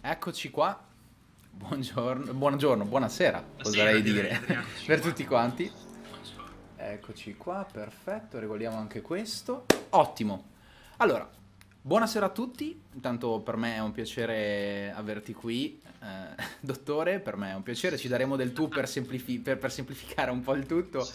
[0.00, 0.86] Eccoci qua.
[1.50, 4.40] Buongiorno, buongiorno, buonasera, oserei dire,
[4.86, 5.68] per tutti quanti.
[6.76, 9.66] Eccoci qua, perfetto, regoliamo anche questo.
[9.90, 10.44] Ottimo.
[10.98, 11.28] Allora,
[11.84, 12.80] buonasera a tutti.
[12.94, 17.98] Intanto per me è un piacere averti qui, eh, dottore, per me è un piacere.
[17.98, 21.06] Ci daremo del tu per, semplifi- per, per semplificare un po' il tutto.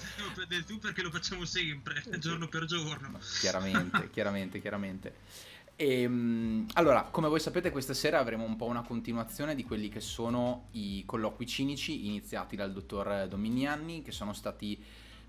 [0.47, 3.17] del tu perché lo facciamo sempre, giorno per giorno.
[3.41, 5.15] Chiaramente, chiaramente, chiaramente.
[5.75, 6.03] E,
[6.73, 10.67] allora, come voi sapete, questa sera avremo un po' una continuazione di quelli che sono
[10.71, 14.77] i colloqui cinici iniziati dal dottor Dominiani, che sono stati,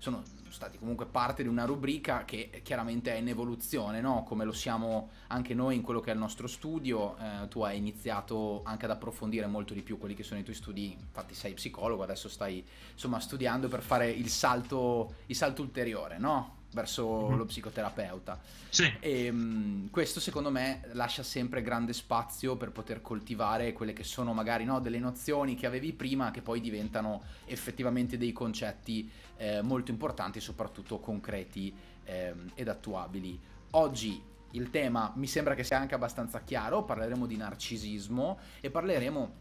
[0.01, 4.23] sono stati comunque parte di una rubrica che chiaramente è in evoluzione, no?
[4.23, 7.15] come lo siamo anche noi in quello che è il nostro studio.
[7.17, 10.55] Eh, tu hai iniziato anche ad approfondire molto di più quelli che sono i tuoi
[10.55, 16.17] studi, infatti sei psicologo, adesso stai insomma studiando per fare il salto, il salto ulteriore,
[16.17, 16.57] no?
[16.73, 17.37] Verso mm-hmm.
[17.37, 18.39] lo psicoterapeuta.
[18.69, 18.91] Sì.
[18.99, 24.33] E um, questo secondo me lascia sempre grande spazio per poter coltivare quelle che sono
[24.33, 29.91] magari no, delle nozioni che avevi prima che poi diventano effettivamente dei concetti eh, molto
[29.91, 31.73] importanti e soprattutto concreti
[32.05, 33.39] eh, ed attuabili.
[33.71, 39.33] Oggi il tema mi sembra che sia anche abbastanza chiaro, parleremo di narcisismo e parleremo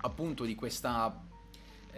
[0.00, 1.26] appunto di questa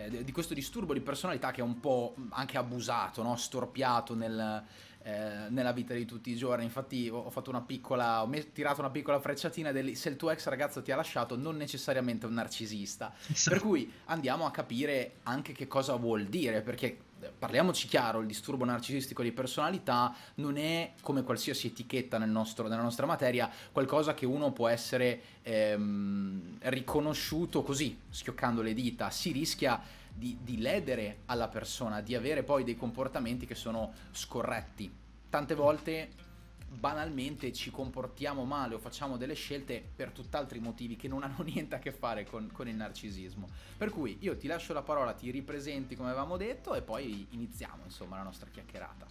[0.06, 3.36] eh, di questo disturbo di personalità che è un po' anche abusato, no?
[3.36, 4.64] storpiato nel,
[5.02, 6.64] eh, nella vita di tutti i giorni.
[6.64, 10.46] Infatti ho fatto una piccola, ho tirato una piccola frecciatina del se il tuo ex
[10.46, 13.14] ragazzo ti ha lasciato non necessariamente un narcisista.
[13.26, 13.56] Esatto.
[13.56, 18.64] Per cui andiamo a capire anche che cosa vuol dire, perché parliamoci chiaro, il disturbo
[18.64, 24.26] narcisistico di personalità non è come qualsiasi etichetta nel nostro, nella nostra materia qualcosa che
[24.26, 29.80] uno può essere ehm, riconosciuto così, schioccando le dita, si rischia
[30.12, 34.90] di, di ledere alla persona, di avere poi dei comportamenti che sono scorretti.
[35.28, 36.28] Tante volte
[36.72, 41.74] banalmente ci comportiamo male o facciamo delle scelte per tutt'altri motivi che non hanno niente
[41.74, 43.48] a che fare con, con, il narcisismo.
[43.76, 47.82] Per cui io ti lascio la parola, ti ripresenti come avevamo detto e poi iniziamo
[47.84, 49.06] insomma la nostra chiacchierata.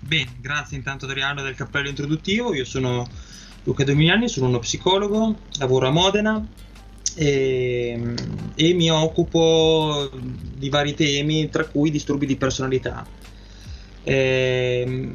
[0.00, 3.06] Bene, grazie intanto Adriano del cappello introduttivo, io sono
[3.64, 6.46] Luca Dominiani, sono uno psicologo, lavoro a Modena
[7.14, 8.14] e,
[8.54, 13.06] e mi occupo di vari temi, tra cui disturbi di personalità.
[14.02, 15.12] E,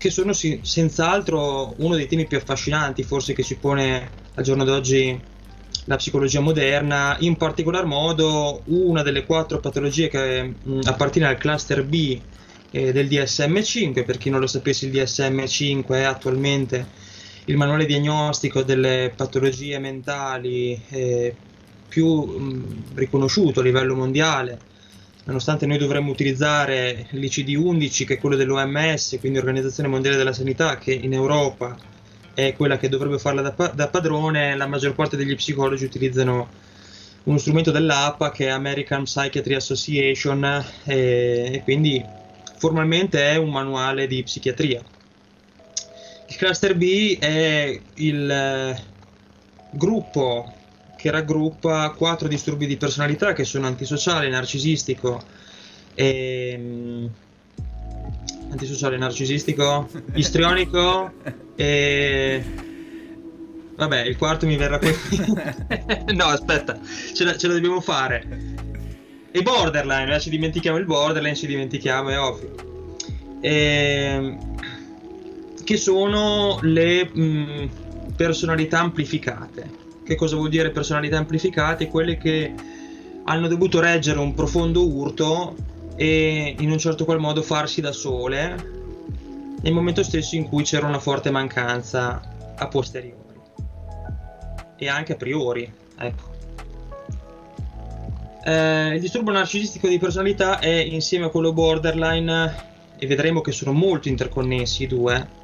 [0.00, 4.64] che sono sì, senz'altro uno dei temi più affascinanti forse che ci pone al giorno
[4.64, 5.20] d'oggi
[5.84, 11.84] la psicologia moderna, in particolar modo una delle quattro patologie che mh, appartiene al cluster
[11.84, 12.18] B
[12.70, 16.86] eh, del DSM5, per chi non lo sapesse il DSM5 è attualmente
[17.44, 21.34] il manuale diagnostico delle patologie mentali eh,
[21.86, 24.69] più mh, riconosciuto a livello mondiale
[25.30, 30.92] nonostante noi dovremmo utilizzare l'ICD-11 che è quello dell'OMS, quindi Organizzazione Mondiale della Sanità, che
[30.92, 31.76] in Europa
[32.34, 36.48] è quella che dovrebbe farla da, da padrone, la maggior parte degli psicologi utilizzano
[37.24, 42.04] uno strumento dell'APA che è American Psychiatry Association e, e quindi
[42.58, 44.82] formalmente è un manuale di psichiatria.
[46.26, 48.82] Il cluster B è il eh,
[49.70, 50.54] gruppo
[51.00, 55.22] che raggruppa quattro disturbi di personalità che sono antisociale, narcisistico
[55.94, 56.54] e...
[56.58, 57.06] Mm,
[58.50, 61.12] antisociale, narcisistico, istrionico
[61.56, 62.68] e...
[63.76, 64.94] Vabbè, il quarto mi verrà qui.
[66.12, 66.78] no, aspetta,
[67.14, 68.58] ce la, ce la, dobbiamo fare.
[69.30, 72.54] E borderline, eh, ci dimentichiamo il borderline, ci dimentichiamo, è ovvio.
[73.40, 74.36] E...
[75.64, 77.66] Che sono le mh, mm,
[78.16, 79.79] personalità amplificate
[80.10, 81.86] che cosa vuol dire personalità amplificate?
[81.86, 82.52] Quelle che
[83.26, 85.54] hanno dovuto reggere un profondo urto
[85.94, 88.56] e in un certo qual modo farsi da sole
[89.60, 92.20] nel momento stesso in cui c'era una forte mancanza
[92.56, 93.38] a posteriori
[94.76, 95.72] e anche a priori.
[95.96, 96.28] Ecco.
[98.44, 102.54] Eh, il disturbo narcisistico di personalità è insieme a quello borderline
[102.98, 105.38] e vedremo che sono molto interconnessi i due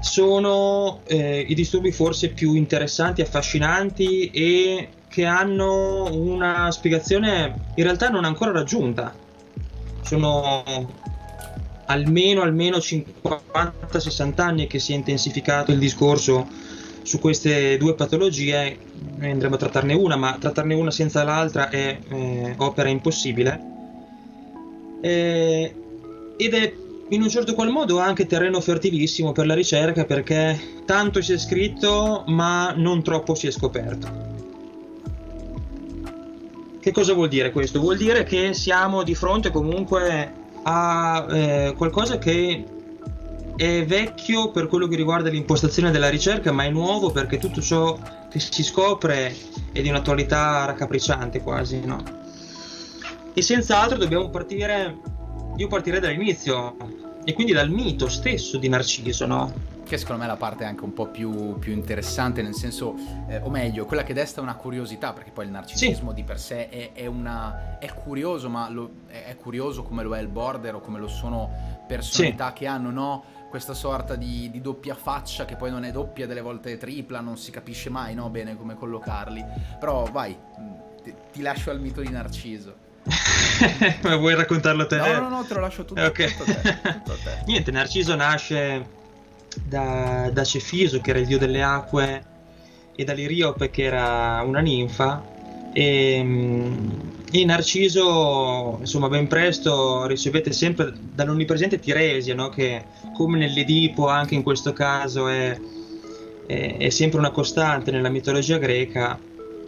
[0.00, 8.08] sono eh, i disturbi forse più interessanti, affascinanti e che hanno una spiegazione in realtà
[8.08, 9.14] non ancora raggiunta.
[10.02, 10.62] Sono
[11.86, 16.46] almeno, almeno 50-60 anni che si è intensificato il discorso
[17.02, 18.78] su queste due patologie.
[19.20, 23.76] Andremo a trattarne una, ma trattarne una senza l'altra è eh, opera impossibile.
[25.00, 25.74] Eh,
[26.36, 26.72] ed è
[27.10, 31.38] in un certo qual modo anche terreno fertilissimo per la ricerca perché tanto si è
[31.38, 34.36] scritto ma non troppo si è scoperto.
[36.80, 37.80] Che cosa vuol dire questo?
[37.80, 40.32] Vuol dire che siamo di fronte comunque
[40.62, 42.64] a eh, qualcosa che
[43.56, 47.98] è vecchio per quello che riguarda l'impostazione della ricerca, ma è nuovo perché tutto ciò
[48.30, 49.34] che si scopre
[49.72, 52.00] è di un'attualità raccapricciante quasi, no?
[53.34, 54.98] E senz'altro dobbiamo partire,
[55.58, 56.76] io partirei dall'inizio,
[57.24, 59.52] e quindi dal mito stesso di Narciso, no?
[59.84, 62.94] Che secondo me è la parte anche un po' più, più interessante, nel senso,
[63.28, 66.14] eh, o meglio, quella che desta una curiosità, perché poi il narcisismo sì.
[66.14, 70.20] di per sé è, è, una, è curioso, ma lo, è, curioso come lo è
[70.20, 71.50] il border o come lo sono
[71.88, 72.54] personalità sì.
[72.54, 73.24] che hanno, no?
[73.50, 77.36] questa sorta di, di, doppia faccia che poi non è doppia, delle volte tripla, non
[77.36, 78.30] si capisce mai no?
[78.30, 79.44] bene come collocarli.
[79.80, 80.38] Però vai,
[81.02, 82.86] ti, ti lascio al mito di Narciso.
[84.02, 84.96] Ma vuoi raccontarlo te?
[84.96, 86.28] No, no, no, te lo lascio tutto, okay.
[86.30, 87.42] tutto, te, tutto te.
[87.46, 88.86] Niente, Narciso nasce
[89.64, 92.24] da, da Cefiso, che era il dio delle acque,
[92.94, 95.22] e da Liriope, che era una ninfa.
[95.72, 96.18] E,
[97.30, 102.48] e Narciso, insomma, ben presto ricevette sempre dall'onnipresente Tiresia, no?
[102.48, 102.84] che
[103.14, 105.58] come nell'Edipo, anche in questo caso, è,
[106.46, 109.18] è, è sempre una costante nella mitologia greca.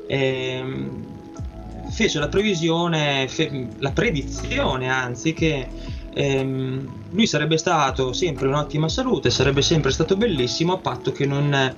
[0.07, 0.65] E,
[2.01, 5.69] fece la previsione, fe, la predizione anzi, che
[6.15, 11.27] ehm, lui sarebbe stato sempre in ottima salute, sarebbe sempre stato bellissimo a patto che
[11.27, 11.77] non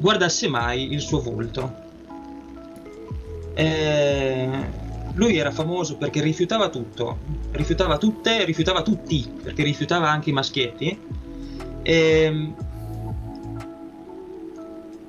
[0.00, 1.72] guardasse mai il suo volto.
[3.54, 4.48] Eh,
[5.14, 7.18] lui era famoso perché rifiutava tutto,
[7.52, 10.98] rifiutava tutte, rifiutava tutti, perché rifiutava anche i maschietti.
[11.82, 12.54] E, ehm,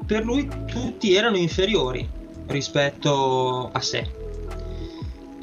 [0.05, 4.21] per lui tutti erano inferiori rispetto a sé.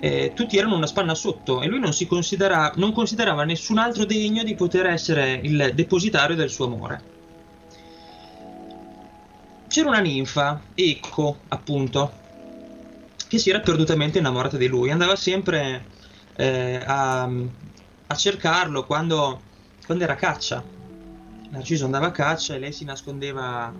[0.02, 4.06] Eh, tutti erano una spanna sotto e lui non, si considera, non considerava nessun altro
[4.06, 7.18] degno di poter essere il depositario del suo amore.
[9.68, 12.12] C'era una ninfa, Eco appunto,
[13.28, 15.84] che si era perdutamente innamorata di lui, andava sempre
[16.34, 17.22] eh, a,
[18.06, 19.40] a, cercarlo quando,
[19.84, 20.64] quando era a caccia.
[21.50, 23.72] Narciso andava a caccia e lei si nascondeva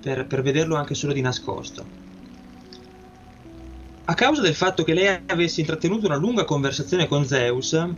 [0.00, 2.03] per, per vederlo anche solo di nascosto
[4.06, 7.88] a causa del fatto che lei avesse intrattenuto una lunga conversazione con Zeus,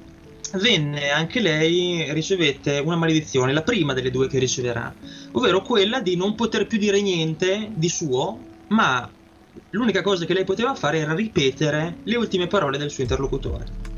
[0.53, 4.95] venne anche lei, ricevette una maledizione, la prima delle due che riceverà,
[5.33, 8.39] ovvero quella di non poter più dire niente di suo,
[8.69, 9.11] ma
[9.71, 13.95] l'unica cosa che lei poteva fare era ripetere le ultime parole del suo interlocutore.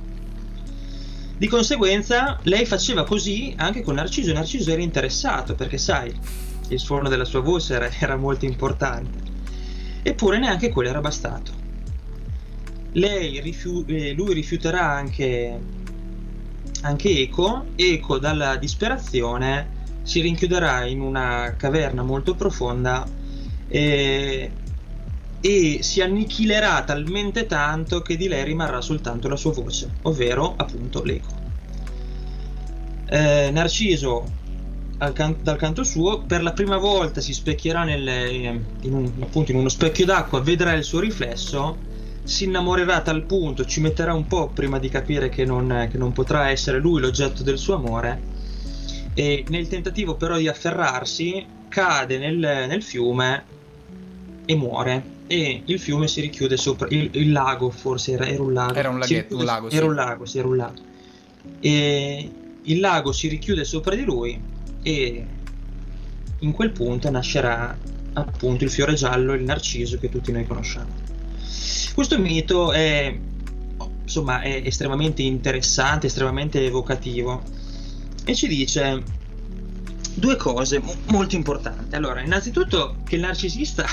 [1.36, 6.12] Di conseguenza, lei faceva così anche con Narciso, e Narciso era interessato perché, sai,
[6.68, 9.26] il suono della sua voce era, era molto importante.
[10.02, 11.66] Eppure neanche quello era bastato
[12.92, 15.60] rifiu- eh, lui rifiuterà anche,
[16.82, 17.66] anche Eco.
[17.76, 23.06] Eco dalla disperazione si rinchiuderà in una caverna molto profonda
[23.68, 24.50] e,
[25.40, 31.02] e si annichilerà talmente tanto che di lei rimarrà soltanto la sua voce, ovvero appunto
[31.02, 31.36] l'eco.
[33.10, 34.36] Eh, Narciso
[35.12, 38.06] can- dal canto suo per la prima volta si specchierà nel,
[38.82, 41.87] in, un, appunto in uno specchio d'acqua, vedrà il suo riflesso
[42.28, 45.96] si innamorerà a tal punto, ci metterà un po' prima di capire che non, che
[45.96, 48.20] non potrà essere lui l'oggetto del suo amore
[49.14, 53.44] e nel tentativo però di afferrarsi cade nel, nel fiume
[54.44, 55.16] e muore.
[55.26, 58.74] E il fiume si richiude sopra il, il lago forse era, era, un lago.
[58.74, 59.88] Era un, laghetto, richiude, un lago era sì.
[59.88, 60.80] un lago sì, era un lago.
[61.60, 62.30] E
[62.62, 64.38] il lago si richiude sopra di lui
[64.82, 65.26] e
[66.40, 67.74] in quel punto nascerà
[68.12, 71.08] appunto il fiore giallo il narciso che tutti noi conosciamo
[71.98, 73.12] questo mito è,
[74.02, 77.42] insomma, è estremamente interessante, estremamente evocativo
[78.24, 79.02] e ci dice
[80.14, 81.96] due cose molto importanti.
[81.96, 83.84] Allora, innanzitutto che il narcisista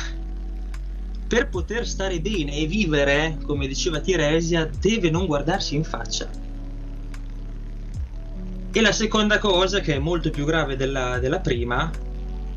[1.27, 6.29] per poter stare bene e vivere, come diceva Tiresia, deve non guardarsi in faccia.
[8.71, 11.89] E la seconda cosa, che è molto più grave della, della prima,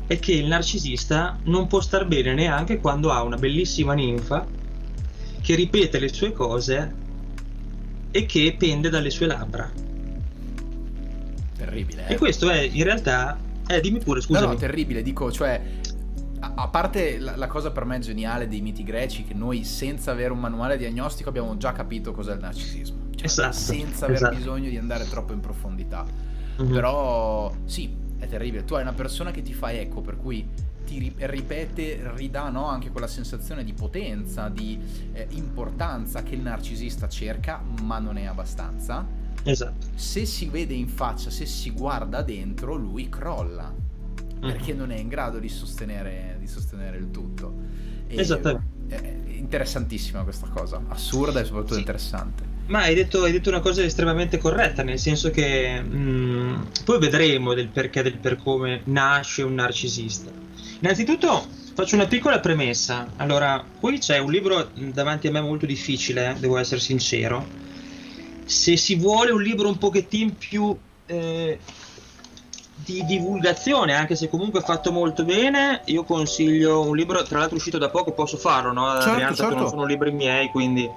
[0.05, 4.57] è che il narcisista non può star bene neanche quando ha una bellissima ninfa
[5.41, 6.93] che ripete le sue cose
[8.11, 9.69] e che pende dalle sue labbra.
[11.57, 12.07] Terribile.
[12.07, 12.13] Eh?
[12.13, 13.37] E questo è in realtà...
[13.67, 14.41] Eh, dimmi pure, scusa.
[14.41, 15.61] No, no, terribile, dico, cioè...
[16.41, 20.31] A, parte la, la, cosa per me geniale dei miti greci, che noi senza avere
[20.31, 23.09] un manuale diagnostico abbiamo già capito cos'è il narcisismo.
[23.13, 24.35] Cioè, esatto, senza aver esatto.
[24.37, 26.05] bisogno di andare troppo in profondità.
[26.61, 26.71] Mm-hmm.
[26.71, 28.63] Però sì, è terribile.
[28.63, 30.47] Tu hai una persona che ti fa eco, per cui
[30.89, 32.65] ti ripete, ridà no?
[32.65, 34.79] anche quella sensazione di potenza, di
[35.13, 39.05] eh, importanza che il narcisista cerca, ma non è abbastanza.
[39.43, 39.85] Esatto.
[39.93, 43.71] Se si vede in faccia, se si guarda dentro, lui crolla.
[44.39, 47.53] Perché non è in grado di sostenere, di sostenere il tutto.
[48.07, 48.87] Esattamente.
[48.87, 51.79] È interessantissima questa cosa, assurda e soprattutto sì.
[51.81, 52.43] interessante.
[52.67, 56.99] Ma hai detto, hai detto, una cosa estremamente corretta, nel senso che mh, mm, poi
[56.99, 60.47] vedremo del perché del per come nasce un narcisista.
[60.79, 63.07] Innanzitutto faccio una piccola premessa.
[63.17, 67.45] Allora, qui c'è un libro davanti a me molto difficile, devo essere sincero.
[68.45, 71.59] Se si vuole un libro un pochettino più eh,
[72.75, 77.77] di divulgazione, anche se comunque fatto molto bene, io consiglio un libro, tra l'altro uscito
[77.77, 78.91] da poco, posso farlo, no?
[78.93, 79.55] Certo, Adriano, certo.
[79.55, 80.89] non sono libri miei, quindi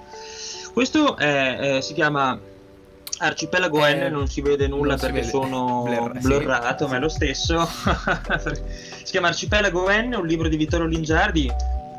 [0.72, 2.38] questo è, eh, si chiama
[3.22, 5.28] Arcipelago eh, N, non si vede nulla perché vede.
[5.28, 7.68] sono Blur, blurrato, sì, ma è lo stesso.
[9.04, 11.50] si chiama Arcipelago N, un libro di Vittorio Lingiardi.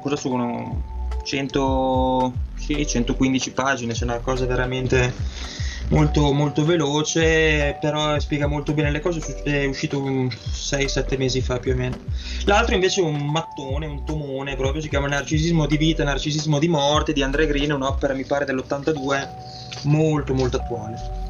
[0.01, 0.91] Cosa sono?
[1.23, 5.13] 100, sì, 115 pagine, c'è una cosa veramente
[5.89, 9.41] molto, molto veloce, però spiega molto bene le cose.
[9.43, 11.97] È uscito 6-7 mesi fa più o meno.
[12.45, 16.67] L'altro invece è un mattone, un tomone proprio, si chiama Narcisismo di vita, Narcisismo di
[16.67, 19.29] morte di Andrea Green, un'opera mi pare dell'82,
[19.83, 21.21] molto molto attuale.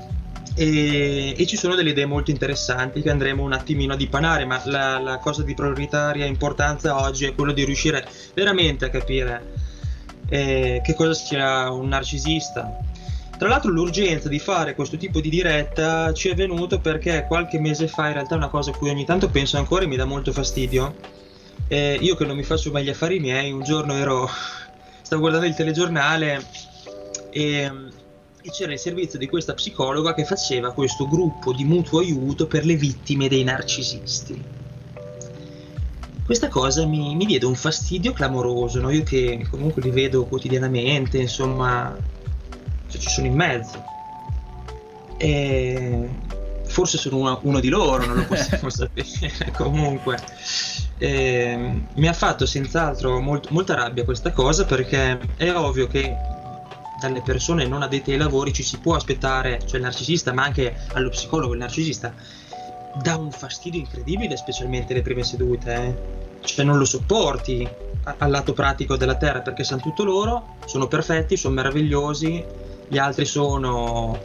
[0.56, 4.62] E, e, ci sono delle idee molto interessanti che andremo un attimino a dipanare, ma
[4.66, 9.62] la, la cosa di prioritaria importanza oggi è quello di riuscire veramente a capire
[10.30, 12.78] eh, che cosa sia un narcisista,
[13.38, 17.88] tra l'altro l'urgenza di fare questo tipo di diretta ci è venuto perché qualche mese
[17.88, 20.06] fa in realtà è una cosa a cui ogni tanto penso ancora e mi dà
[20.06, 20.96] molto fastidio.
[21.68, 24.30] Eh, io che non mi faccio mai gli affari miei, un giorno ero
[25.02, 26.46] stavo guardando il telegiornale
[27.30, 27.72] e,
[28.42, 32.66] e c'era il servizio di questa psicologa che faceva questo gruppo di mutuo aiuto per
[32.66, 34.62] le vittime dei narcisisti.
[36.26, 38.90] Questa cosa mi, mi diede un fastidio clamoroso, no?
[38.90, 41.94] io che comunque li vedo quotidianamente, insomma,
[42.94, 43.84] cioè ci sono in mezzo.
[45.18, 46.10] E
[46.66, 49.52] forse sono una, uno di loro, non lo possiamo sapere.
[49.56, 50.18] Comunque,
[50.98, 56.16] eh, mi ha fatto senz'altro molt, molta rabbia questa cosa perché è ovvio che
[57.00, 60.76] dalle persone non addette ai lavori ci si può aspettare, cioè il narcisista, ma anche
[60.94, 62.14] allo psicologo il narcisista,
[63.02, 65.74] dà un fastidio incredibile, specialmente le prime sedute.
[65.74, 66.22] Eh.
[66.42, 67.68] Cioè non lo sopporti
[68.04, 72.44] al lato pratico della terra perché sanno tutto loro, sono perfetti, sono meravigliosi,
[72.94, 74.20] gli altri sono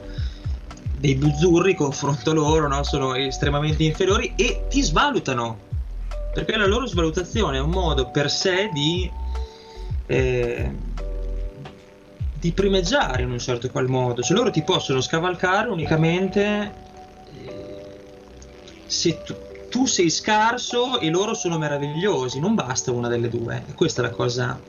[0.98, 2.82] dei buzzurri confronto loro, no?
[2.82, 5.66] sono estremamente inferiori e ti svalutano
[6.34, 9.10] perché la loro svalutazione è un modo per sé di,
[10.06, 10.70] eh,
[12.38, 16.72] di primeggiare in un certo qual modo, cioè loro ti possono scavalcare unicamente
[17.46, 17.84] eh,
[18.84, 19.34] se tu,
[19.70, 24.12] tu, sei scarso e loro sono meravigliosi, non basta una delle due, questa è la
[24.12, 24.60] cosa,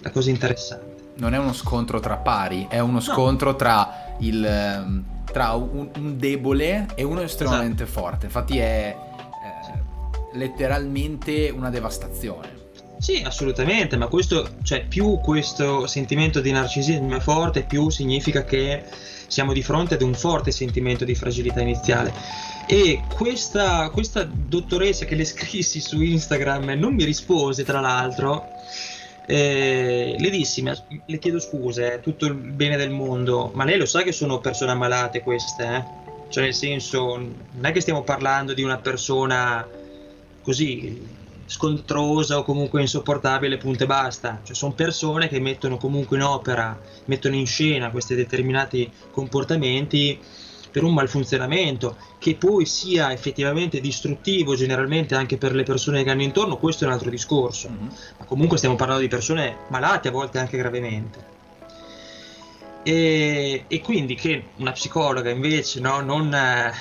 [0.00, 5.04] la cosa interessante non è uno scontro tra pari, è uno scontro tra, il, ehm,
[5.30, 8.00] tra un, un, debole e uno estremamente esatto.
[8.00, 8.26] forte.
[8.26, 12.60] Infatti è eh, letteralmente una devastazione.
[12.98, 18.84] Sì, assolutamente, ma questo, cioè, più questo sentimento di narcisismo è forte, più significa che
[19.26, 22.12] siamo di fronte ad un forte sentimento di fragilità iniziale.
[22.66, 28.46] E questa, questa dottoressa che le scrissi su Instagram non mi rispose, tra l'altro,
[29.26, 34.02] eh, le dissi, le chiedo scuse, tutto il bene del mondo, ma lei lo sa
[34.02, 36.00] che sono persone ammalate queste, eh?
[36.28, 39.68] Cioè nel senso, non è che stiamo parlando di una persona
[40.42, 44.40] così scontrosa o comunque insopportabile, punto e basta.
[44.42, 50.18] Cioè sono persone che mettono comunque in opera, mettono in scena questi determinati comportamenti
[50.72, 56.22] per un malfunzionamento che poi sia effettivamente distruttivo generalmente anche per le persone che hanno
[56.22, 57.68] intorno, questo è un altro discorso.
[57.68, 57.86] Mm-hmm.
[58.18, 61.30] Ma comunque stiamo parlando di persone malate, a volte anche gravemente.
[62.82, 66.72] E, e quindi che una psicologa invece no, non, eh,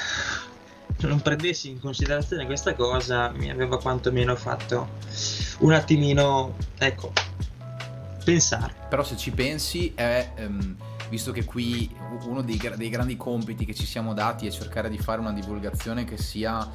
[1.01, 4.88] non prendessi in considerazione questa cosa mi aveva quantomeno fatto
[5.60, 7.12] un attimino, ecco,
[8.24, 8.74] pensare.
[8.89, 10.31] Però se ci pensi è...
[10.38, 10.77] Um
[11.11, 14.97] visto che qui uno dei, dei, grandi compiti che ci siamo dati è cercare di
[14.97, 16.65] fare una divulgazione che sia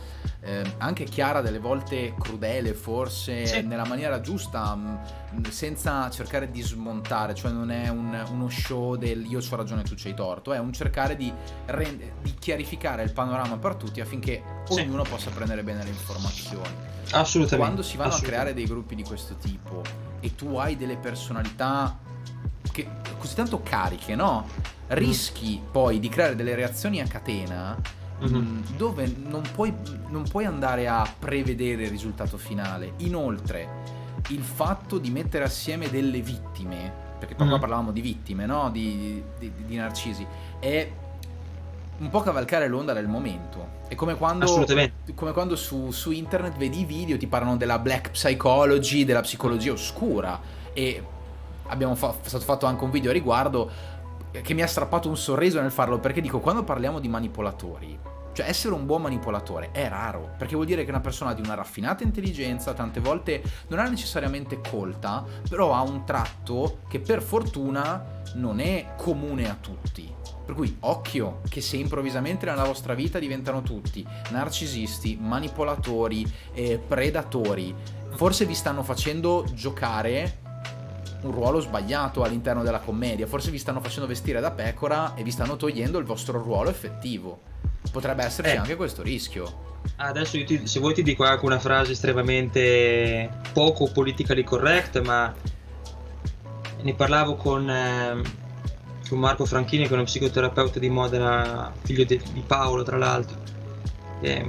[0.41, 3.63] eh, anche chiara, delle volte crudele, forse sì.
[3.63, 9.25] nella maniera giusta, mh, senza cercare di smontare, cioè non è un, uno show del
[9.25, 11.33] io ho ragione, tu c'hai torto, è un cercare di,
[11.65, 14.81] rend- di chiarificare il panorama per tutti affinché sì.
[14.81, 16.75] ognuno possa prendere bene le informazioni.
[17.13, 17.57] Assolutamente.
[17.57, 19.81] Quando si vanno a creare dei gruppi di questo tipo
[20.21, 22.05] e tu hai delle personalità
[22.73, 24.47] che, così tanto cariche, no?
[24.89, 25.71] Rischi mm.
[25.71, 27.77] poi di creare delle reazioni a catena
[28.25, 28.61] mm-hmm.
[28.77, 29.75] dove non puoi,
[30.09, 32.95] non puoi andare a prevedere il risultato finale.
[32.99, 33.95] Inoltre,
[34.29, 37.61] il fatto di mettere assieme delle vittime, perché proprio mm-hmm.
[37.61, 38.71] parlavamo di vittime, no?
[38.71, 40.27] Di, di, di, narcisi,
[40.59, 40.91] è
[41.99, 43.75] un po' cavalcare l'onda del momento.
[43.89, 44.67] È come quando,
[45.15, 49.73] come quando su, su, internet vedi i video, ti parlano della black psychology, della psicologia
[49.73, 50.41] oscura.
[50.73, 51.03] E
[51.69, 53.71] abbiamo fa- stato fatto anche un video a riguardo
[54.43, 57.99] che mi ha strappato un sorriso nel farlo perché dico quando parliamo di manipolatori
[58.37, 61.55] cioè essere un buon manipolatore è raro, perché vuol dire che una persona di una
[61.55, 68.21] raffinata intelligenza tante volte non è necessariamente colta, però ha un tratto che per fortuna
[68.35, 70.13] non è comune a tutti.
[70.45, 77.75] Per cui occhio che se improvvisamente nella vostra vita diventano tutti narcisisti, manipolatori, eh, predatori,
[78.11, 80.45] forse vi stanno facendo giocare
[81.27, 85.31] un ruolo sbagliato all'interno della commedia, forse vi stanno facendo vestire da pecora e vi
[85.31, 87.41] stanno togliendo il vostro ruolo effettivo.
[87.91, 88.59] Potrebbe esserci eh.
[88.59, 89.65] anche questo rischio.
[89.97, 95.33] Adesso ti, se vuoi ti dico anche una frase estremamente poco politically correct, ma
[96.83, 98.23] ne parlavo con, eh,
[99.09, 103.37] con Marco Franchini, che è uno psicoterapeuta di Modena, figlio di, di Paolo tra l'altro.
[104.21, 104.45] E,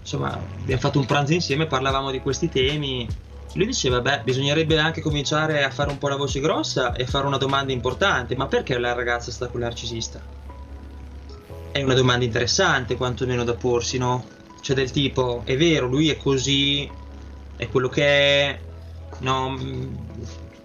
[0.00, 3.08] insomma, abbiamo fatto un pranzo insieme, parlavamo di questi temi.
[3.54, 7.26] Lui diceva, beh, bisognerebbe anche cominciare a fare un po' la voce grossa e fare
[7.26, 10.38] una domanda importante, ma perché la ragazza sta con l'arcisista?
[11.72, 14.26] è una domanda interessante quantomeno da porsi, no?
[14.60, 16.88] Cioè del tipo, è vero, lui è così,
[17.56, 18.60] è quello che è,
[19.20, 19.50] no?
[19.50, 19.94] Mm,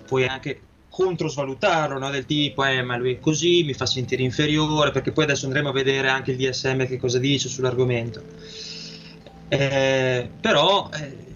[0.08, 2.10] puoi anche controsvalutarlo, no?
[2.10, 5.70] Del tipo, eh, ma lui è così, mi fa sentire inferiore, perché poi adesso andremo
[5.70, 8.24] a vedere anche il DSM che cosa dice sull'argomento.
[9.48, 11.35] Eh, però eh,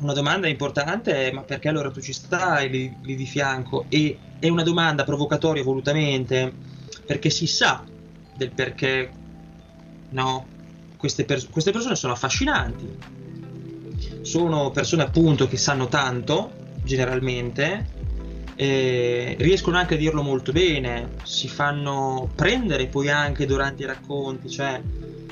[0.00, 3.86] una domanda importante è ma perché allora tu ci stai lì, lì di fianco?
[3.88, 6.52] E è una domanda provocatoria volutamente,
[7.04, 7.84] perché si sa
[8.34, 9.10] del perché
[10.10, 10.46] no,
[10.96, 13.16] queste, per- queste persone sono affascinanti.
[14.22, 16.52] Sono persone appunto che sanno tanto,
[16.84, 17.96] generalmente,
[18.54, 24.48] eh, riescono anche a dirlo molto bene, si fanno prendere poi anche durante i racconti,
[24.50, 24.80] cioè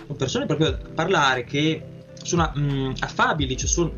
[0.06, 1.82] sono persone proprio a parlare che
[2.22, 3.92] sono mm, affabili, cioè sono,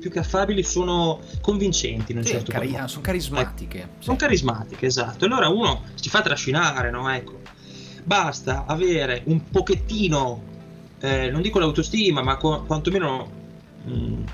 [0.00, 3.78] più che affabili sono convincenti in un sì, certo cari- sono carismatiche.
[3.78, 3.88] Ecco.
[3.98, 4.04] Sì.
[4.04, 5.24] Sono carismatiche, esatto.
[5.24, 7.08] Allora uno si fa trascinare, no?
[7.10, 7.38] Ecco
[8.08, 10.42] basta avere un pochettino,
[10.98, 13.30] eh, non dico l'autostima, ma qu- quantomeno
[13.84, 14.24] mh, mm,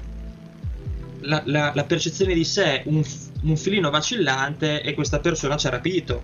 [1.22, 3.02] la, la, la, percezione di sé un,
[3.42, 6.22] un, filino vacillante e questa persona ci ha rapito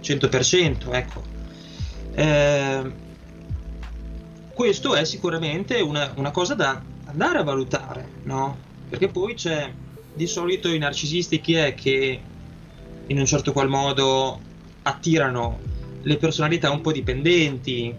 [0.00, 0.94] 100%.
[0.94, 1.22] Ecco.
[2.14, 2.92] Eh,
[4.54, 8.58] questo è sicuramente una, una, cosa da andare a valutare, no?
[8.88, 9.72] Perché poi c'è
[10.14, 12.20] di solito i narcisisti chi è che
[13.06, 14.40] in un certo qual modo
[14.82, 15.58] attirano
[16.02, 17.94] le personalità un po' dipendenti,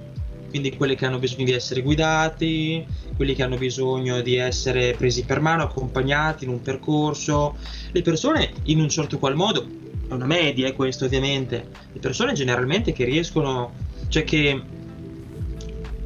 [0.49, 5.23] quindi quelle che hanno bisogno di essere guidati, quelli che hanno bisogno di essere presi
[5.23, 7.55] per mano, accompagnati in un percorso.
[7.91, 9.65] Le persone in un certo qual modo,
[10.07, 13.73] è una media è questo ovviamente, le persone generalmente che riescono,
[14.09, 14.61] cioè che,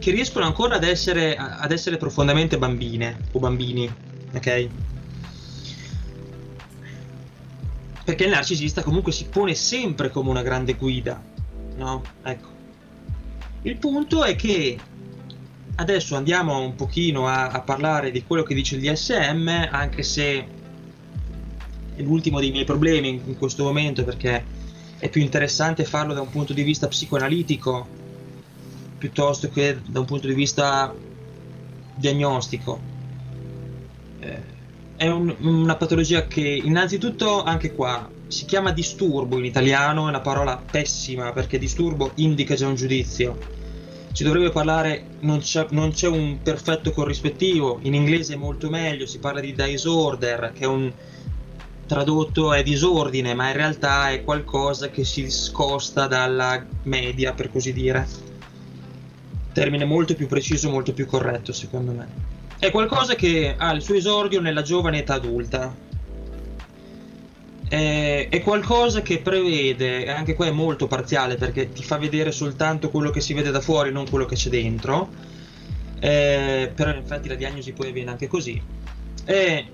[0.07, 3.93] che riescono ancora ad essere, ad essere profondamente bambine o bambini,
[4.33, 4.67] ok?
[8.05, 11.21] Perché il narcisista comunque si pone sempre come una grande guida,
[11.75, 12.03] no?
[12.23, 12.47] Ecco.
[13.63, 14.79] Il punto è che
[15.75, 20.47] adesso andiamo un pochino a, a, parlare di quello che dice il DSM, anche se
[21.97, 24.41] è l'ultimo dei miei problemi in, in questo momento perché
[24.99, 28.05] è più interessante farlo da un punto di vista psicoanalitico
[28.97, 30.93] piuttosto che da un punto di vista
[31.95, 32.79] diagnostico.
[34.19, 34.55] Eh,
[34.97, 40.21] è un, una patologia che innanzitutto anche qua si chiama disturbo in italiano, è una
[40.21, 43.55] parola pessima perché disturbo indica già un giudizio.
[44.11, 49.05] Si dovrebbe parlare, non c'è, non c'è un perfetto corrispettivo, in inglese è molto meglio,
[49.05, 50.91] si parla di disorder, che è un
[51.85, 57.71] tradotto è disordine, ma in realtà è qualcosa che si scosta dalla media, per così
[57.73, 58.26] dire.
[59.57, 62.07] Termine molto più preciso, molto più corretto, secondo me.
[62.59, 65.75] È qualcosa che ha il suo esordio nella giovane età adulta.
[67.67, 72.91] È, è qualcosa che prevede, anche qua è molto parziale perché ti fa vedere soltanto
[72.91, 75.09] quello che si vede da fuori, non quello che c'è dentro.
[76.01, 78.61] Eh, però infatti la diagnosi poi avviene anche così.
[79.25, 79.65] È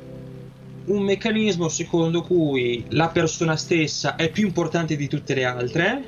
[0.86, 6.06] un meccanismo secondo cui la persona stessa è più importante di tutte le altre,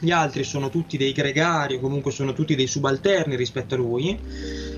[0.00, 4.18] gli altri sono tutti dei gregari o comunque sono tutti dei subalterni rispetto a lui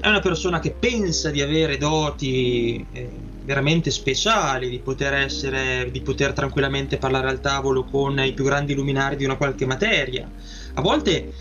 [0.03, 3.09] è una persona che pensa di avere doti eh,
[3.45, 8.75] veramente speciali, di poter essere, di poter tranquillamente parlare al tavolo con i più grandi
[8.75, 10.29] luminari di una qualche materia.
[10.75, 11.33] A volte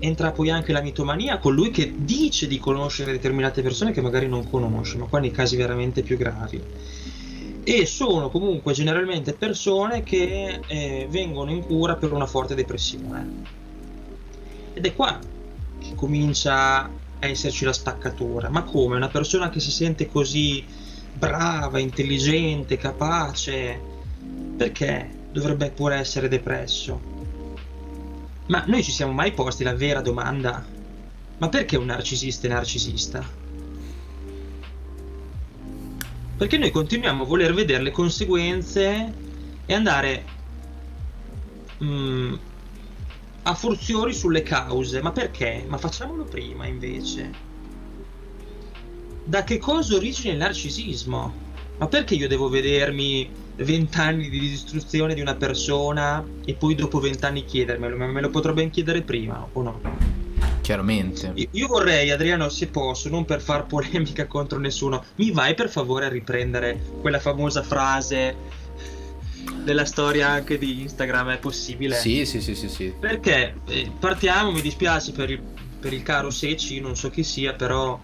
[0.00, 4.48] entra poi anche la mitomania, colui che dice di conoscere determinate persone che magari non
[4.50, 6.62] conosce, ma qua nei casi veramente più gravi.
[7.64, 13.42] E sono comunque generalmente persone che eh, vengono in cura per una forte depressione.
[14.74, 15.18] Ed è qua
[15.78, 18.50] che comincia esserci la staccatura.
[18.50, 18.96] Ma come?
[18.96, 20.64] Una persona che si sente così
[21.14, 23.80] brava, intelligente, capace,
[24.56, 27.00] perché dovrebbe pure essere depresso?
[28.46, 30.62] Ma noi ci siamo mai posti la vera domanda?
[31.38, 33.43] Ma perché un narcisista è narcisista?
[36.36, 39.14] Perché noi continuiamo a voler vedere le conseguenze
[39.66, 40.24] e andare
[41.82, 42.34] mm,
[43.42, 45.00] a forziori sulle cause.
[45.00, 45.64] Ma perché?
[45.68, 47.52] Ma facciamolo prima invece.
[49.24, 51.42] Da che cosa origina il narcisismo?
[51.78, 57.44] Ma perché io devo vedermi vent'anni di distruzione di una persona e poi dopo vent'anni
[57.44, 57.96] chiedermelo?
[57.96, 60.23] Ma me lo potrò ben chiedere prima o no?
[60.64, 61.30] Chiaramente.
[61.50, 66.06] Io vorrei, Adriano, se posso, non per far polemica contro nessuno, mi vai per favore
[66.06, 68.34] a riprendere quella famosa frase
[69.62, 71.96] della storia anche di Instagram, è possibile?
[71.96, 72.70] Sì, sì, sì, sì.
[72.70, 72.94] sì.
[72.98, 75.42] Perché eh, partiamo, mi dispiace per il,
[75.78, 78.00] per il caro Seci, non so chi sia, però...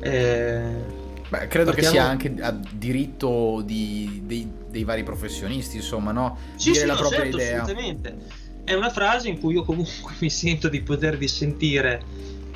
[0.00, 1.74] Eh, Beh, credo Partiamo...
[1.74, 6.38] che sia anche a diritto di, dei, dei, vari professionisti, insomma, no?
[6.56, 7.62] Sì, Dire sì, la no, propria certo, idea.
[7.62, 8.16] Assolutamente.
[8.68, 12.02] È una frase in cui io comunque mi sento di poter dissentire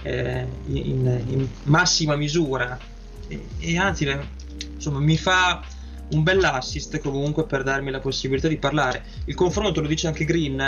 [0.02, 2.78] eh, in, in, massima misura
[3.26, 4.06] e, e anzi,
[4.74, 5.64] insomma, mi fa
[6.10, 9.02] un bell'assist comunque per darmi la possibilità di parlare.
[9.24, 10.60] Il confronto, lo dice anche Green,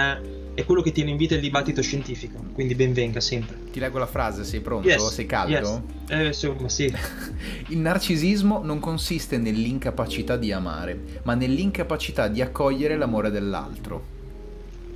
[0.55, 3.65] è quello che tiene in vita il dibattito scientifico, quindi benvenga sempre.
[3.71, 4.89] Ti leggo la frase, sei pronto?
[4.89, 5.53] Yes, sei caldo?
[5.53, 5.81] Yes.
[6.09, 6.91] Eh, insomma, sì.
[7.69, 14.14] il narcisismo non consiste nell'incapacità di amare, ma nell'incapacità di accogliere l'amore dell'altro.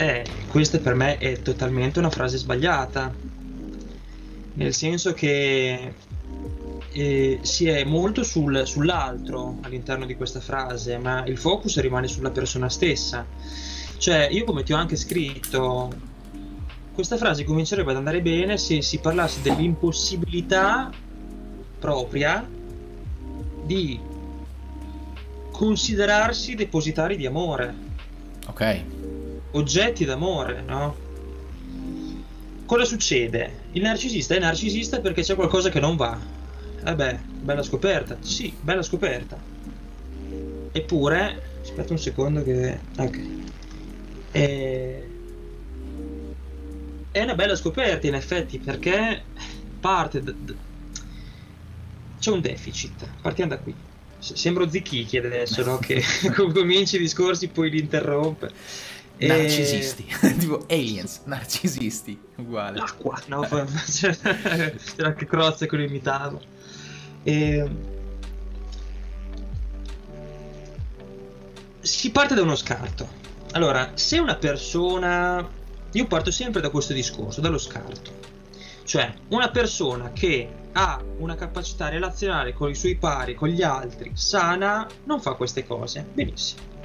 [0.00, 3.12] Eh, questa per me è totalmente una frase sbagliata.
[4.54, 5.92] Nel senso che
[6.92, 12.30] eh, si è molto sul, sull'altro all'interno di questa frase, ma il focus rimane sulla
[12.30, 13.26] persona stessa.
[13.96, 15.92] Cioè, io come ti ho anche scritto,
[16.94, 20.92] questa frase comincerebbe ad andare bene se si parlasse dell'impossibilità
[21.80, 22.48] propria
[23.64, 23.98] di
[25.50, 27.74] considerarsi depositari di amore.
[28.46, 28.84] Ok.
[29.52, 30.96] Oggetti d'amore, no?
[32.66, 33.66] Cosa succede?
[33.72, 36.36] Il narcisista è narcisista perché c'è qualcosa che non va
[36.84, 38.16] eh beh, bella scoperta.
[38.20, 39.38] Sì, bella scoperta.
[40.72, 42.78] Eppure, aspetta un secondo che...
[42.96, 43.20] Ok.
[44.30, 45.02] È...
[47.10, 49.22] È una bella scoperta in effetti perché
[49.80, 50.22] parte...
[50.22, 50.32] Da...
[52.18, 53.06] C'è un deficit.
[53.20, 53.74] Partiamo da qui.
[54.18, 55.78] Sembro Zichichi adesso, no?
[55.84, 56.02] Che
[56.52, 58.50] cominci i discorsi poi li interrompe.
[59.26, 60.06] Narcisisti,
[60.38, 62.78] tipo aliens, narcisisti, uguale.
[62.78, 63.40] L'acqua, no?
[63.42, 66.38] C'era anche Crozze che lo imitava.
[67.24, 67.70] E...
[71.80, 73.08] Si parte da uno scarto.
[73.52, 75.56] Allora, se una persona...
[75.92, 78.12] Io parto sempre da questo discorso, dallo scarto.
[78.84, 84.12] Cioè, una persona che ha una capacità relazionale con i suoi pari, con gli altri,
[84.14, 86.06] sana, non fa queste cose.
[86.12, 86.77] Benissimo.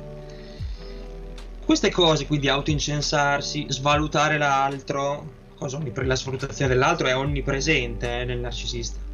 [1.65, 9.11] Queste cose, quindi autoincensarsi, svalutare l'altro, onnipre- la svalutazione dell'altro è onnipresente eh, nel narcisista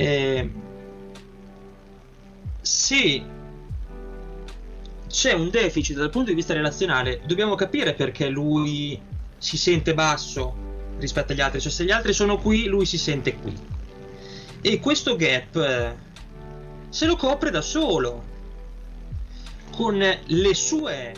[0.00, 0.50] eh,
[2.62, 3.22] se
[5.06, 8.98] c'è un deficit dal punto di vista relazionale, dobbiamo capire perché lui
[9.36, 13.34] si sente basso rispetto agli altri, cioè se gli altri sono qui, lui si sente
[13.36, 13.54] qui.
[14.62, 15.96] E questo gap eh,
[16.88, 18.24] se lo copre da solo,
[19.76, 21.14] con le sue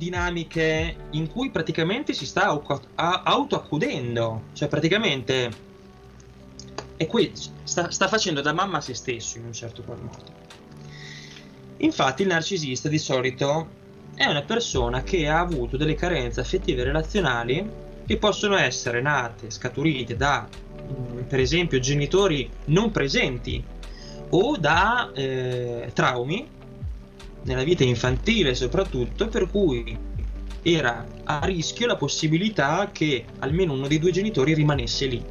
[0.00, 2.58] dinamiche in cui praticamente si sta
[2.94, 5.68] autoaccudendo, cioè praticamente
[6.96, 7.30] e qui
[7.64, 10.38] sta, sta facendo da mamma a se stesso in un certo qual modo.
[11.76, 13.68] Infatti il narcisista di solito
[14.14, 17.70] è una persona che ha avuto delle carenze affettive e relazionali
[18.06, 20.48] che possono essere nate, scaturite da,
[21.28, 23.62] per esempio, genitori non presenti
[24.30, 26.58] o da eh, traumi
[27.44, 29.96] nella vita infantile soprattutto, per cui
[30.62, 35.22] era a rischio la possibilità che almeno uno dei due genitori rimanesse lì.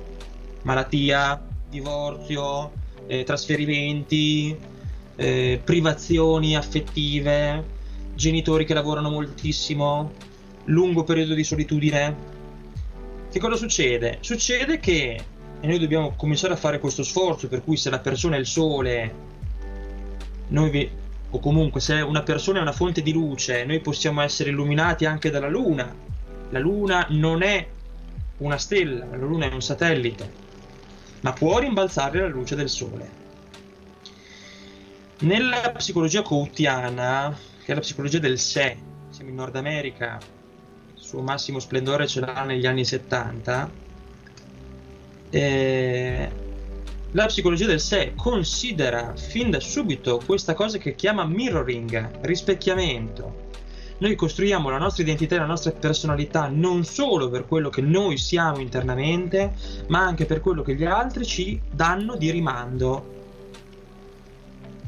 [0.63, 2.71] Malattia, divorzio,
[3.07, 4.55] eh, trasferimenti,
[5.15, 7.63] eh, privazioni affettive,
[8.15, 10.11] genitori che lavorano moltissimo,
[10.65, 12.37] lungo periodo di solitudine.
[13.31, 14.17] Che cosa succede?
[14.21, 15.19] Succede che,
[15.61, 18.47] e noi dobbiamo cominciare a fare questo sforzo, per cui se la persona è il
[18.47, 19.13] sole,
[20.47, 20.89] noi
[21.31, 25.29] o comunque se una persona è una fonte di luce, noi possiamo essere illuminati anche
[25.29, 25.93] dalla luna.
[26.49, 27.67] La luna non è
[28.37, 30.47] una stella, la luna è un satellite
[31.21, 33.17] ma può rimbalzare la luce del sole.
[35.19, 38.77] Nella psicologia coutiana, che è la psicologia del sé,
[39.09, 40.17] siamo in Nord America,
[40.95, 43.71] il suo massimo splendore ce l'ha negli anni 70,
[45.29, 46.31] eh,
[47.13, 53.47] la psicologia del sé considera fin da subito questa cosa che chiama mirroring, rispecchiamento.
[53.97, 58.17] noi costruiamo la nostra identità e la nostra personalità non solo per quello che noi
[58.17, 59.53] siamo internamente,
[59.87, 63.17] ma anche per quello che gli altri ci danno di rimando.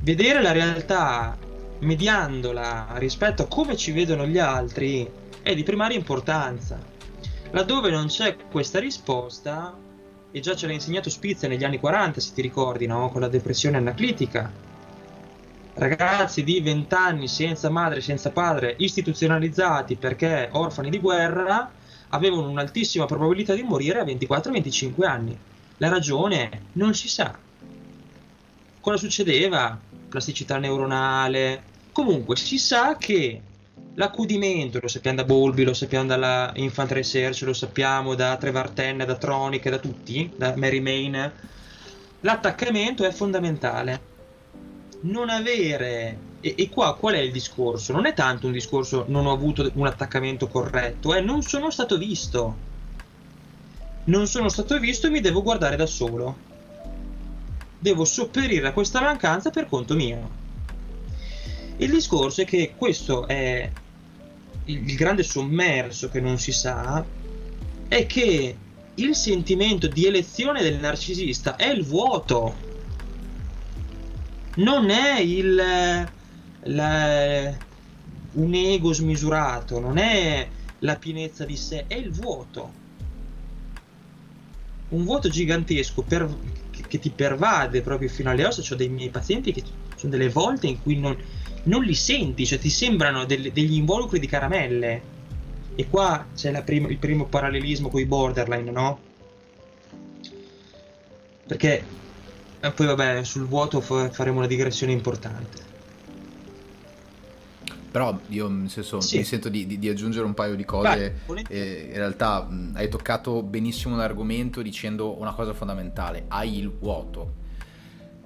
[0.01, 1.38] Vedere la realtà
[1.79, 5.10] mediandola rispetto a come ci vedono gli altri
[5.41, 6.79] è di primaria importanza.
[7.51, 9.75] Laddove non c'è questa risposta,
[10.32, 13.10] e già ce l'ha insegnato Spitz negli anni 40, se ti ricordi, no?
[13.10, 14.52] con la depressione anaclitica,
[15.74, 21.72] ragazzi di 20 anni senza madre, senza padre, istituzionalizzati perché orfani di guerra,
[22.10, 25.38] avevano un'altissima probabilità di morire a 24-25 anni.
[25.78, 27.38] La ragione non si sa.
[28.80, 29.80] Cosa succedeva?
[30.10, 31.63] Plasticità neuronale.
[31.91, 33.41] Comunque si sa che
[33.96, 38.98] l'accudimento, lo sappiamo da Bolby, lo sappiamo dalla Infant Research, lo sappiamo da Trevor Ten,
[38.98, 41.32] da Tronic, da tutti, da Mary Main,
[42.22, 44.10] l'attaccamento è fondamentale
[45.02, 47.94] non avere e, e, qua qual è il discorso?
[47.94, 51.98] Non è tanto un discorso non ho avuto un attaccamento corretto, è non sono stato
[51.98, 52.70] visto.
[54.04, 56.50] Non sono stato visto e mi devo guardare da solo.
[57.78, 60.40] Devo sopperire a questa mancanza per conto mio.
[61.82, 63.70] Il discorso è che questo è
[64.65, 67.04] il, grande sommerso che non si sa,
[67.88, 68.56] è che
[68.94, 72.70] il sentimento di elezione del narcisista è il vuoto
[74.56, 77.58] non è il, la,
[78.34, 80.48] un ego smisurato, non è
[80.80, 82.80] la pienezza di sé, è il vuoto.
[84.89, 86.30] Un vuoto gigantesco per,
[86.70, 88.62] che, che, ti pervade proprio fino alle ossa.
[88.74, 89.63] Ho dei miei pazienti che
[89.96, 91.15] sono delle volte in cui non,
[91.63, 95.19] non li senti, cioè ti sembrano del, degli involucri di caramelle.
[95.76, 99.00] E qua c'è prima, il primo parallelismo con i borderline, no?
[101.47, 102.00] Perché
[102.63, 105.69] e poi vabbè, sul vuoto faremo una digressione importante.
[107.89, 109.17] Però io nel senso, sì.
[109.17, 111.21] mi sento di, di, di, aggiungere un paio di cose.
[111.50, 116.26] Eh, in realtà mh, hai toccato benissimo l'argomento dicendo una cosa fondamentale.
[116.28, 117.39] Hai il vuoto.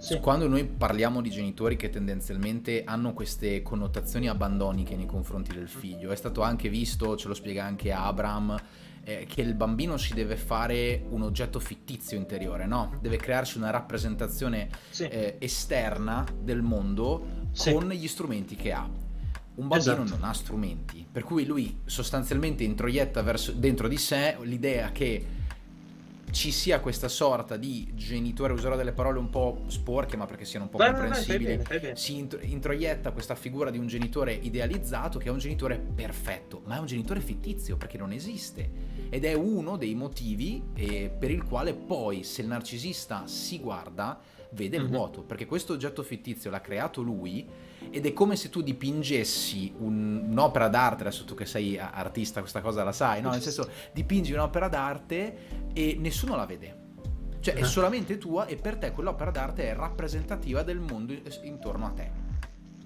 [0.05, 0.19] Sì.
[0.19, 6.11] Quando noi parliamo di genitori che tendenzialmente hanno queste connotazioni abbandoniche nei confronti del figlio,
[6.11, 8.55] è stato anche visto, ce lo spiega anche Abraham,
[9.03, 12.99] eh, che il bambino si deve fare un oggetto fittizio interiore, no?
[13.01, 15.07] Deve crearsi una rappresentazione sì.
[15.07, 17.73] eh, esterna del mondo sì.
[17.73, 18.87] con gli strumenti che ha.
[19.55, 20.19] Un bambino esatto.
[20.19, 25.25] non ha strumenti, per cui lui sostanzialmente introietta verso, dentro di sé l'idea che
[26.35, 30.65] ci sia questa sorta di genitore, userò delle parole un po' sporche ma perché siano
[30.65, 31.95] un po' Beh, comprensibili, bene, bene, bene.
[31.95, 36.79] si introietta questa figura di un genitore idealizzato che è un genitore perfetto, ma è
[36.79, 38.69] un genitore fittizio perché non esiste
[39.07, 44.19] ed è uno dei motivi eh, per il quale poi se il narcisista si guarda
[44.49, 44.91] vede il mm-hmm.
[44.91, 47.47] vuoto, perché questo oggetto fittizio l'ha creato lui
[47.95, 52.59] ed è come se tu dipingessi un, un'opera d'arte, adesso tu che sei artista questa
[52.59, 53.29] cosa la sai, no?
[53.29, 56.83] Nel senso dipingi un'opera d'arte e nessuno la vede.
[57.39, 57.65] Cioè è ah.
[57.65, 62.11] solamente tua e per te quell'opera d'arte è rappresentativa del mondo intorno a te.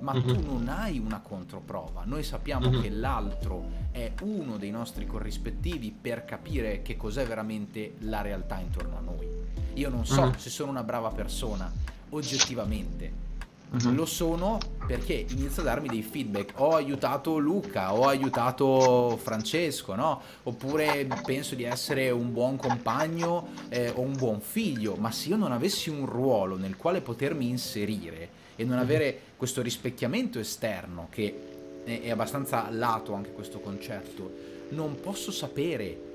[0.02, 0.22] Ma uh-huh.
[0.22, 2.04] tu non hai una controprova.
[2.06, 2.80] Noi sappiamo uh-huh.
[2.80, 8.96] che l'altro è uno dei nostri corrispettivi per capire che cos'è veramente la realtà intorno
[8.96, 9.28] a noi.
[9.74, 10.38] Io non so uh-huh.
[10.38, 13.29] se sono una brava persona oggettivamente,
[13.72, 13.94] Uh-huh.
[13.94, 16.54] Lo sono perché inizio a darmi dei feedback.
[16.56, 20.22] Ho aiutato Luca, ho aiutato Francesco, no?
[20.44, 24.96] Oppure penso di essere un buon compagno eh, o un buon figlio.
[24.96, 29.62] Ma se io non avessi un ruolo nel quale potermi inserire e non avere questo
[29.62, 34.32] rispecchiamento esterno, che è abbastanza lato anche questo concetto,
[34.70, 36.08] non posso sapere.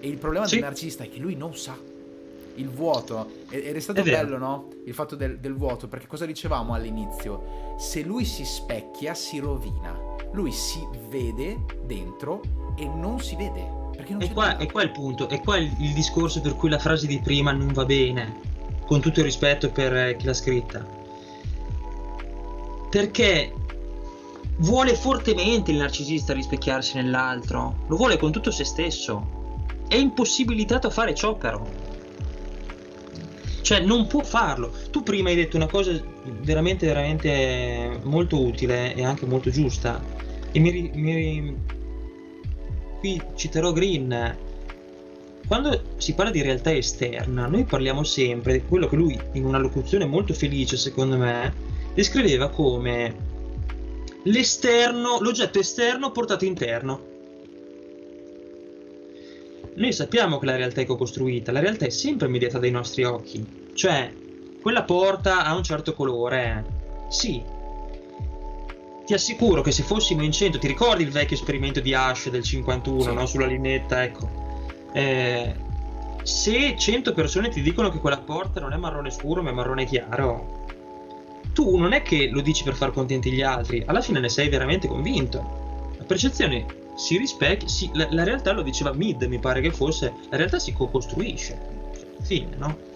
[0.00, 0.54] E il problema sì.
[0.54, 1.76] del narcisista è che lui non sa
[2.56, 3.30] il vuoto.
[3.48, 4.68] Ed è stato è bello, no?
[4.84, 7.74] Il fatto del, del, vuoto, perché cosa dicevamo all'inizio?
[7.78, 9.98] Se lui si specchia, si rovina.
[10.32, 12.40] Lui si vede dentro
[12.76, 13.80] e non si vede.
[13.96, 16.40] Perché non e, qua, e qua è il punto, e qua è il, il, discorso
[16.40, 18.40] per cui la frase di prima non va bene,
[18.86, 21.00] con tutto il rispetto per eh, chi l'ha scritta.
[22.88, 23.52] Perché
[24.58, 29.40] vuole fortemente il narcisista rispecchiarsi nell'altro, lo vuole con tutto se stesso.
[29.86, 31.62] È impossibilitato a fare ciò però
[33.62, 34.72] cioè non può farlo.
[34.90, 35.98] Tu prima hai detto una cosa
[36.40, 40.02] veramente, veramente molto utile e anche molto giusta.
[40.52, 41.56] E mi, mi
[42.98, 44.36] qui citerò Green.
[45.46, 49.58] Quando si parla di realtà esterna, noi parliamo sempre di quello che lui, in una
[49.58, 51.52] locuzione molto felice, secondo me,
[51.94, 53.30] descriveva come
[54.24, 57.10] l'esterno, l'oggetto esterno portato interno.
[59.74, 63.70] Noi sappiamo che la realtà è co-costruita, la realtà è sempre mediata dai nostri occhi.
[63.74, 64.12] Cioè,
[64.60, 66.64] quella porta ha un certo colore,
[67.08, 67.42] sì.
[69.06, 72.42] ti assicuro che se fossimo in 100, ti ricordi il vecchio esperimento di Ash del
[72.42, 73.14] 51, sì.
[73.14, 73.26] no?
[73.26, 74.28] sulla linetta, ecco.
[74.92, 75.54] Eh,
[76.22, 79.86] se 100 persone ti dicono che quella porta non è marrone scuro ma è marrone
[79.86, 80.66] chiaro,
[81.54, 84.48] tu non è che lo dici per far contenti gli altri, alla fine ne sei
[84.50, 85.94] veramente convinto.
[85.96, 90.12] La percezione si rispecchia, si, la, la, realtà lo diceva Mid, mi pare che fosse,
[90.30, 91.58] la realtà si co-costruisce,
[92.22, 92.90] fine, no?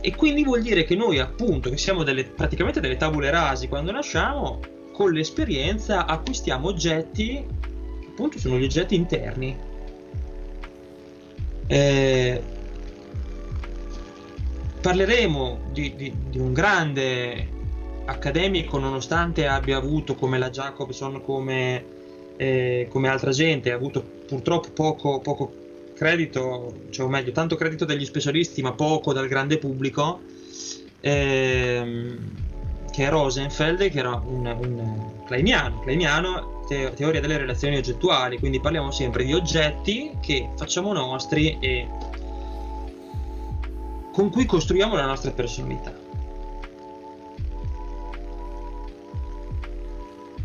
[0.00, 3.90] E quindi vuol dire che noi appunto, che siamo delle, praticamente delle tabule rasi quando
[3.90, 4.60] nasciamo,
[4.92, 7.44] con l'esperienza acquistiamo oggetti
[8.00, 9.56] che appunto sono gli oggetti interni.
[11.66, 12.42] Eh,
[14.80, 17.48] parleremo di, di, di, un grande
[18.04, 21.95] accademico nonostante abbia avuto come la Jacobson come,
[22.36, 25.54] eh, come altra gente ha avuto purtroppo poco, poco
[25.94, 30.20] credito cioè o meglio tanto credito dagli specialisti ma poco dal grande pubblico
[31.00, 32.18] ehm,
[32.92, 38.60] che è Rosenfeld, che era un, un kleiniano, kleiniano te- teoria delle relazioni oggettuali, quindi
[38.60, 41.88] parliamo sempre di oggetti che facciamo nostri e
[44.12, 45.95] con cui costruiamo la nostra personalità.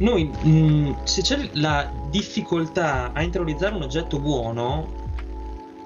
[0.01, 4.99] Noi, mh, mm, se c'è la difficoltà a interiorizzare un oggetto buono,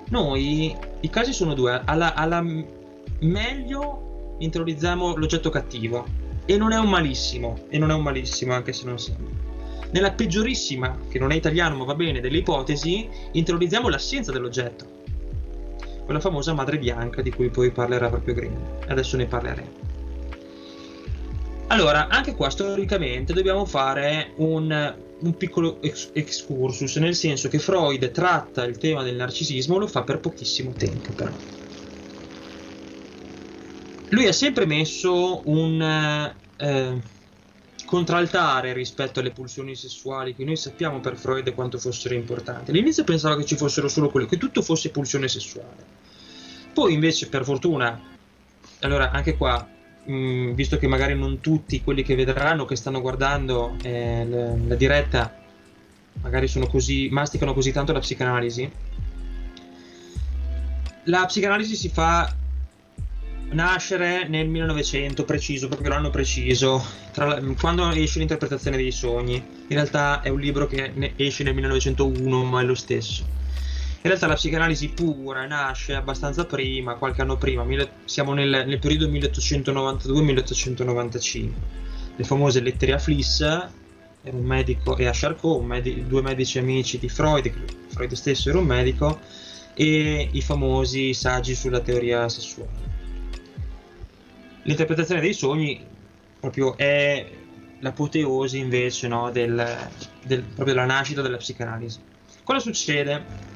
[0.10, 1.82] noi i casi sono due.
[1.84, 2.41] Alla, alla
[3.19, 6.06] meglio interiorizziamo l'oggetto cattivo
[6.45, 9.34] e non è un malissimo, e non è un malissimo anche se non sembra.
[9.91, 14.93] Nella peggiorissima, che non è italiano ma va bene, delle ipotesi, interiorizziamo l'assenza dell'oggetto.
[16.06, 18.58] Quella famosa madre bianca di cui poi parlerà proprio Green.
[18.88, 19.84] Adesso ne parleremo.
[21.75, 28.11] Allora, anche qua storicamente dobbiamo fare un, un piccolo ex- excursus, nel senso che Freud
[28.11, 31.33] tratta il tema del narcisismo, lo fa per pochissimo tempo però
[34.09, 35.81] lui ha sempre messo un
[36.57, 37.01] eh,
[37.85, 42.71] contraltare rispetto alle pulsioni sessuali che noi sappiamo per Freud quanto fossero importanti.
[42.71, 46.03] All'inizio pensava che ci fossero solo quelle, che tutto fosse pulsione sessuale.
[46.73, 47.99] Poi invece, per fortuna,
[48.79, 49.67] allora anche qua,
[50.05, 54.55] mh, mm, visto che magari non tutti quelli che vedranno, che stanno guardando eh, la,
[54.67, 55.33] la diretta,
[56.21, 58.71] magari sono così, masticano così tanto la psicanalisi,
[61.05, 62.33] la psicanalisi si fa
[63.51, 66.83] nascere nel 1900 preciso, proprio l'anno preciso,
[67.15, 69.35] la, quando esce l'interpretazione dei sogni.
[69.35, 73.43] In realtà è un libro che esce nel 1901, ma è lo stesso.
[74.05, 78.77] In realtà la psicanalisi pura nasce abbastanza prima, qualche anno prima, mille, siamo nel, nel
[78.77, 81.49] periodo 1892-1895.
[82.15, 83.39] Le famose lettere a Fliss,
[84.21, 87.51] un medico, e a Charcot, medi, due medici amici di Freud,
[87.87, 89.21] Freud stesso era un medico,
[89.73, 92.85] e i famosi saggi sulla teoria sessuale
[94.65, 95.83] l'interpretazione dei sogni
[96.39, 97.27] proprio è
[97.79, 99.89] l'apoteosi invece no, del,
[100.23, 101.99] del, proprio della nascita della psicanalisi.
[102.43, 103.54] Cosa succede?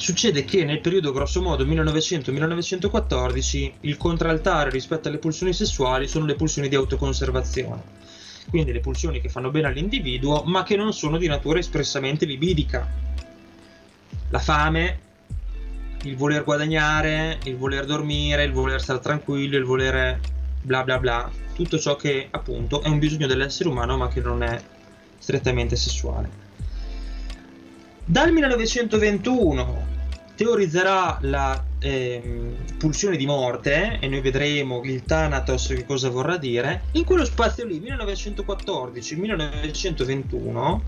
[0.00, 6.68] Succede che nel periodo grossomodo 1900-1914 il contraltare rispetto alle pulsioni sessuali sono le pulsioni
[6.68, 7.82] di autoconservazione.
[8.48, 12.88] Quindi le pulsioni che fanno bene all'individuo ma che non sono di natura espressamente libidica.
[14.30, 15.00] La fame,
[16.04, 20.18] il voler guadagnare, il voler dormire, il voler stare tranquillo, il voler
[20.62, 24.42] bla bla bla, tutto ciò che appunto è un bisogno dell'essere umano ma che non
[24.42, 24.58] è
[25.18, 26.48] strettamente sessuale.
[28.02, 29.89] Dal 1921
[30.40, 36.84] teorizzerà la eh, pulsione di morte e noi vedremo il Thanatos che cosa vorrà dire.
[36.92, 40.80] In quello spazio lì, 1914-1921,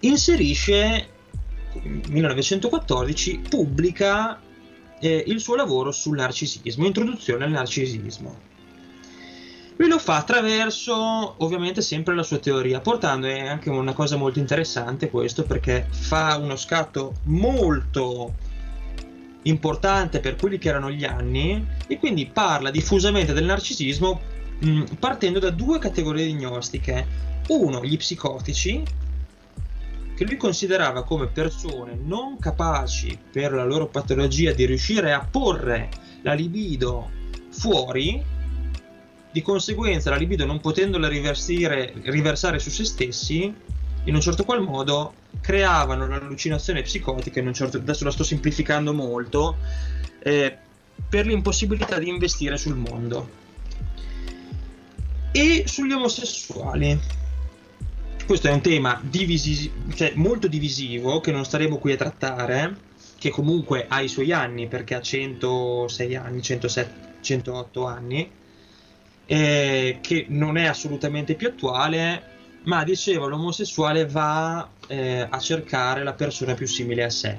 [0.00, 1.08] inserisce
[2.08, 4.38] 1914 pubblica
[5.00, 8.49] eh, il suo lavoro sul narcisismo, introduzione al narcisismo.
[9.80, 14.38] Lui lo fa attraverso ovviamente sempre la sua teoria, portando è anche una cosa molto
[14.38, 18.34] interessante questo perché fa uno scatto molto
[19.44, 24.20] importante per quelli che erano gli anni e quindi parla diffusamente del narcisismo
[24.58, 27.06] mh, partendo da due categorie diagnostiche.
[27.48, 28.82] Uno, gli psicotici,
[30.14, 35.88] che lui considerava come persone non capaci per la loro patologia di riuscire a porre
[36.20, 37.08] la libido
[37.48, 38.38] fuori,
[39.30, 43.52] di conseguenza la libido non potendola riversare su se stessi,
[44.04, 49.56] in un certo qual modo creavano l'allucinazione psicotica, certo, adesso la sto semplificando molto,
[50.22, 50.56] eh,
[51.08, 53.38] per l'impossibilità di investire sul mondo.
[55.32, 57.18] E sugli omosessuali
[58.30, 62.76] questo è un tema divisi- cioè molto divisivo che non staremo qui a trattare,
[63.18, 68.30] che comunque ha i suoi anni perché ha 106 anni, 107, 108 anni.
[69.32, 72.22] Eh, che non è assolutamente più attuale,
[72.64, 77.38] ma diceva l'omosessuale va eh, a cercare la persona più simile a sé.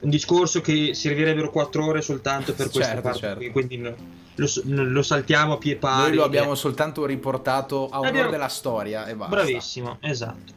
[0.00, 3.50] Un discorso che servirebbero quattro ore soltanto per questa certo, parte, certo.
[3.52, 3.94] quindi no,
[4.36, 6.08] lo, lo, saltiamo a pie pari.
[6.08, 9.34] Noi lo abbiamo soltanto riportato a onore della storia e basta.
[9.36, 10.52] Bravissimo, esatto.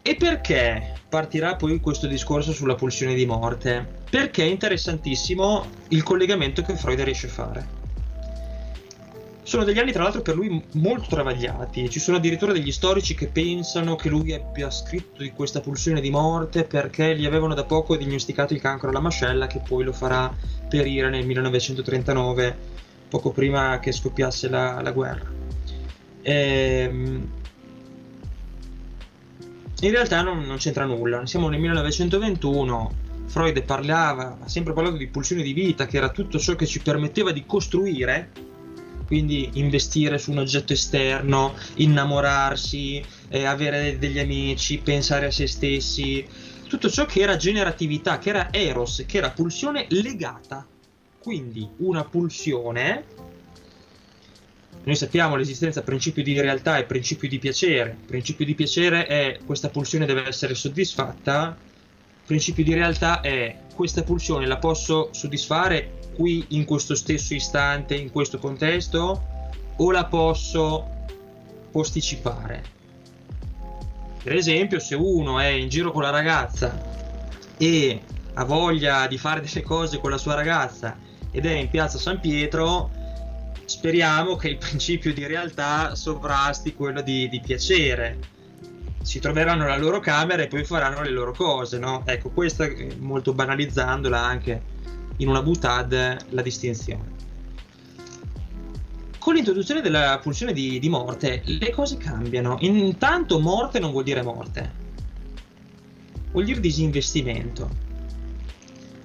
[0.00, 3.86] E perché partirà poi questo discorso sulla pulsione di morte?
[4.08, 7.83] Perché è interessantissimo il collegamento che Freud riesce a fare.
[9.44, 11.88] Sono degli anni, tra l'altro, per lui molto travagliati.
[11.90, 16.10] Ci sono addirittura degli storici che pensano che lui abbia scritto di questa pulsione di
[16.10, 20.34] morte perché gli avevano da poco diagnosticato il cancro alla mascella, che poi lo farà
[20.68, 22.56] perire nel 1939,
[23.08, 25.30] poco prima che scoppiasse la, la guerra.
[26.22, 27.28] Ehm
[29.80, 31.26] in realtà non, non c'entra nulla.
[31.26, 33.02] Siamo nel 1921.
[33.26, 36.80] Freud parlava, ha sempre parlato di pulsione di vita, che era tutto ciò che ci
[36.80, 38.30] permetteva di costruire,
[39.14, 46.26] quindi investire su un oggetto esterno, innamorarsi, eh, avere degli amici, pensare a se stessi,
[46.66, 50.66] tutto ciò che era generatività, che era eros, che era pulsione legata.
[51.20, 53.04] Quindi una pulsione
[54.82, 57.96] noi sappiamo l'esistenza principio di realtà e principio di piacere.
[58.06, 61.56] Principio di piacere è questa pulsione deve essere soddisfatta.
[62.26, 68.10] Principio di realtà è questa pulsione la posso soddisfare qui in questo stesso istante, in
[68.10, 69.22] questo contesto,
[69.76, 70.88] o la posso
[71.70, 72.62] posticipare.
[74.22, 76.80] Per esempio, se uno è in giro con la ragazza
[77.58, 78.00] e
[78.34, 80.96] ha voglia di fare delle cose con la sua ragazza
[81.30, 82.90] ed è in piazza San Pietro,
[83.64, 88.18] speriamo che il principio di realtà sovrasti quello di, di piacere.
[89.02, 92.02] Si troveranno la loro camera e poi faranno le loro cose, no?
[92.06, 92.66] Ecco, questa
[93.00, 94.62] molto banalizzandola anche
[95.18, 97.12] in una butad la distinzione.
[99.18, 102.56] Con l'introduzione della pulsione di, di morte le cose cambiano.
[102.60, 104.72] Intanto morte non vuol dire morte,
[106.32, 107.84] vuol dire disinvestimento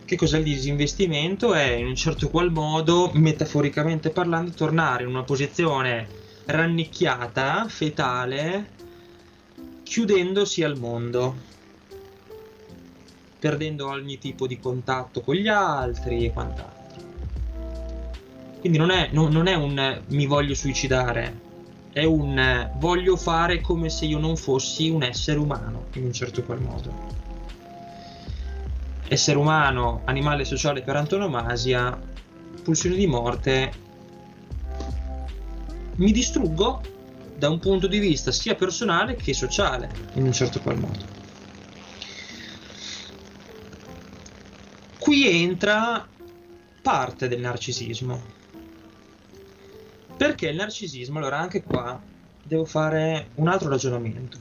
[0.09, 1.53] che cos'è il disinvestimento?
[1.53, 6.07] È in un certo qual modo, metaforicamente parlando, tornare in una posizione
[6.45, 8.71] rannicchiata, fetale,
[9.83, 11.35] chiudendosi al mondo,
[13.39, 16.77] perdendo ogni tipo di contatto con gli altri e quant'altro.
[18.59, 21.39] Quindi non è, non, non è un mi voglio suicidare,
[21.91, 26.43] è un voglio fare come se io non fossi un essere umano, in un certo
[26.43, 27.19] qual modo
[29.09, 31.99] essere umano, animale sociale per antonomasia,
[32.63, 33.71] pulsione di morte,
[35.95, 36.81] mi distruggo
[37.35, 41.18] da un punto di vista sia personale che sociale, in un certo qual modo.
[45.09, 46.07] Qui entra
[46.83, 48.21] parte del narcisismo.
[50.15, 51.99] Perché il narcisismo, allora anche qua
[52.43, 54.37] devo fare un altro ragionamento.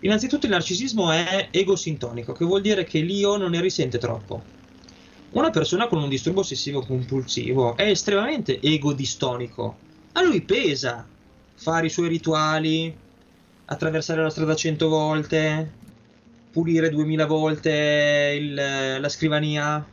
[0.00, 4.42] Innanzitutto il narcisismo è egosintonico, che vuol dire che l'io non ne risente troppo.
[5.32, 9.76] Una persona con un disturbo ossessivo compulsivo è estremamente egodistonico.
[10.12, 11.06] A lui pesa
[11.56, 12.96] fare i suoi rituali,
[13.66, 15.72] attraversare la strada cento volte,
[16.50, 19.84] pulire duemila volte il, la scrivania.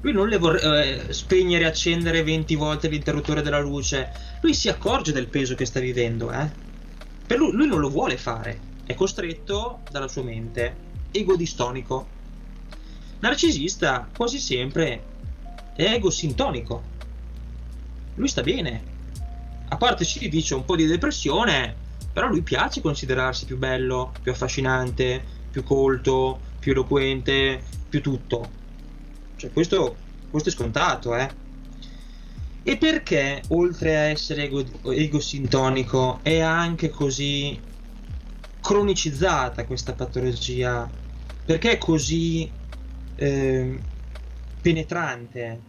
[0.00, 4.10] Lui non le vorrebbe eh, spegnere e accendere 20 volte l'interruttore della luce.
[4.42, 6.48] Lui si accorge del peso che sta vivendo, eh.
[7.26, 10.74] Per lui, lui non lo vuole fare è costretto dalla sua mente,
[11.10, 12.06] egodistonico.
[13.18, 15.02] Narcisista quasi sempre
[15.76, 16.82] è egosintonico.
[18.14, 18.82] Lui sta bene.
[19.68, 21.76] A parte ci dice un po' di depressione,
[22.10, 28.48] però lui piace considerarsi più bello, più affascinante, più colto, più eloquente, più tutto.
[29.36, 29.96] Cioè questo,
[30.30, 31.46] questo è scontato, eh.
[32.62, 37.58] E perché, oltre a essere ego, egosintonico, è anche così
[38.60, 40.90] cronicizzata questa patologia?
[41.44, 42.50] Perché è così
[43.16, 43.78] eh,
[44.60, 45.60] penetrante?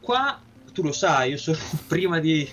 [0.00, 0.40] Qua
[0.72, 2.48] tu lo sai, io sono prima di,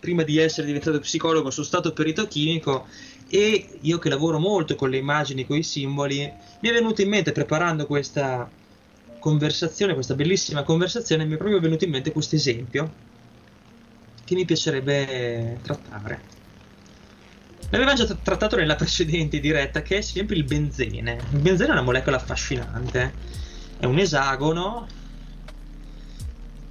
[0.00, 2.86] prima di essere diventato psicologo, sono stato perito chimico
[3.28, 7.08] e io che lavoro molto con le immagini, con i simboli, mi è venuto in
[7.08, 8.48] mente preparando questa
[9.18, 13.06] conversazione, questa bellissima conversazione, mi è proprio venuto in mente questo esempio
[14.24, 16.36] che mi piacerebbe trattare.
[17.70, 21.18] L'avevamo già trattato nella precedente diretta, che è sempre il benzene.
[21.32, 23.12] Il benzene è una molecola affascinante.
[23.78, 24.86] È un esagono,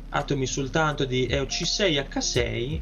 [0.09, 2.79] atomi soltanto di EOC6H6,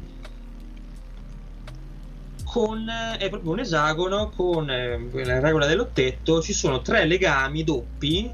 [2.56, 6.40] con, è proprio un esagono con eh, la regola dell'ottetto.
[6.40, 8.32] Ci sono tre legami doppi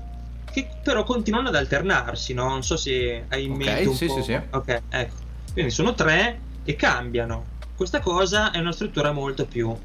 [0.49, 2.47] che però continuano ad alternarsi, no?
[2.47, 4.15] Non so se hai in okay, mente un sì, po'.
[4.15, 4.41] Sì, sì.
[4.51, 5.15] Ok, ecco
[5.53, 7.47] Quindi sono tre e cambiano.
[7.75, 9.77] Questa cosa è una struttura molto più...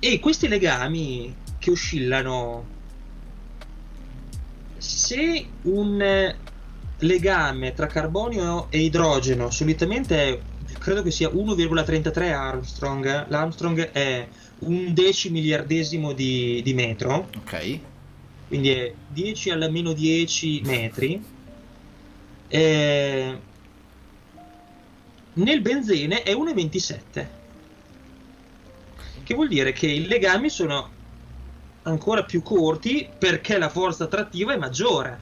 [0.00, 2.66] E questi legami che oscillano,
[4.76, 6.34] se un
[6.98, 10.52] legame tra carbonio e idrogeno solitamente
[10.84, 14.28] credo che sia 1,33 Armstrong, l'Armstrong è
[14.58, 17.30] un decimiliardesimo di, di metro.
[17.38, 17.78] Ok.
[18.48, 21.24] Quindi è 10 alla meno 10 metri.
[22.48, 23.38] E...
[25.32, 27.26] Nel benzene è 1,27.
[29.22, 30.90] Che vuol dire che i legami sono
[31.84, 35.18] ancora più corti perché la forza attrattiva è maggiore.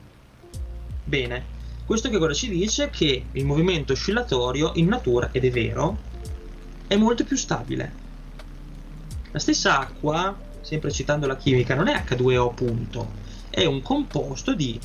[1.04, 1.51] Bene,
[1.92, 2.88] questo che cosa ci dice?
[2.88, 5.98] Che il movimento oscillatorio in natura, ed è vero,
[6.86, 7.92] è molto più stabile.
[9.30, 13.10] La stessa acqua, sempre citando la chimica, non è H2O punto,
[13.50, 14.80] è un composto di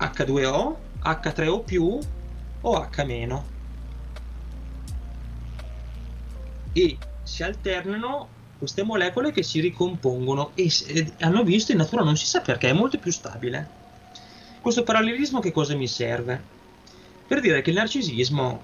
[0.00, 0.74] H2O,
[1.04, 2.06] H3O
[2.62, 3.42] o H-.
[6.72, 10.72] E si alternano queste molecole che si ricompongono e
[11.20, 13.75] hanno visto in natura non si sa perché è molto più stabile.
[14.66, 16.42] Questo parallelismo che cosa mi serve?
[17.24, 18.60] Per dire che il narcisismo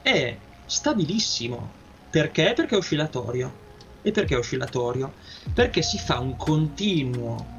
[0.00, 1.70] è stabilissimo.
[2.08, 2.54] Perché?
[2.56, 3.52] Perché è oscillatorio.
[4.00, 5.12] E perché è oscillatorio?
[5.52, 7.56] Perché si fa un continuo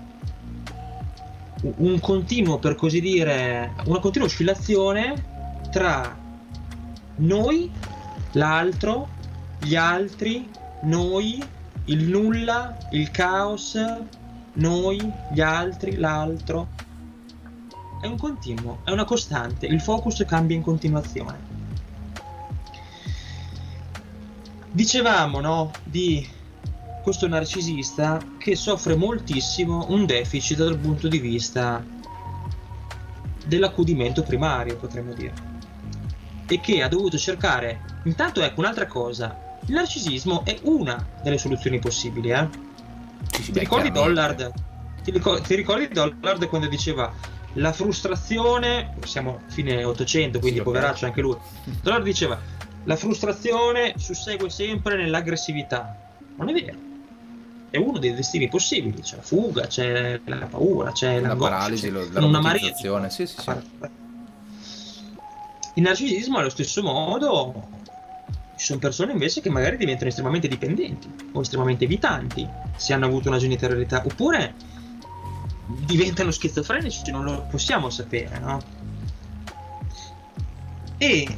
[1.61, 6.17] un continuo per così dire una continua oscillazione tra
[7.17, 7.70] noi,
[8.32, 9.09] l'altro,
[9.61, 10.49] gli altri,
[10.86, 11.39] noi,
[11.86, 13.78] il nulla, il caos,
[14.53, 16.88] noi, gli altri, l'altro
[18.00, 21.58] è un continuo, è una costante, il focus cambia in continuazione.
[24.72, 26.28] Dicevamo, no, di
[27.02, 31.84] questo narcisista che soffre moltissimo un deficit dal punto di vista
[33.45, 35.34] dell'accudimento primario, potremmo dire.
[36.47, 41.80] E che ha dovuto cercare, intanto ecco un'altra cosa, il narcisismo è una delle soluzioni
[41.80, 42.47] possibili, eh?
[43.30, 44.54] Ti ricordi Dollard?
[45.04, 47.12] Ti ricordi, ti ricordi Dollard quando diceva
[47.54, 51.38] la frustrazione, siamo fine 800, quindi sì, poveraccio anche lui.
[51.84, 52.39] Allora diceva,
[52.84, 55.95] la frustrazione sussegue sempre nell'aggressività.
[56.36, 56.78] Non è vero.
[57.72, 62.04] È uno dei destini possibili, c'è la fuga, c'è la paura, c'è la paralisi, c'è
[62.12, 62.74] la una marea.
[63.10, 63.52] Sì, sì, sì.
[65.76, 67.68] Il narcisismo allo stesso modo
[68.58, 72.45] ci sono persone invece che magari diventano estremamente dipendenti o estremamente evitanti
[72.76, 74.54] se hanno avuto una genitorialità oppure
[75.70, 78.61] diventano schizofrenici, non lo possiamo sapere, no?
[80.97, 81.38] E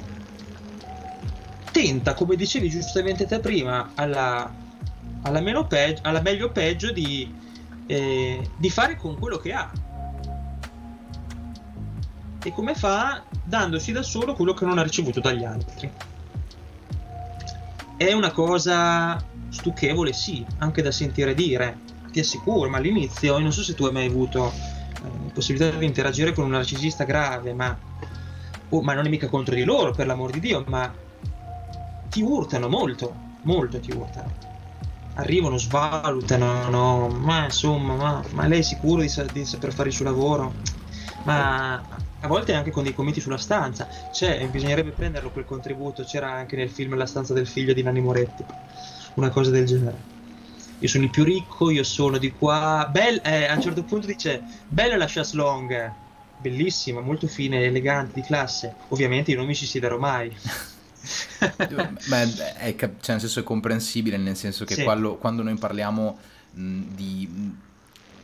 [1.71, 4.51] tenta, come dicevi giustamente te prima, alla,
[5.23, 7.33] alla, meno peggio, alla meglio peggio di,
[7.87, 9.69] eh, di fare con quello che ha.
[12.43, 13.23] E come fa?
[13.43, 15.91] Dandosi da solo quello che non ha ricevuto dagli altri.
[17.97, 23.63] È una cosa stucchevole, sì, anche da sentire dire ti assicuro, ma all'inizio, non so
[23.63, 27.77] se tu hai mai avuto eh, possibilità di interagire con un narcisista grave, ma,
[28.69, 30.93] oh, ma non è mica contro di loro, per l'amor di Dio, ma
[32.09, 34.49] ti urtano molto, molto ti urtano.
[35.15, 39.89] Arrivano, svalutano, no, ma insomma, ma, ma lei è sicuro di, sa- di saper fare
[39.89, 40.53] il suo lavoro?
[41.23, 41.75] Ma
[42.21, 43.87] a volte anche con dei commenti sulla stanza.
[44.11, 48.01] C'è, bisognerebbe prenderlo quel contributo, c'era anche nel film La stanza del figlio di Nanni
[48.01, 48.45] Moretti,
[49.15, 50.10] una cosa del genere
[50.81, 52.89] io sono il più ricco, io sono di qua.
[52.91, 55.93] Bell, eh, a un certo punto dice, bella la chasse longue,
[56.39, 58.73] bellissima, molto fine, elegante, di classe.
[58.87, 60.35] Ovviamente io non mi ci siederò mai.
[62.07, 64.83] Beh, è, cioè, nel senso è comprensibile, nel senso che sì.
[64.83, 66.17] quando, quando, noi parliamo
[66.53, 67.53] mh, di,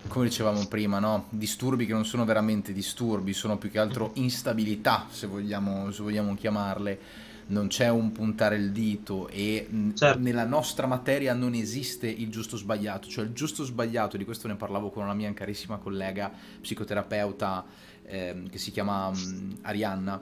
[0.08, 1.28] come dicevamo prima, no?
[1.30, 6.34] disturbi che non sono veramente disturbi, sono più che altro instabilità, se vogliamo, se vogliamo
[6.34, 7.00] chiamarle
[7.48, 10.20] non c'è un puntare il dito e certo.
[10.20, 14.56] nella nostra materia non esiste il giusto sbagliato, cioè il giusto sbagliato, di questo ne
[14.56, 16.32] parlavo con una mia carissima collega
[16.62, 17.66] psicoterapeuta
[18.04, 20.22] eh, che si chiama um, Arianna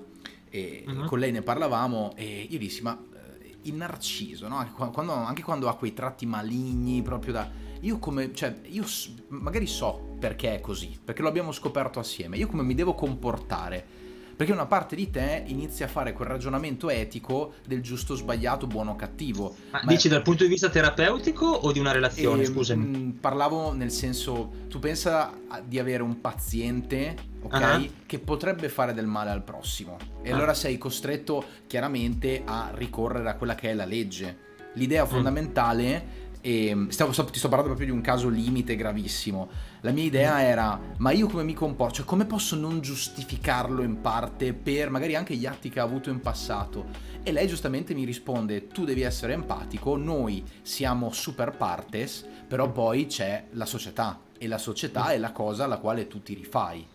[0.50, 1.06] e uh-huh.
[1.06, 4.68] con lei ne parlavamo e io dissi ma eh, il narciso, no?
[4.92, 7.64] quando, anche quando ha quei tratti maligni proprio da...
[7.82, 8.84] Io come, cioè, io
[9.28, 14.05] magari so perché è così, perché lo abbiamo scoperto assieme, io come mi devo comportare
[14.36, 18.92] perché una parte di te inizia a fare quel ragionamento etico del giusto sbagliato, buono
[18.92, 19.56] o cattivo.
[19.72, 22.86] Ma, Ma dici dal punto di vista terapeutico o di una relazione, e, scusami?
[22.86, 25.34] Mh, mm, parlavo nel senso, tu pensa
[25.66, 27.90] di avere un paziente, ok, uh-huh.
[28.06, 29.98] che potrebbe fare del male al prossimo.
[30.22, 34.44] E uh allora sei costretto chiaramente a ricorrere a quella che è la legge.
[34.74, 35.08] L'idea mm.
[35.08, 39.50] fondamentale e mm, stavo, ti sto parlando proprio di un caso limite gravissimo.
[39.86, 41.98] La mia idea era, ma io come mi comporto?
[41.98, 46.10] Cioè, come posso non giustificarlo in parte per magari anche gli atti che ha avuto
[46.10, 46.88] in passato?
[47.22, 53.06] E lei giustamente mi risponde, tu devi essere empatico, noi siamo super partes, però poi
[53.06, 56.88] c'è la società e la società è la cosa alla quale tu ti rifai.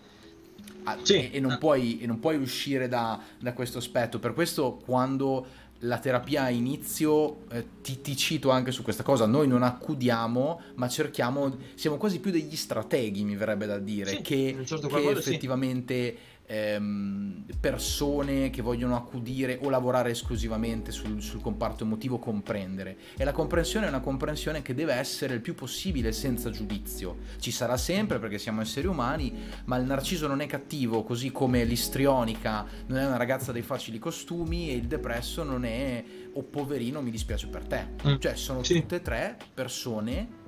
[0.83, 1.15] Ah, sì.
[1.15, 4.19] E, e, non puoi, e, non puoi, uscire da, da questo aspetto.
[4.19, 5.47] Per questo quando
[5.81, 10.61] la terapia a inizio, eh, ti, ti, cito anche su questa cosa, noi non accudiamo,
[10.75, 15.11] ma cerchiamo, siamo quasi più degli strateghi, mi verrebbe da dire, sì, che, certo che
[15.11, 22.97] effettivamente sì ehm, persone che vogliono accudire o lavorare esclusivamente sul, sul, comparto emotivo comprendere.
[23.17, 27.19] E la comprensione è una comprensione che deve essere il più possibile senza giudizio.
[27.39, 29.33] Ci sarà sempre perché siamo esseri umani,
[29.67, 33.99] ma il narciso non è cattivo, così come l'istrionica non è una ragazza dei facili
[33.99, 37.87] costumi e il depresso non è o oh, poverino mi dispiace per te.
[38.07, 38.17] Mm.
[38.19, 38.81] Cioè sono sì.
[38.81, 40.40] tutte e tre persone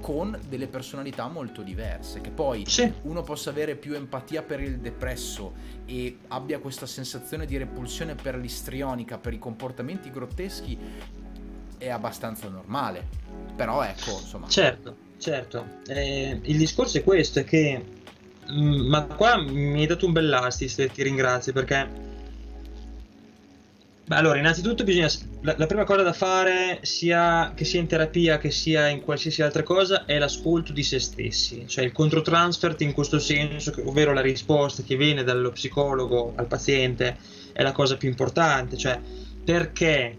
[0.00, 2.20] con delle personalità molto diverse.
[2.20, 2.90] Che poi sì.
[3.02, 5.52] uno possa avere più empatia per il depresso
[5.86, 10.78] e abbia questa sensazione di repulsione per l'istrionica, per i comportamenti grotteschi,
[11.78, 13.06] è abbastanza normale.
[13.54, 14.48] Però ecco, insomma.
[14.48, 15.64] Certo, certo.
[15.86, 17.98] Eh, il discorso è questo, è che...
[18.50, 22.08] Mm, ma qua mi hai dato un bel assist e ti ringrazio perché
[24.10, 25.08] Beh, allora, innanzitutto bisogna.
[25.42, 29.40] La, la, prima cosa da fare, sia che sia in terapia che sia in qualsiasi
[29.40, 34.20] altra cosa, è l'ascolto di se stessi, cioè il controtransfert in questo senso, ovvero la
[34.20, 37.18] risposta che viene dallo psicologo al paziente,
[37.52, 39.00] è la cosa più importante, cioè
[39.44, 40.18] perché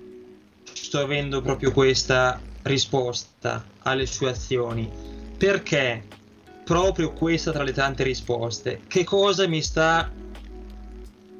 [0.72, 4.90] sto avendo proprio questa risposta alle sue azioni?
[5.38, 6.06] Perché
[6.64, 8.84] proprio questa tra le tante risposte?
[8.88, 10.10] Che cosa mi sta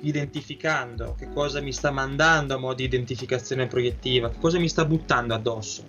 [0.02, 4.86] identificando, che cosa mi sta mandando a mo' di identificazione proiettiva, che cosa mi sta
[4.86, 5.84] buttando addosso.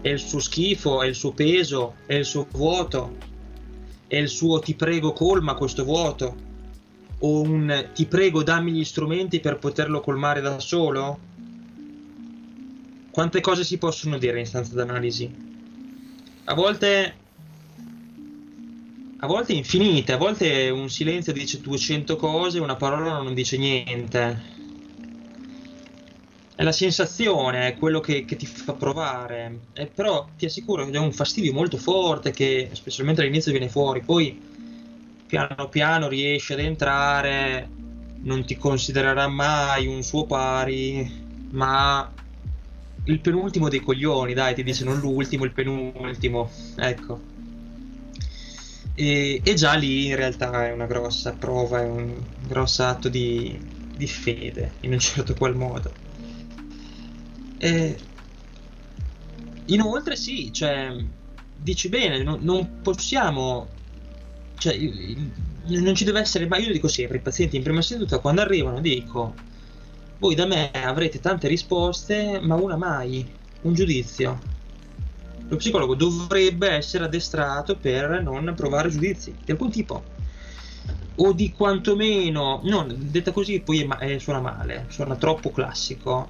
[0.00, 3.16] È il suo schifo, è il suo peso, è il suo vuoto,
[4.06, 6.36] è il suo ti prego colma questo vuoto,
[7.20, 11.18] o un ti prego dammi gli strumenti per poterlo colmare da solo?
[13.10, 15.46] Quante cose si possono dire in stanza d'analisi?
[16.44, 17.14] A volte
[19.20, 24.56] a volte infinite, a volte un silenzio dice 200 cose, una parola non dice niente.
[26.54, 29.60] È la sensazione, è quello che, che ti fa provare.
[29.72, 34.02] Eh, però ti assicuro che è un fastidio molto forte che specialmente all'inizio viene fuori,
[34.02, 34.40] poi
[35.26, 37.68] piano piano riesce ad entrare,
[38.22, 41.10] non ti considererà mai un suo pari,
[41.50, 42.08] ma
[43.04, 46.48] il penultimo dei coglioni, dai, ti dice non l'ultimo, il penultimo.
[46.76, 47.37] Ecco.
[49.00, 53.56] E, e, già lì in realtà è una grossa prova, è un grosso atto di,
[53.96, 55.92] di fede, in un certo qual modo.
[57.58, 57.96] E,
[59.66, 60.92] inoltre sì, cioè,
[61.56, 63.68] dici bene, no, non possiamo...
[64.56, 64.76] Cioè,
[65.66, 68.80] non ci deve essere mai, io dico sempre, i pazienti in prima seduta quando arrivano
[68.80, 69.32] dico,
[70.18, 73.24] voi da me avrete tante risposte, ma una mai,
[73.60, 74.56] un giudizio
[75.48, 80.16] lo psicologo dovrebbe essere addestrato per non provare giudizi di alcun tipo.
[81.20, 86.28] O di quantomeno non detta così poi è, è, suona male suona troppo classico.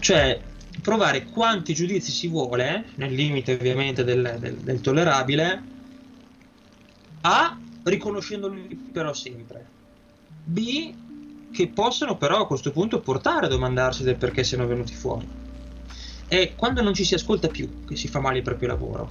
[0.00, 0.40] Cioè
[0.82, 5.62] provare quanti giudizi si vuole nel limite ovviamente del, del, del tollerabile
[7.20, 9.78] a riconoscendoli però sempre.
[10.42, 10.94] B
[11.52, 15.39] che possono però a questo punto portare a domandarsi del perché siano venuti fuori
[16.30, 19.10] è quando non ci si ascolta più che si fa male il proprio lavoro.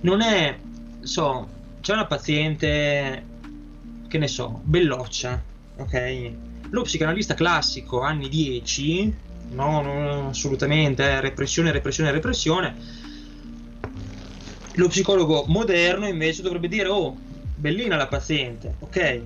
[0.00, 0.58] Non è,
[1.02, 1.48] so,
[1.82, 3.24] c'è una paziente,
[4.08, 5.42] che ne so, belloccia,
[5.76, 6.30] ok?
[6.70, 9.14] Lo psicanalista classico, anni 10,
[9.50, 12.76] no, no assolutamente, eh, repressione, repressione, repressione.
[14.76, 17.14] Lo psicologo moderno invece dovrebbe dire, oh,
[17.56, 19.20] bellina la paziente, ok?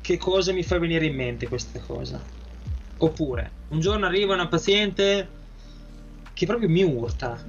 [0.00, 2.35] Che cosa mi fa venire in mente questa cosa?
[2.98, 5.28] Oppure, un giorno arriva una paziente
[6.32, 7.42] che proprio mi urta.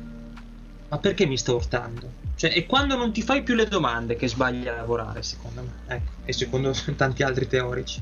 [0.90, 2.26] Ma perché mi sta urtando?
[2.36, 5.96] Cioè, è quando non ti fai più le domande che sbagli a lavorare, secondo me.
[5.96, 8.02] Ecco, e secondo tanti altri teorici.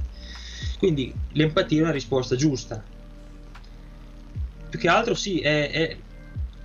[0.78, 2.84] Quindi l'empatia è una risposta giusta.
[4.70, 5.98] Più che altro sì, è, è...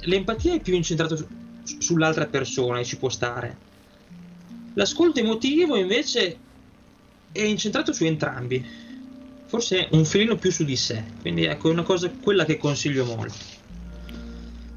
[0.00, 1.26] l'empatia è più incentrata su,
[1.62, 3.68] sull'altra persona e ci può stare.
[4.74, 6.38] L'ascolto emotivo invece
[7.32, 8.79] è incentrato su entrambi
[9.50, 11.02] forse un filino più su di sé.
[11.20, 13.58] Quindi ecco, è una cosa quella che consiglio molto.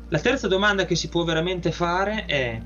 [0.09, 2.59] La terza domanda che si può veramente fare è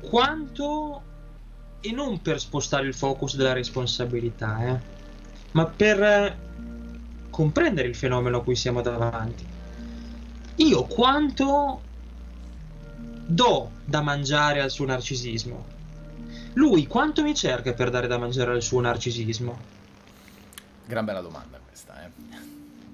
[0.00, 1.02] quanto
[1.80, 4.80] e non per spostare il focus della responsabilità, eh,
[5.50, 6.36] ma per
[7.28, 9.44] comprendere il fenomeno a cui siamo davanti.
[10.56, 11.82] Io quanto
[13.26, 15.77] do da mangiare al suo narcisismo?
[16.58, 19.56] Lui quanto mi cerca per dare da mangiare al suo narcisismo?
[20.86, 22.10] Gran bella domanda questa, eh?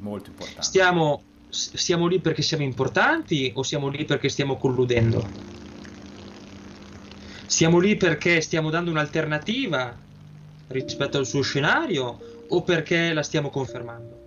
[0.00, 0.62] molto importante.
[0.62, 5.26] Stiamo, stiamo lì perché siamo importanti o siamo lì perché stiamo colludendo?
[7.46, 9.96] Siamo lì perché stiamo dando un'alternativa
[10.68, 14.22] rispetto al suo scenario o perché la stiamo confermando?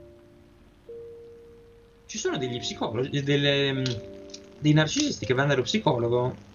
[2.08, 3.84] Ci sono degli psicologi, delle,
[4.58, 6.46] dei narcisisti che vanno dallo psicologo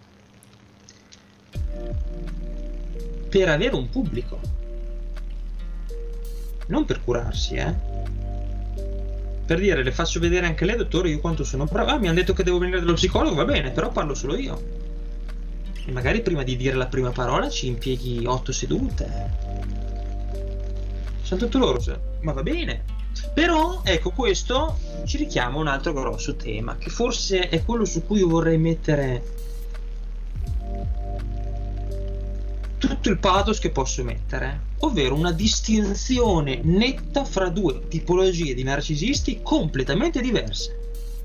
[3.33, 4.39] per avere un pubblico,
[6.67, 7.75] non per curarsi, eh.
[9.47, 11.91] Per dire, le faccio vedere anche lei, dottore, io quanto sono bravo.
[11.91, 14.63] Ah, mi hanno detto che devo venire dallo psicologo, va bene, però parlo solo io.
[15.87, 19.31] E magari prima di dire la prima parola ci impieghi otto sedute.
[21.23, 21.83] Sono tutto loro,
[22.21, 22.85] ma va bene.
[23.33, 28.23] Però, ecco, questo ci richiama un altro grosso tema, che forse è quello su cui
[28.23, 29.23] vorrei mettere
[32.83, 39.39] tutto il pathos che posso mettere, ovvero una distinzione netta fra due tipologie di narcisisti
[39.41, 40.81] completamente diverse.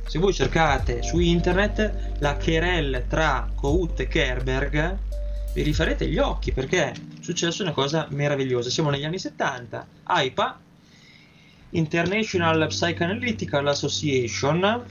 [0.05, 4.97] Se voi cercate su internet la querelle tra Kout e Kerberg,
[5.55, 8.70] vi rifarete gli occhi perché è successa una cosa meravigliosa.
[8.70, 10.60] Siamo negli anni 70, AIPA,
[11.72, 14.86] International Psychoanalytical Association,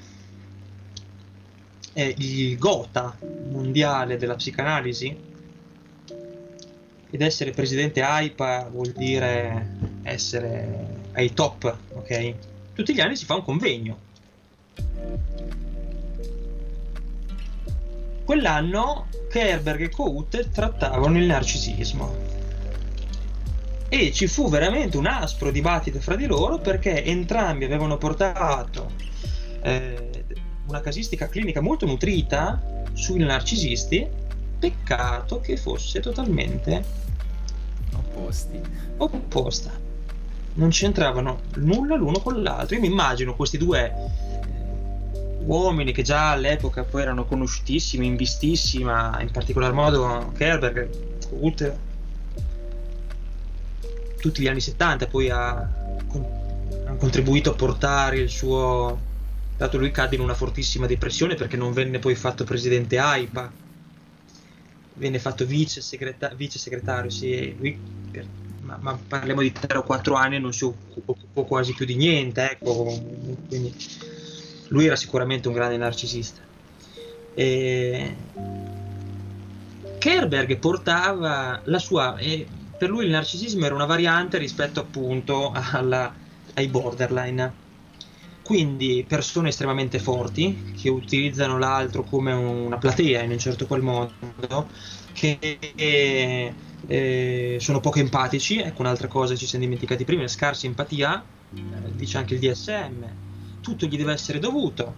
[1.94, 3.16] il gota
[3.50, 5.25] mondiale della psicanalisi,
[7.10, 12.34] ed essere presidente AIPA vuol dire essere ai top, ok?
[12.74, 14.04] Tutti gli anni si fa un convegno
[18.26, 22.34] Quell'anno Kerberg e Cout trattavano il narcisismo
[23.88, 28.90] e ci fu veramente un aspro dibattito fra di loro perché entrambi avevano portato
[29.62, 30.24] eh,
[30.66, 34.04] una casistica clinica molto nutrita sui narcisisti,
[34.66, 36.84] peccato che fosse totalmente
[37.92, 38.60] opposti.
[38.96, 39.70] opposta.
[40.54, 42.74] Non c'entravano nulla l'uno con l'altro.
[42.74, 43.92] Io mi immagino questi due
[45.40, 50.88] uomini che già all'epoca poi erano conosciutissimi, in vistissima, in particolar modo Kerberg,
[51.30, 51.76] Hult,
[54.18, 59.14] tutti gli anni 70 poi ha, ha contribuito a portare il suo
[59.56, 63.64] dato lui cadde in una fortissima depressione perché non venne poi fatto presidente AIPA
[64.96, 67.78] venne fatto vice, segreta- vice segretario sì, lui,
[68.60, 72.50] ma, ma, parliamo di 3 o 4 anni non si occupò quasi più di niente
[72.50, 72.84] ecco
[73.48, 73.74] quindi
[74.68, 76.40] lui era sicuramente un grande narcisista.
[77.34, 78.16] E...
[79.98, 82.16] Kerberg portava la sua...
[82.16, 86.14] E per lui il narcisismo era una variante rispetto appunto alla,
[86.54, 87.64] ai borderline.
[88.46, 94.70] Quindi persone estremamente forti che utilizzano l'altro come una platea in un certo qual modo,
[95.12, 101.24] che eh, sono poco empatici, ecco un'altra cosa ci siamo dimenticati prima, scarsa empatia,
[101.56, 101.60] eh,
[101.96, 103.04] dice anche il DSM,
[103.62, 104.94] tutto gli deve essere dovuto,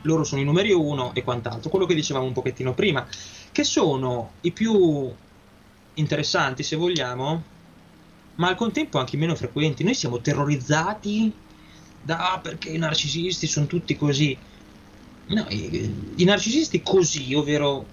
[0.00, 3.06] loro sono i numeri uno e quant'altro, quello che dicevamo un pochettino prima,
[3.52, 5.12] che sono i più
[5.92, 7.42] interessanti se vogliamo,
[8.36, 9.84] ma al contempo anche meno frequenti.
[9.84, 11.46] Noi siamo terrorizzati
[12.08, 14.34] da ah, perché i narcisisti sono tutti così.
[15.26, 17.84] No, i, i narcisisti così, ovvero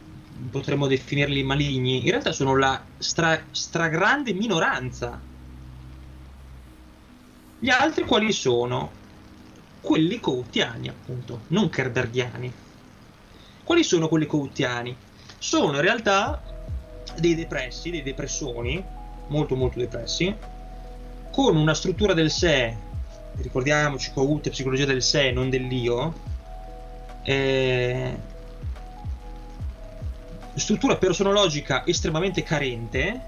[0.49, 5.20] potremmo definirli maligni, in realtà sono la stra, stragrande minoranza.
[7.59, 9.03] Gli altri quali sono?
[9.82, 12.51] quelli coutiani, appunto, non kerberghiani.
[13.63, 14.95] Quali sono quelli coutiani?
[15.38, 16.41] Sono in realtà
[17.20, 18.84] dei depressi, dei depressoni,
[19.28, 20.36] molto molto depressi,
[21.32, 22.76] con una struttura del sé,
[23.38, 26.14] ricordiamoci Cout è psicologia del sé, non dell'io,
[27.24, 28.18] eh,
[30.56, 33.22] struttura personologica estremamente carente,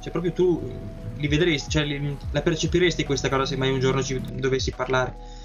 [0.00, 0.72] cioè proprio tu
[1.16, 5.40] li vedresti, cioè li, la percepiresti questa cosa se mai un giorno ci dovessi parlare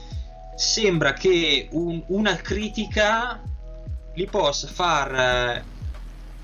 [0.57, 3.39] sembra che un, una critica
[4.15, 5.63] li possa far eh,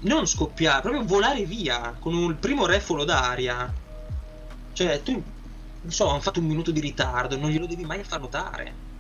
[0.02, 3.74] non scoppiare, proprio volare via con un primo refolo d'aria.
[4.74, 5.22] Cioè, tu,
[5.84, 8.92] non so, hanno fatto un minuto di ritardo, non glielo devi mai far notare.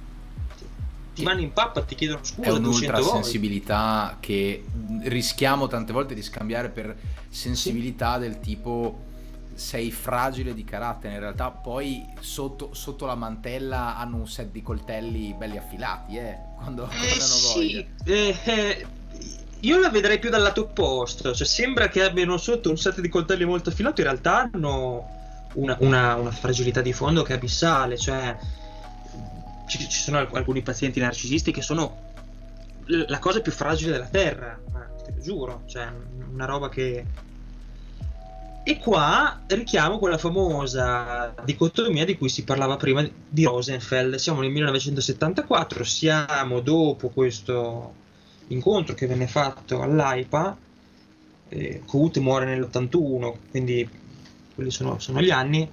[1.15, 2.49] Ti, vanno in pappa, ti chiedono scusa.
[2.49, 4.65] È un'ultra sensibilità che
[5.03, 6.95] rischiamo tante volte di scambiare per
[7.29, 8.19] sensibilità sì.
[8.21, 9.11] del tipo
[9.53, 14.63] sei fragile di carattere, in realtà poi sotto, sotto, la mantella hanno un set di
[14.63, 17.86] coltelli belli affilati, eh, quando, eh, hanno sì.
[18.03, 18.86] Eh, eh,
[19.59, 23.09] io la vedrei più dal lato opposto, cioè sembra che abbiano sotto un set di
[23.09, 25.21] coltelli molto affilati, in realtà hanno
[25.54, 28.36] una, una, una fragilità di fondo che è abissale, cioè
[29.68, 32.12] ci, ci sono alcuni pazienti narcisisti che sono
[32.86, 34.60] la cosa più fragile della terra,
[35.04, 35.88] te lo giuro, cioè
[36.32, 37.06] una roba che...
[38.66, 44.16] E qua richiamo quella famosa dicotomia di cui si parlava prima di Rosenfeld.
[44.16, 47.93] Siamo nel 1974, siamo dopo questo
[48.47, 50.58] incontro che venne fatto all'AIPA.
[51.49, 51.82] Eh,
[52.20, 53.88] muore nell'81, quindi
[54.54, 55.68] quelli sono, sono gli anni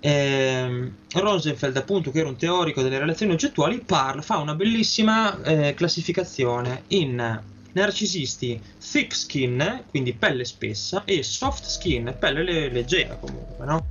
[0.00, 5.74] eh, Rosenfeld, appunto, che era un teorico delle relazioni oggettuali, parla, fa una bellissima eh,
[5.74, 7.42] classificazione in
[7.72, 13.86] narcisisti thick skin, quindi pelle spessa, e soft skin, pelle leggera comunque, no?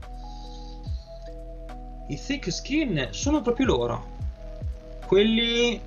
[2.07, 4.05] I thick skin sono proprio loro,
[5.07, 5.79] quelli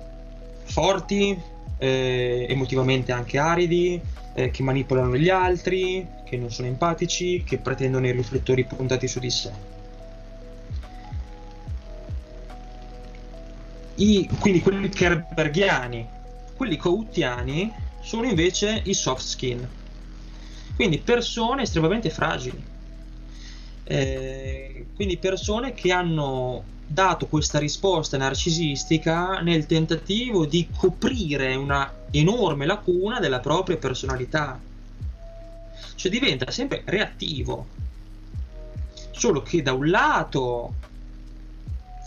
[0.63, 1.37] forti,
[1.77, 3.99] eh, emotivamente anche aridi,
[4.39, 9.19] eh, che manipolano gli altri, che non sono empatici, che pretendono i riflettori puntati su
[9.19, 9.51] di sé.
[13.95, 16.07] I, quindi quelli kerberghiani,
[16.55, 17.69] quelli coutiani
[18.01, 19.67] sono invece i soft skin,
[20.77, 22.63] quindi persone estremamente fragili,
[23.83, 32.65] eh, quindi persone che hanno dato questa risposta narcisistica nel tentativo di coprire una enorme
[32.65, 34.59] lacuna della propria personalità,
[35.93, 37.67] cioè diventa sempre reattivo,
[39.11, 40.73] solo che da un lato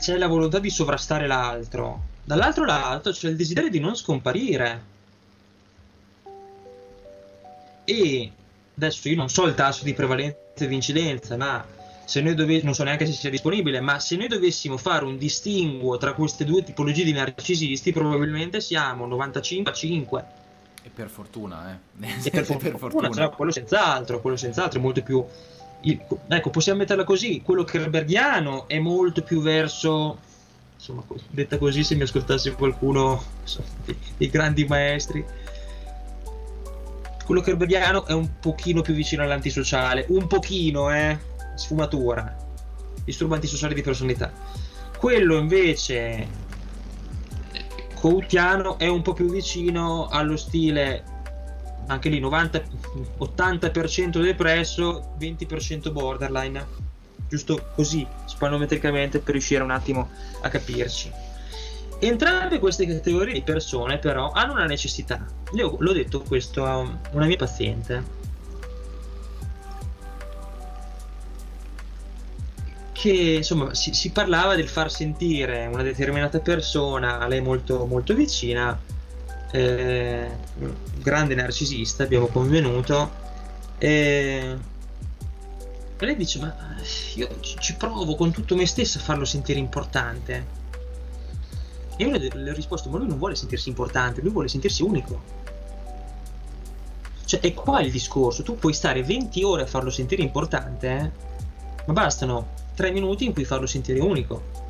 [0.00, 4.90] c'è la volontà di sovrastare l'altro, dall'altro lato c'è il desiderio di non scomparire.
[7.84, 8.32] E
[8.74, 11.64] adesso io non so il tasso di prevalenza e di incidenza, ma
[12.12, 15.16] se noi dovessimo, non so neanche se sia disponibile, ma se noi dovessimo fare un
[15.16, 20.24] distinguo tra queste due tipologie di narcisisti, probabilmente siamo 95 a 5.
[20.82, 22.08] E per fortuna, eh.
[22.26, 25.24] E per, for- per fortuna, cioè, quello senz'altro, quello senz'altro è molto più
[26.28, 30.18] ecco, possiamo metterla così, quello kerberghiano è molto più verso,
[30.74, 33.24] insomma, detta così se mi ascoltasse qualcuno
[33.86, 35.24] dei, dei, grandi maestri,
[37.24, 42.36] quello kerberghiano è un pochino più vicino all'antisociale, un pochino, eh, sfumatura,
[43.04, 44.32] disturbo antisociale di personalità.
[44.96, 46.28] Quello invece
[47.94, 51.04] Coutiano è un po' più vicino allo stile
[51.86, 52.62] anche lì 90,
[53.18, 56.64] 80% depresso, 20% borderline,
[57.28, 61.10] giusto così, spanometricamente per riuscire un attimo a capirci.
[61.98, 65.24] Entrambe queste categorie di persone però hanno una necessità.
[65.54, 66.78] Io l'ho detto questo a
[67.12, 68.20] una mia paziente.
[73.02, 78.14] Che insomma si, si parlava del far sentire una determinata persona a lei molto, molto
[78.14, 78.78] vicina
[79.50, 80.30] eh,
[80.98, 83.10] grande narcisista, abbiamo convenuto.
[83.78, 84.56] E
[85.98, 86.54] lei dice: Ma
[87.16, 90.46] io ci provo con tutto me stesso a farlo sentire importante.
[91.96, 95.40] E io le ho risposto: Ma lui non vuole sentirsi importante, lui vuole sentirsi unico.
[97.24, 98.44] Cioè, è qua il discorso.
[98.44, 101.10] Tu puoi stare 20 ore a farlo sentire importante, eh?
[101.86, 104.60] ma bastano 3 minuti in cui farlo sentire unico.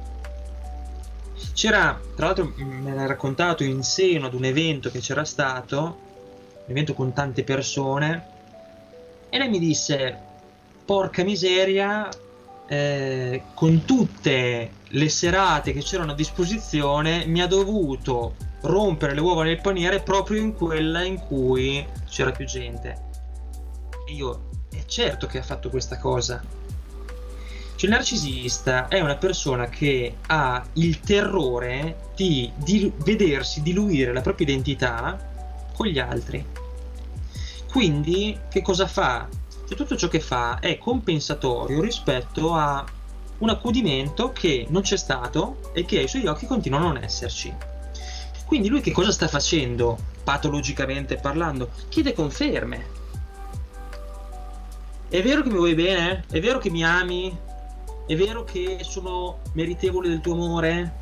[1.53, 6.70] C'era, tra l'altro, me l'ha raccontato in seno ad un evento che c'era stato, un
[6.70, 8.26] evento con tante persone,
[9.28, 10.18] e lei mi disse:
[10.84, 12.09] Porca miseria,
[12.66, 19.44] eh, con tutte le serate che c'erano a disposizione, mi ha dovuto rompere le uova
[19.44, 23.11] nel paniere proprio in quella in cui c'era più gente.
[24.07, 26.42] E io, è certo che ha fatto questa cosa
[27.74, 34.20] cioè, il narcisista è una persona che ha il terrore di, di vedersi diluire la
[34.20, 35.30] propria identità
[35.74, 36.44] con gli altri.
[37.70, 39.28] Quindi, che cosa fa?
[39.66, 42.84] Cioè, tutto ciò che fa è compensatorio rispetto a
[43.38, 47.52] un accudimento che non c'è stato e che ai suoi occhi continua a non esserci.
[48.46, 51.70] Quindi lui che cosa sta facendo, patologicamente parlando?
[51.88, 53.00] Chiede conferme.
[55.08, 56.24] È vero che mi vuoi bene?
[56.30, 57.36] È vero che mi ami?
[58.05, 60.92] È vero che sono meritevole del tuo amore?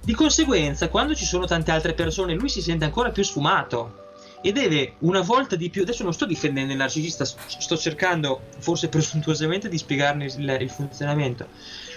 [0.00, 4.02] Di conseguenza, quando ci sono tante altre persone, lui si sente ancora più sfumato
[4.40, 5.82] e deve una volta di più.
[5.82, 11.48] Adesso non sto difendendo il narcisista, sto cercando, forse presuntuosamente, di spiegarne il, il funzionamento.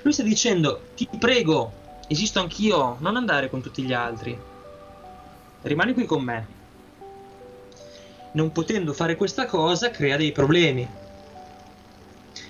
[0.03, 1.71] Lui sta dicendo: Ti prego,
[2.09, 4.37] esisto anch'io, non andare con tutti gli altri.
[5.61, 6.47] Rimani qui con me.
[8.33, 11.05] Non potendo fare questa cosa, crea dei problemi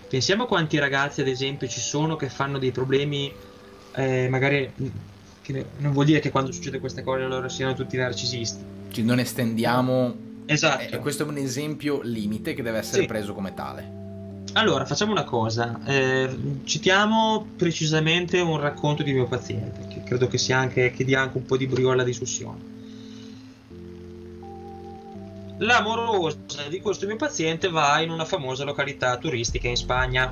[0.08, 3.32] Pensiamo quanti ragazzi, ad esempio, ci sono che fanno dei problemi,
[3.94, 4.72] eh, magari
[5.42, 8.64] che non vuol dire che quando succede questa cosa loro siano tutti narcisisti.
[8.90, 10.16] Cioè, non estendiamo.
[10.46, 10.96] Esatto.
[10.96, 13.08] E questo è un esempio limite che deve essere sì.
[13.08, 13.96] preso come tale.
[14.54, 15.80] allora, facciamo una cosa.
[15.86, 16.30] Eh,
[16.64, 21.38] citiamo precisamente un racconto di mio paziente, che credo che, sia anche, che dia anche
[21.38, 22.76] un po' di brio alla discussione.
[25.60, 30.32] L'amorosa di questo mio paziente va in una famosa località turistica in Spagna.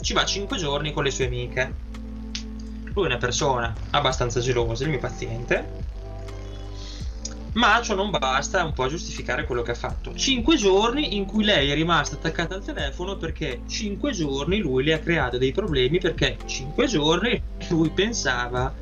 [0.00, 1.74] Ci va 5 giorni con le sue amiche.
[2.92, 5.82] Lui è una persona abbastanza gelosa, il mio paziente,
[7.52, 10.14] ma ciò non basta un po' a giustificare quello che ha fatto.
[10.14, 14.94] 5 giorni in cui lei è rimasta attaccata al telefono perché 5 giorni lui le
[14.94, 18.74] ha creato dei problemi perché 5 giorni lui pensava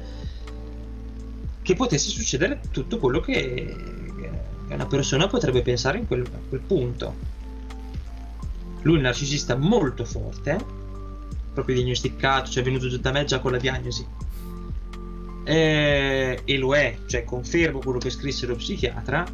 [1.63, 3.99] che potesse succedere tutto quello che
[4.75, 7.15] una persona potrebbe pensare in quel, a quel punto.
[8.83, 10.59] Lui è un narcisista molto forte,
[11.53, 14.07] proprio diagnosticato, cioè è venuto giù da me già con la diagnosi.
[15.45, 19.27] E, e lo è, cioè confermo quello che scrisse lo psichiatra.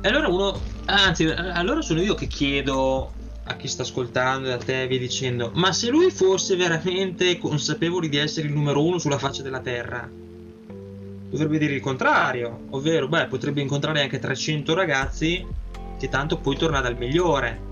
[0.00, 3.12] E allora uno, anzi, allora sono io che chiedo
[3.44, 8.08] a chi sta ascoltando e a te vi dicendo, ma se lui fosse veramente consapevole
[8.08, 10.08] di essere il numero uno sulla faccia della Terra,
[11.28, 15.46] dovrebbe dire il contrario, ovvero beh, potrebbe incontrare anche 300 ragazzi
[15.98, 17.66] che tanto poi torna dal migliore.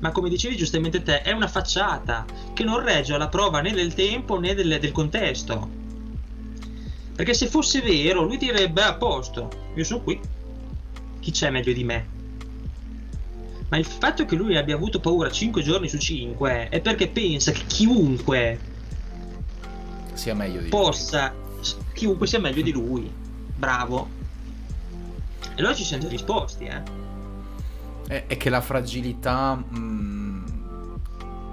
[0.00, 3.94] Ma come dicevi giustamente te, è una facciata che non regge alla prova né del
[3.94, 5.82] tempo né del, del contesto.
[7.14, 10.20] Perché se fosse vero, lui direbbe a posto, io sono qui,
[11.20, 12.06] chi c'è meglio di me?
[13.68, 17.50] Ma il fatto che lui abbia avuto paura 5 giorni su 5 è perché pensa
[17.50, 18.58] che chiunque
[20.12, 21.43] sia meglio di possa lui
[21.92, 23.10] chiunque sia meglio di lui.
[23.56, 24.08] Bravo.
[25.40, 26.82] E allora ci siamo risposti, eh.
[28.06, 30.44] È, è che la fragilità mh, mm,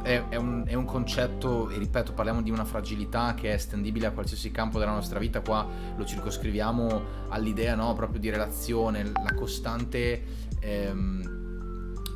[0.03, 4.07] è, è, un, è, un, concetto, e ripeto, parliamo di una fragilità che è estendibile
[4.07, 5.41] a qualsiasi campo della nostra vita.
[5.41, 10.23] Qua lo circoscriviamo all'idea no, proprio di relazione, la costante
[10.59, 11.39] ehm,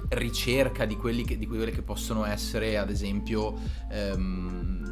[0.10, 3.56] ricerca di, che, di, quelle che possono essere, ad esempio,
[3.90, 4.85] ehm,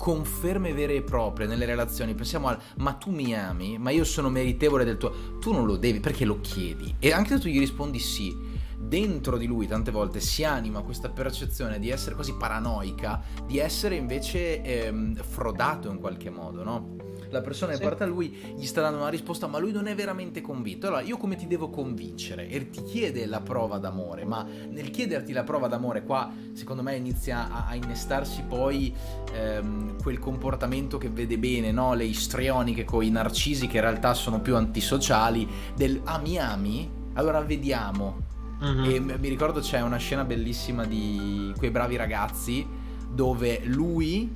[0.00, 4.30] conferme vere e proprie nelle relazioni, pensiamo al ma tu mi ami, ma io sono
[4.30, 5.12] meritevole del tuo...
[5.38, 6.94] Tu non lo devi perché lo chiedi.
[6.98, 8.34] E anche se tu gli rispondi sì,
[8.80, 13.94] dentro di lui tante volte si anima questa percezione di essere così paranoica, di essere
[13.94, 17.00] invece ehm, frodato in qualche modo, no?
[17.30, 17.82] la persona sì.
[17.82, 20.86] parte a lui, gli sta dando una risposta, ma lui non è veramente convinto.
[20.86, 22.48] Allora, io come ti devo convincere?
[22.48, 26.96] E ti chiede la prova d'amore, ma nel chiederti la prova d'amore, qua secondo me
[26.96, 28.94] inizia a, a innestarsi poi
[29.32, 31.94] ehm, quel comportamento che vede bene, no?
[31.94, 36.90] le istrioniche con i narcisi che in realtà sono più antisociali, del ah mi ami?
[37.14, 38.28] Allora vediamo.
[38.60, 38.84] Uh-huh.
[38.84, 42.66] E mi ricordo c'è una scena bellissima di quei bravi ragazzi
[43.10, 44.32] dove lui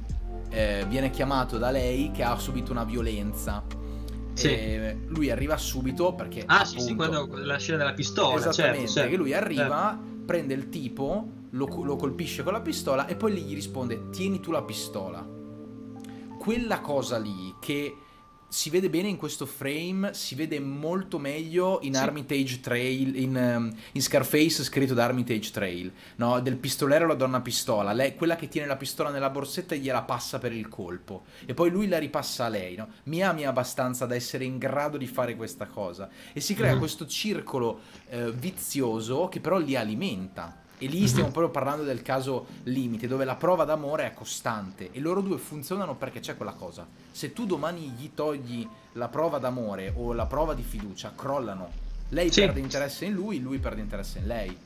[0.48, 3.62] eh, viene chiamato da lei che ha subito una violenza.
[4.34, 4.96] Sì.
[5.08, 6.42] Lui arriva subito perché.
[6.46, 8.36] Ah, appunto, sì, sì, quando la scena della pistola.
[8.36, 9.10] Esattamente, certo, certo.
[9.10, 10.24] che lui arriva, eh.
[10.24, 14.50] prende il tipo, lo, lo colpisce con la pistola e poi gli risponde: Tieni tu
[14.50, 15.26] la pistola.
[16.38, 17.96] Quella cosa lì che
[18.54, 21.98] si vede bene in questo frame, si vede molto meglio in sì.
[21.98, 26.38] Armitage Trail, in, um, in, Scarface scritto da Armitage Trail, no?
[26.38, 30.02] del pistolero alla donna pistola, lei, quella che tiene la pistola nella borsetta e gliela
[30.02, 32.90] passa per il colpo e poi lui la ripassa a lei, no?
[33.04, 36.78] mi ami abbastanza da essere in grado di fare questa cosa e si crea mm.
[36.78, 37.80] questo circolo
[38.10, 43.24] eh, vizioso che però li alimenta e lì stiamo proprio parlando del caso limite, dove
[43.24, 46.86] la prova d'amore è costante e loro due funzionano perché c'è quella cosa.
[47.10, 51.82] Se tu domani gli togli la prova d'amore o la prova di fiducia, crollano.
[52.10, 52.40] Lei sì.
[52.40, 54.56] perde interesse in lui, lui perde interesse in lei.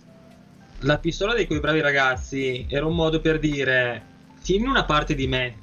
[0.80, 5.26] La pistola dei quei bravi ragazzi era un modo per dire tieni una parte di
[5.26, 5.56] me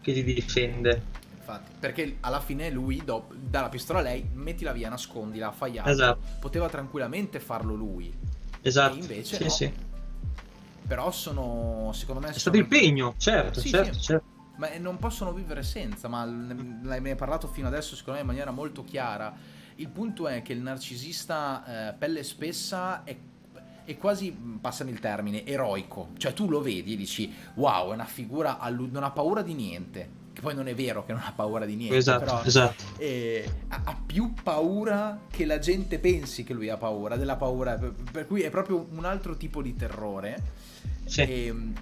[0.00, 1.10] che ti difende.
[1.38, 5.78] Infatti, perché alla fine lui do, dà la pistola a lei, mettila via, nascondila, fai
[5.78, 5.92] altro.
[5.92, 6.20] Esatto.
[6.40, 8.12] Poteva tranquillamente farlo lui.
[8.62, 8.96] Esatto.
[8.96, 9.48] E invece sì, no.
[9.50, 9.90] sì
[10.92, 12.34] però sono, secondo me...
[12.34, 14.00] È stato impegno, certo, sì, certo, sì.
[14.00, 14.26] certo.
[14.56, 18.50] Ma non possono vivere senza, ma l'hai mai parlato fino adesso secondo me in maniera
[18.50, 19.34] molto chiara.
[19.76, 23.16] Il punto è che il narcisista eh, pelle spessa è
[23.84, 24.30] è quasi,
[24.60, 26.10] passami il termine, eroico.
[26.18, 29.54] Cioè tu lo vedi e dici, wow, è una figura, allu- non ha paura di
[29.54, 30.10] niente.
[30.42, 31.96] Poi non è vero che non ha paura di niente.
[31.96, 32.82] Esatto, però, esatto.
[32.96, 37.76] Eh, ha, ha, più paura che la gente pensi che lui ha paura, della paura.
[37.76, 40.42] Per, per cui è proprio un altro tipo di terrore.
[41.04, 41.20] Sì.
[41.20, 41.72] E, ehm,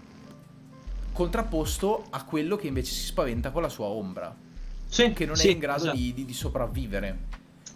[1.14, 4.36] contrapposto a quello che invece si spaventa con la sua ombra.
[4.86, 5.96] Sì, che non sì, è in grado esatto.
[5.96, 7.18] di, di, di sopravvivere.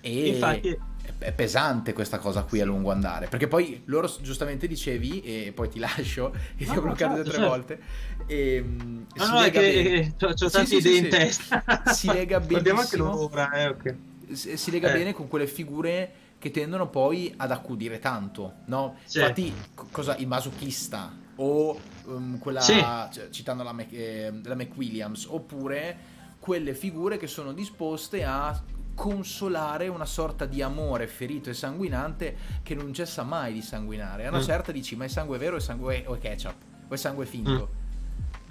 [0.02, 0.78] E Infatti
[1.18, 3.28] è pesante questa cosa qui a lungo andare.
[3.28, 7.32] Perché poi loro giustamente dicevi, e poi ti lascio, che ti ho bloccato certo, tre
[7.32, 7.48] certo.
[7.48, 7.80] volte.
[8.26, 11.10] E, ehm, no, no, è che ho, ho tante sì, idee sì, in sì.
[11.10, 11.64] testa.
[11.94, 13.30] Si lega benissimo.
[13.52, 13.94] Eh, ok
[14.32, 14.92] si lega eh.
[14.92, 18.96] bene con quelle figure che tendono poi ad accudire tanto, no?
[19.04, 19.18] Sì.
[19.18, 19.52] Infatti,
[19.90, 22.74] cosa, il masochista o um, quella, sì.
[22.74, 28.60] cioè, citando la, Mac, eh, la McWilliams, oppure quelle figure che sono disposte a
[28.94, 34.26] consolare una sorta di amore ferito e sanguinante che non cessa mai di sanguinare.
[34.26, 34.42] A una mm.
[34.42, 36.54] certa dici, ma è sangue vero o è sangue o è ketchup?
[36.88, 37.68] O è sangue finto?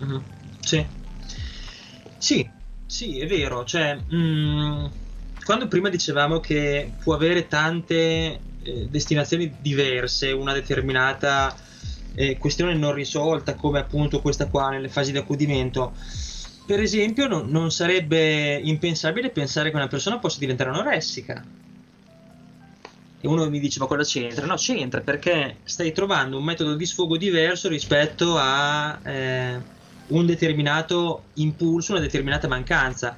[0.04, 0.08] Mm.
[0.08, 0.22] Mm-hmm.
[0.60, 0.86] Sì.
[2.18, 2.50] Sì,
[2.86, 3.64] sì, è vero.
[3.64, 4.86] Cioè, mm,
[5.44, 7.96] quando prima dicevamo che può avere tante
[8.64, 11.56] eh, destinazioni diverse, una determinata
[12.16, 15.94] eh, questione non risolta, come appunto questa qua nelle fasi di accudimento,
[16.66, 21.44] per esempio no, non sarebbe impensabile pensare che una persona possa diventare anoressica.
[23.22, 24.46] E uno mi dice, ma cosa c'entra?
[24.46, 29.62] No, c'entra perché stai trovando un metodo di sfogo diverso rispetto a eh,
[30.08, 33.18] un determinato impulso, una determinata mancanza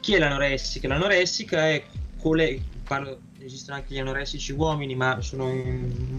[0.00, 0.88] chi è l'anoressica?
[0.88, 1.84] L'anoressica è
[2.18, 5.52] quelle, parlo, esistono anche gli anoressici uomini, ma sono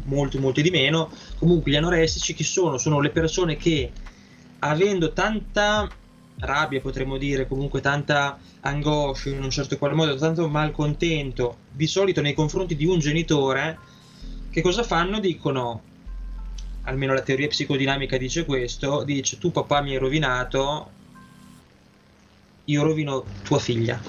[0.05, 1.11] molti, molti di meno.
[1.37, 2.77] Comunque, gli anoressici chi sono?
[2.77, 3.91] Sono le persone che,
[4.59, 5.89] avendo tanta
[6.39, 12.21] rabbia, potremmo dire, comunque tanta angoscia in un certo qual modo, tanto malcontento, di solito
[12.21, 13.77] nei confronti di un genitore,
[14.49, 15.19] che cosa fanno?
[15.19, 15.81] Dicono,
[16.83, 20.91] almeno la teoria psicodinamica dice questo, dice tu papà mi hai rovinato,
[22.65, 24.01] io rovino tua figlia,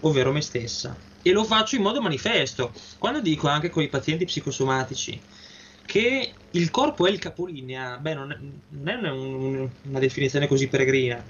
[0.00, 0.96] ovvero me stessa.
[1.22, 2.72] E lo faccio in modo manifesto.
[2.98, 5.20] Quando dico anche con i pazienti psicosomatici
[5.84, 10.68] che il corpo è il capolinea, beh, non è, non è un, una definizione così
[10.68, 11.22] peregrina.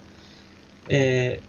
[0.87, 1.41] Eh,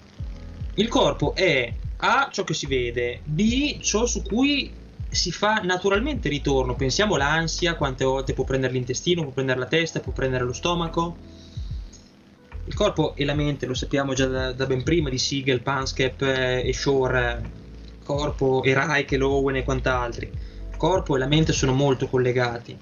[0.76, 4.72] il corpo è A ciò che si vede, B ciò su cui
[5.10, 6.76] si fa naturalmente ritorno.
[6.76, 11.18] Pensiamo all'ansia, quante volte può prendere l'intestino, può prendere la testa, può prendere lo stomaco
[12.66, 16.22] il corpo e la mente lo sappiamo già da, da ben prima di Siegel, Panskep
[16.22, 17.50] eh, e Shore,
[18.04, 20.30] corpo e Reich Lowen e quant'altri.
[20.70, 22.78] Il corpo e la mente sono molto collegati.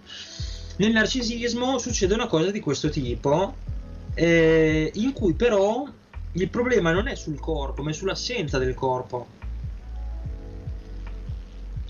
[0.77, 3.55] Nel narcisismo succede una cosa di questo tipo,
[4.13, 5.85] eh, in cui però
[6.33, 9.27] il problema non è sul corpo, ma è sull'assenza del corpo.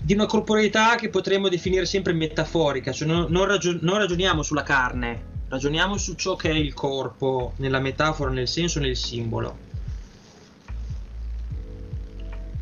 [0.02, 4.62] Di una corporeità che potremmo definire sempre metaforica, cioè non, non, ragion- non ragioniamo sulla
[4.62, 9.58] carne, Ragioniamo su ciò che è il corpo, nella metafora, nel senso, nel simbolo.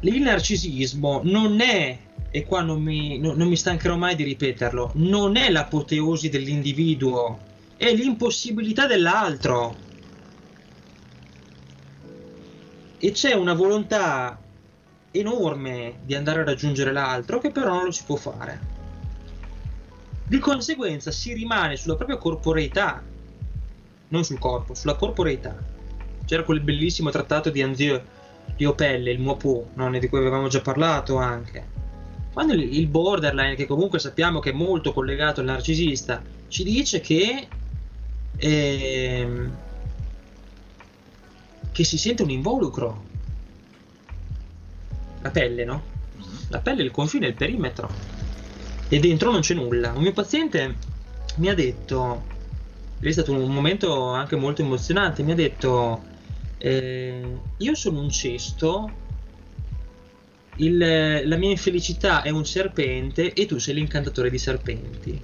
[0.00, 1.98] Il narcisismo non è,
[2.30, 7.38] e qua non mi, no, non mi stancherò mai di ripeterlo, non è l'apoteosi dell'individuo,
[7.76, 9.76] è l'impossibilità dell'altro.
[12.98, 14.38] E c'è una volontà
[15.10, 18.76] enorme di andare a raggiungere l'altro che però non lo si può fare.
[20.24, 23.02] Di conseguenza si rimane sulla propria corporeità,
[24.08, 25.56] non sul corpo, sulla corporeità.
[26.24, 28.00] C'era quel bellissimo trattato di Anzieu
[28.56, 29.90] di Opelle, il Muopo, no?
[29.98, 31.76] di cui avevamo già parlato anche.
[32.32, 37.48] Quando il borderline, che comunque sappiamo che è molto collegato al narcisista, ci dice che,
[38.36, 39.56] ehm,
[41.72, 43.04] che si sente un involucro.
[45.22, 45.82] La pelle, no?
[46.48, 48.16] La pelle è il confine, il perimetro
[48.88, 49.92] e dentro non c'è nulla.
[49.92, 50.76] Un mio paziente
[51.36, 52.24] mi ha detto,
[52.98, 56.02] è stato un momento anche molto emozionante, mi ha detto,
[56.58, 58.90] eh, io sono un cesto,
[60.56, 65.22] il, la mia infelicità è un serpente e tu sei l'incantatore di serpenti.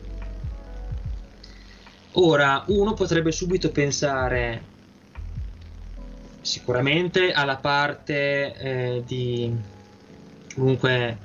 [2.16, 4.72] Ora, uno potrebbe subito pensare
[6.44, 9.50] sicuramente alla parte eh, di
[10.54, 11.16] comunque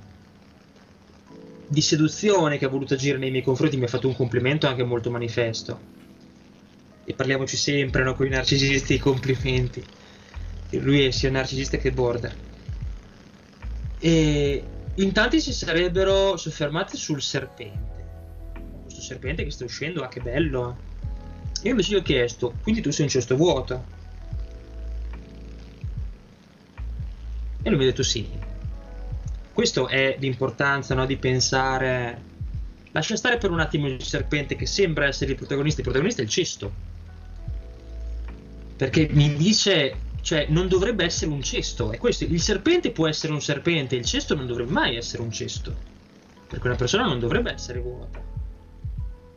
[1.67, 4.83] di seduzione che ha voluto agire nei miei confronti mi ha fatto un complimento anche
[4.83, 5.97] molto manifesto.
[7.03, 9.83] E parliamoci sempre, no, con i narcisisti, i complimenti.
[10.71, 12.35] Lui è sia narcisista che border.
[13.99, 14.63] E
[14.95, 18.07] in tanti si sarebbero soffermati sul serpente.
[18.83, 20.77] Questo serpente che sta uscendo, ah che bello.
[21.63, 23.97] Io invece gli ho chiesto, quindi tu sei un cesto vuoto?
[27.61, 28.27] E lui mi ha detto sì
[29.59, 32.21] questo è l'importanza no, di pensare
[32.91, 36.23] lascia stare per un attimo il serpente che sembra essere il protagonista il protagonista è
[36.23, 36.71] il cesto
[38.77, 43.33] perché mi dice cioè non dovrebbe essere un cesto è questo il serpente può essere
[43.33, 45.75] un serpente il cesto non dovrebbe mai essere un cesto
[46.47, 48.23] perché una persona non dovrebbe essere vuota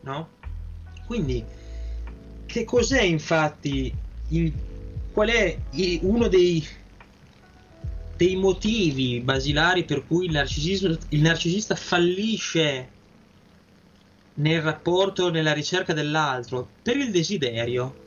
[0.03, 0.29] no?
[1.05, 1.43] quindi
[2.45, 3.93] che cos'è infatti
[4.29, 4.53] in,
[5.11, 5.57] qual è
[5.99, 6.65] uno dei
[8.23, 12.87] dei motivi basilari per cui il, il narcisista fallisce
[14.35, 18.01] nel rapporto, nella ricerca dell'altro, per il desiderio.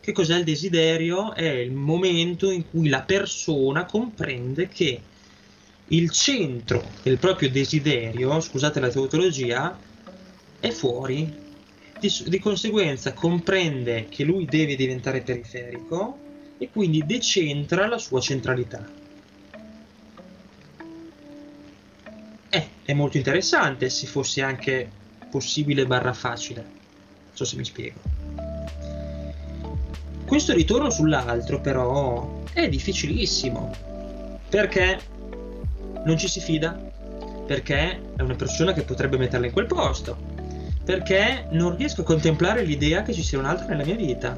[0.00, 1.34] Che cos'è il desiderio?
[1.34, 5.00] È il momento in cui la persona comprende che
[5.88, 9.78] il centro del proprio desiderio, scusate la tautologia,
[10.58, 11.48] è fuori.
[12.00, 16.16] Di, di conseguenza comprende che lui deve diventare periferico
[16.56, 18.99] e quindi decentra la sua centralità.
[22.50, 24.90] Eh, è molto interessante se fosse anche
[25.30, 26.60] possibile barra facile.
[26.62, 28.00] Non so se mi spiego.
[30.26, 33.72] Questo ritorno sull'altro però è difficilissimo
[34.48, 35.00] perché
[36.04, 36.72] non ci si fida,
[37.46, 40.16] perché è una persona che potrebbe metterla in quel posto,
[40.84, 44.36] perché non riesco a contemplare l'idea che ci sia un altro nella mia vita,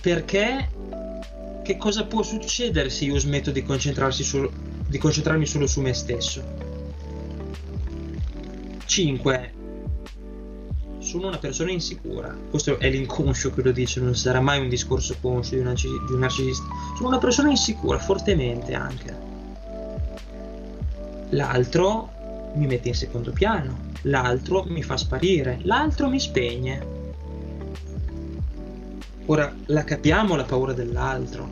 [0.00, 0.70] perché
[1.62, 3.64] che cosa può succedere se io smetto di,
[4.10, 4.50] su,
[4.86, 6.65] di concentrarmi solo su me stesso?
[8.96, 9.52] 5
[11.00, 12.34] sono una persona insicura.
[12.48, 16.12] Questo è l'inconscio che lo dice, non sarà mai un discorso conscio di un, di
[16.14, 16.64] un narcisista.
[16.96, 19.14] Sono una persona insicura, fortemente anche.
[21.28, 22.10] L'altro
[22.54, 26.86] mi mette in secondo piano, l'altro mi fa sparire, l'altro mi spegne.
[29.26, 31.50] Ora la capiamo la paura dell'altro.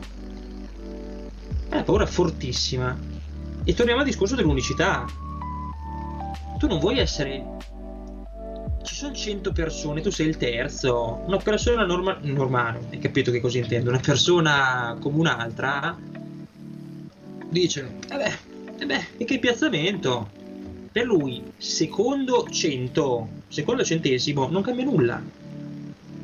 [1.69, 2.97] È una paura fortissima.
[3.63, 5.24] E torniamo al discorso dell'unicità.
[6.57, 7.43] Tu non vuoi essere
[8.85, 13.41] ci sono 100 persone, tu sei il terzo, una persona norma- normale, hai capito che
[13.41, 13.89] cosa intendo?
[13.89, 15.97] Una persona come un'altra
[17.49, 18.37] dice, vabbè,
[18.77, 20.29] eh vabbè, e che piazzamento?
[20.91, 25.21] Per lui, secondo 100, secondo centesimo, non cambia nulla.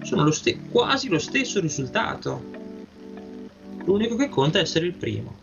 [0.03, 2.60] Sono lo ste- quasi lo stesso risultato.
[3.84, 5.40] L'unico che conta è essere il primo.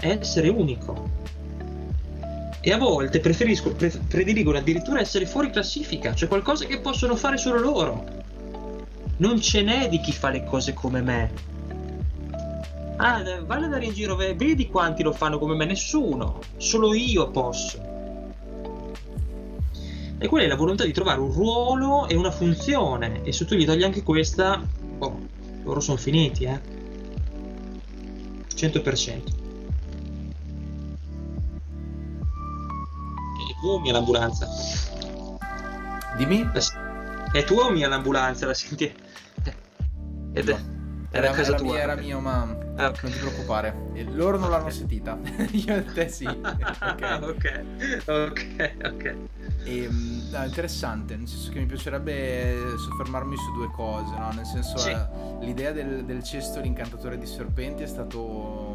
[0.00, 1.10] È essere unico
[2.60, 7.36] e a volte preferisco, pre- prediligono addirittura essere fuori classifica, cioè qualcosa che possono fare
[7.36, 8.04] solo loro.
[9.18, 11.56] Non ce n'è di chi fa le cose come me.
[12.96, 15.64] Ah, ad andare in giro, vedi quanti lo fanno come me?
[15.64, 17.96] Nessuno, solo io posso.
[20.20, 23.22] E quella è la volontà di trovare un ruolo e una funzione.
[23.22, 24.60] E se tu gli togli anche questa,
[24.98, 25.20] oh,
[25.62, 26.60] loro sono finiti, eh.
[28.52, 29.47] 100%.
[33.60, 34.48] Tua o mia l'ambulanza?
[36.16, 36.48] Dimmi?
[37.32, 38.46] È tua o mia l'ambulanza?
[38.46, 38.92] La senti?
[40.32, 40.58] Ed è...
[41.10, 41.72] Era, casa era tua.
[41.72, 42.42] Mia, era mio, ma
[42.76, 43.00] ah, okay.
[43.02, 43.74] non ti preoccupare.
[44.12, 45.18] Loro non l'hanno sentita.
[45.52, 46.26] Io e te sì.
[46.28, 47.64] ok, ok,
[48.06, 48.80] ok.
[48.84, 49.28] okay.
[49.64, 54.30] E, ehm, no, interessante, nel senso che mi piacerebbe soffermarmi su due cose, no?
[54.32, 54.90] Nel senso, sì.
[54.90, 55.06] eh,
[55.40, 58.67] l'idea del, del cesto l'incantatore di serpenti è stato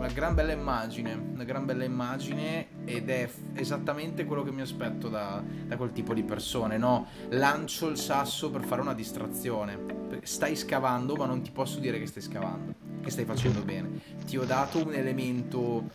[0.00, 4.62] una gran bella immagine, una gran bella immagine ed è f- esattamente quello che mi
[4.62, 7.06] aspetto da, da, quel tipo di persone, no?
[7.28, 9.78] Lancio il sasso per fare una distrazione,
[10.22, 12.72] stai scavando ma non ti posso dire che stai scavando,
[13.02, 14.00] che stai facendo bene.
[14.24, 15.90] Ti ho dato un elemento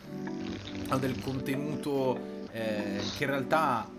[1.00, 3.90] del contenuto eh, che in realtà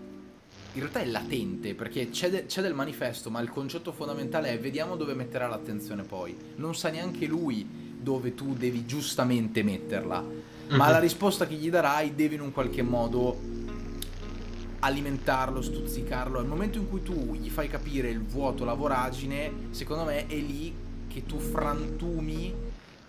[0.72, 4.58] in realtà è latente perché c'è, de- c'è, del manifesto, ma il concetto fondamentale è
[4.58, 6.34] vediamo dove metterà l'attenzione poi.
[6.56, 10.20] Non sa neanche lui dove tu devi giustamente metterla,
[10.68, 10.92] ma uh-huh.
[10.92, 13.38] la risposta che gli darai deve in un qualche modo
[14.80, 16.38] alimentarlo, stuzzicarlo.
[16.38, 20.36] Al momento in cui tu gli fai capire il vuoto, la voragine, secondo me è
[20.36, 20.74] lì
[21.08, 22.54] che tu frantumi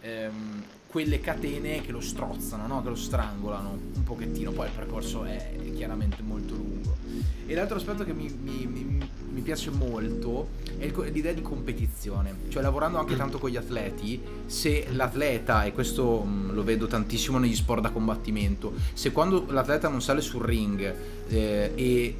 [0.02, 2.82] ehm, quelle catene che lo strozzano, no?
[2.82, 4.52] che lo strangolano un pochettino.
[4.52, 6.98] Poi il percorso è chiaramente molto lungo.
[7.46, 9.10] E l'altro aspetto che mi, mi, mi,
[9.40, 14.88] mi piace molto è l'idea di competizione, cioè lavorando anche tanto con gli atleti, se
[14.92, 20.02] l'atleta, e questo mh, lo vedo tantissimo negli sport da combattimento, se quando l'atleta non
[20.02, 20.96] sale sul ring
[21.28, 22.18] eh, e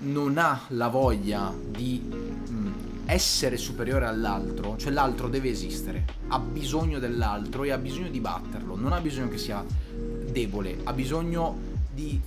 [0.00, 2.70] non ha la voglia di mh,
[3.06, 8.74] essere superiore all'altro, cioè l'altro deve esistere, ha bisogno dell'altro e ha bisogno di batterlo,
[8.76, 9.64] non ha bisogno che sia
[10.30, 12.20] debole, ha bisogno di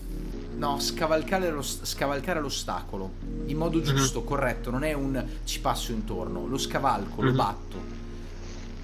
[0.56, 3.11] no, scavalcare, lo, scavalcare l'ostacolo
[3.45, 3.84] in modo mhm.
[3.84, 4.26] giusto, uh-huh.
[4.26, 7.26] corretto, non è un ci passo intorno, lo scavalco, uh-huh.
[7.26, 7.38] lo mhm.
[7.38, 8.03] batto.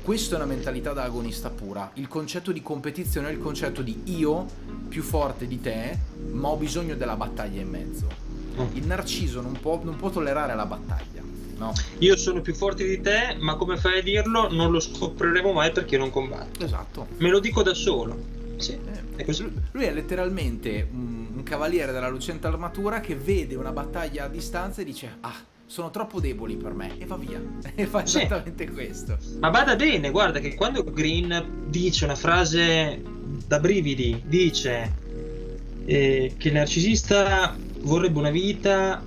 [0.01, 1.91] Questa è una mentalità da agonista pura.
[1.95, 4.47] Il concetto di competizione è il concetto di io
[4.87, 5.97] più forte di te,
[6.31, 8.07] ma ho bisogno della battaglia in mezzo.
[8.55, 8.69] Uh-huh.
[8.73, 11.21] Il narciso non può, non può tollerare la battaglia.
[11.57, 11.73] No.
[11.99, 14.51] Io sono più forte di te, ma come fai a dirlo?
[14.51, 16.65] Non lo scopriremo mai perché non combatto.
[16.65, 17.07] Esatto.
[17.17, 18.40] Me lo dico da solo.
[18.61, 18.77] Sì,
[19.15, 19.51] eh.
[19.71, 24.81] Lui è letteralmente un, un cavaliere della lucente armatura che vede una battaglia a distanza
[24.81, 25.35] e dice: Ah,
[25.65, 27.41] sono troppo deboli per me e va via
[27.75, 28.73] e fa esattamente sì.
[28.73, 33.01] questo ma bada bene guarda che quando Green dice una frase
[33.47, 34.91] da brividi dice
[35.85, 39.01] eh, che il narcisista vorrebbe una vita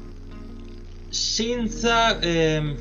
[1.15, 2.77] senza, eh,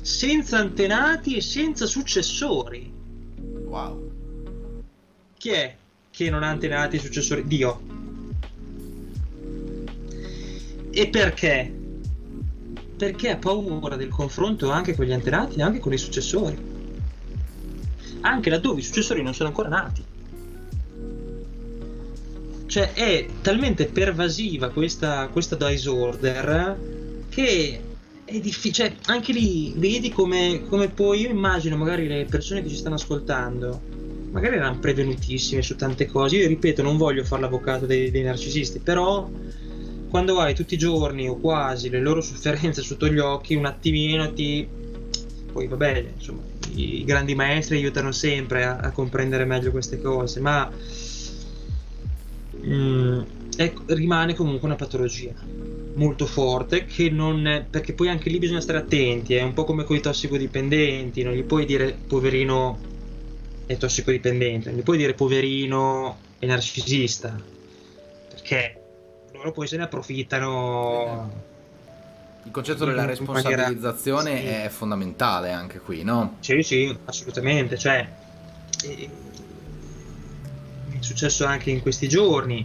[0.00, 2.92] senza antenati e senza successori.
[3.66, 4.05] Wow.
[5.46, 5.76] Chi è?
[6.10, 7.46] che non ha antenati successori?
[7.46, 7.80] Dio.
[10.90, 11.72] E perché?
[12.96, 16.58] Perché ha paura del confronto anche con gli antenati e anche con i successori.
[18.22, 20.02] Anche laddove i successori non sono ancora nati.
[22.66, 26.76] Cioè è talmente pervasiva questa, questa dice order
[27.28, 27.80] che
[28.24, 28.88] è difficile.
[28.88, 32.96] Cioè, anche lì vedi come, come poi io immagino magari le persone che ci stanno
[32.96, 33.95] ascoltando
[34.36, 36.36] magari erano prevenutissime su tante cose.
[36.36, 39.28] Io ripeto, non voglio fare l'avvocato dei, dei narcisisti, però
[40.10, 44.30] quando hai tutti i giorni o quasi le loro sofferenze sotto gli occhi, un attimino
[44.34, 44.68] ti.
[45.50, 46.42] Poi vabbè, insomma,
[46.74, 50.70] i grandi maestri aiutano sempre a, a comprendere meglio queste cose, ma
[52.62, 53.20] mm,
[53.56, 55.32] è, rimane comunque una patologia
[55.94, 59.64] molto forte che non è, perché poi anche lì bisogna stare attenti è un po'
[59.64, 62.95] come con i tossicodipendenti non gli puoi dire poverino
[63.66, 64.72] è tossicodipendente.
[64.72, 67.38] Gli puoi dire poverino è narcisista?
[68.30, 68.80] Perché
[69.32, 71.44] loro poi se ne approfittano.
[72.44, 74.62] Il concetto della responsabilizzazione maniera...
[74.64, 76.36] è fondamentale anche qui no?
[76.38, 77.76] sì sì assolutamente.
[77.76, 78.08] Cioè
[78.84, 79.08] è
[81.00, 82.64] successo anche in questi giorni.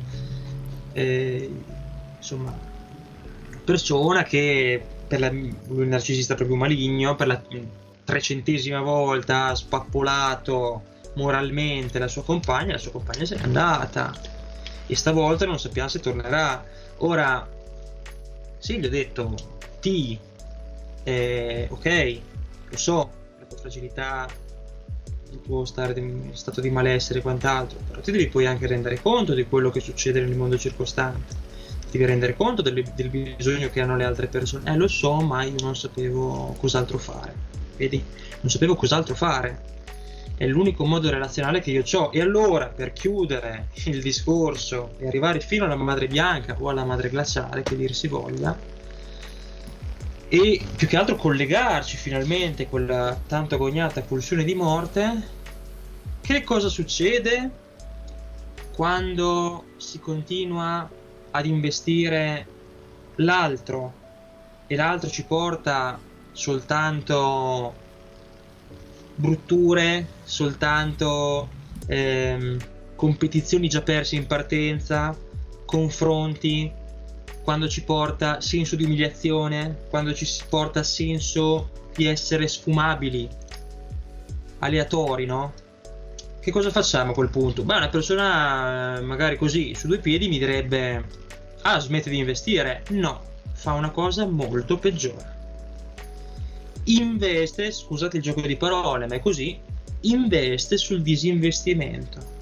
[0.93, 1.49] Eh,
[2.17, 2.55] insomma
[3.63, 7.41] persona che per la, un narcisista proprio maligno per la
[8.03, 14.13] trecentesima volta ha spappolato moralmente la sua compagna la sua compagna se n'è andata
[14.87, 16.63] e stavolta non sappiamo se tornerà
[16.97, 17.47] ora
[18.57, 19.35] sì gli ho detto
[19.79, 20.17] ti
[21.03, 22.19] eh, ok
[22.69, 24.27] lo so la tua fragilità
[25.31, 29.01] il tuo stare di, stato di malessere e quant'altro però ti devi poi anche rendere
[29.01, 31.49] conto di quello che succede nel mondo circostante
[31.91, 34.71] devi rendere conto del, del, bisogno che hanno le altre persone.
[34.71, 37.33] Eh, lo so, ma io non sapevo cos'altro fare.
[37.75, 38.03] Vedi?
[38.39, 39.69] Non sapevo cos'altro fare.
[40.41, 42.09] È l'unico modo relazionale che io ho.
[42.11, 47.09] E allora, per chiudere il discorso e arrivare fino alla madre bianca o alla madre
[47.09, 48.57] glaciale, che dir si voglia,
[50.27, 55.27] e più che altro collegarci finalmente a quella tanto agognata pulsione di morte,
[56.21, 57.51] che cosa succede
[58.73, 60.89] quando si continua
[61.29, 62.47] ad investire
[63.17, 63.93] l'altro
[64.65, 65.99] e l'altro ci porta
[66.31, 67.80] soltanto
[69.21, 71.47] brutture, soltanto
[71.87, 72.57] ehm,
[72.95, 75.17] competizioni già perse in partenza,
[75.65, 76.71] confronti,
[77.43, 83.29] quando ci porta senso di umiliazione, quando ci porta senso di essere sfumabili,
[84.59, 85.53] aleatori, no?
[86.39, 87.63] Che cosa facciamo a quel punto?
[87.63, 91.19] Beh, una persona magari così su due piedi mi direbbe
[91.63, 92.83] Ah, smette di investire?
[92.89, 93.21] No,
[93.53, 95.39] fa una cosa molto peggiore.
[96.85, 99.59] Investe, scusate il gioco di parole, ma è così,
[100.01, 102.39] investe sul disinvestimento.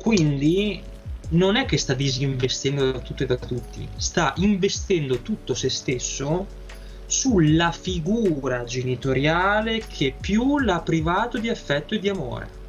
[0.00, 0.82] Quindi
[1.30, 6.62] non è che sta disinvestendo da tutto e da tutti, sta investendo tutto se stesso
[7.06, 12.62] sulla figura genitoriale che più l'ha privato di affetto e di amore.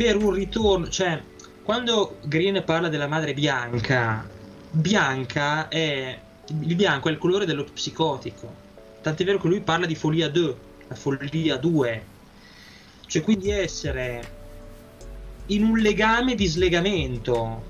[0.00, 1.20] per un ritorno, cioè
[1.62, 4.26] quando Green parla della madre bianca,
[4.70, 6.18] bianca è
[6.50, 8.68] il bianco è il colore dello psicotico.
[9.00, 10.56] Tant'è vero che lui parla di folia 2,
[10.88, 12.04] la follia 2.
[13.06, 14.38] Cioè quindi essere
[15.46, 17.68] in un legame di slegamento.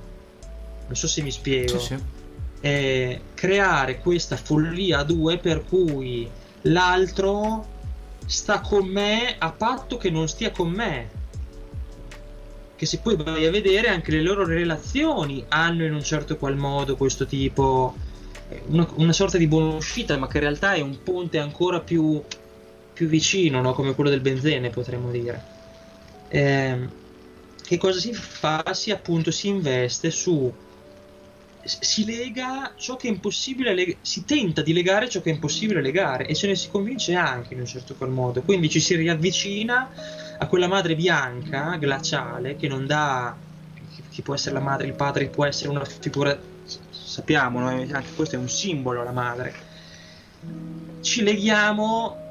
[0.87, 1.79] Non so se mi spiego.
[1.79, 2.19] Sì, sì.
[2.63, 6.29] Eh, creare questa follia 2 per cui
[6.63, 7.79] l'altro
[8.27, 11.19] sta con me a patto che non stia con me
[12.81, 16.57] che se poi vai a vedere anche le loro relazioni hanno in un certo qual
[16.57, 17.94] modo questo tipo
[18.48, 21.81] eh, una, una sorta di buona uscita ma che in realtà è un ponte ancora
[21.81, 22.23] più,
[22.94, 23.74] più vicino no?
[23.74, 25.44] come quello del benzene potremmo dire
[26.28, 26.89] eh,
[27.62, 28.73] che cosa si fa?
[28.73, 30.51] si appunto si investe su
[31.62, 35.82] si lega ciò che è impossibile leg- si tenta di legare ciò che è impossibile
[35.82, 38.97] legare e se ne si convince anche in un certo qual modo quindi ci si
[38.97, 39.91] riavvicina
[40.43, 43.39] a quella madre bianca, glaciale, che non dà,
[44.09, 47.69] chi può essere la madre, il padre può essere una figura, sappiamo, no?
[47.69, 49.55] anche questo è un simbolo, la madre.
[51.03, 52.30] Ci leghiamo,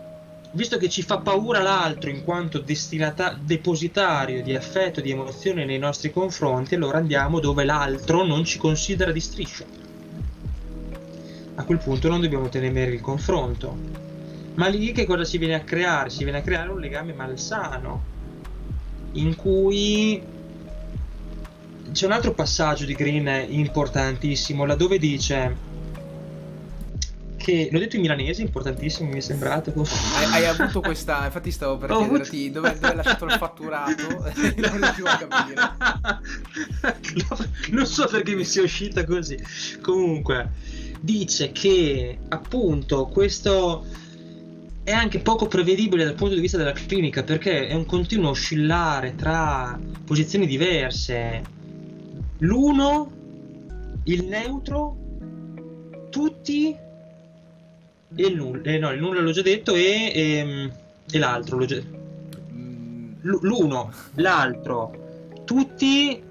[0.52, 5.78] visto che ci fa paura l'altro in quanto destinata- depositario di affetto, di emozione nei
[5.80, 9.66] nostri confronti, allora andiamo dove l'altro non ci considera di striscia.
[11.56, 14.00] A quel punto non dobbiamo temere il confronto
[14.60, 16.10] ma lì che cosa si viene a creare?
[16.10, 18.04] Si viene a creare un legame malsano
[19.14, 20.22] in cui
[21.92, 25.56] c'è un altro passaggio di Green importantissimo laddove dice
[27.40, 29.74] che l'ho detto in milanese, importantissimo, mi è sembrato.
[30.18, 32.60] Hai, hai avuto questa, infatti stavo per ho chiederti avuto...
[32.60, 34.08] dove, dove hai lasciato il fatturato,
[34.58, 35.62] non riuscivo a capire.
[37.72, 39.40] non so perché mi sia uscita così.
[39.82, 40.52] Comunque,
[41.00, 43.86] dice che appunto questo
[44.84, 49.16] è anche poco prevedibile dal punto di vista della clinica perché è un continuo oscillare
[49.16, 51.42] tra posizioni diverse.
[52.40, 53.12] L'uno,
[54.04, 54.98] il neutro,
[56.10, 56.88] tutti
[58.16, 58.62] e il nulla.
[58.64, 60.72] Eh, no, il nulla l'ho già detto e, e, ehm,
[61.12, 61.82] e l'altro l'ho già...
[62.54, 63.14] Mm.
[63.22, 66.22] L'uno, l'altro, tutti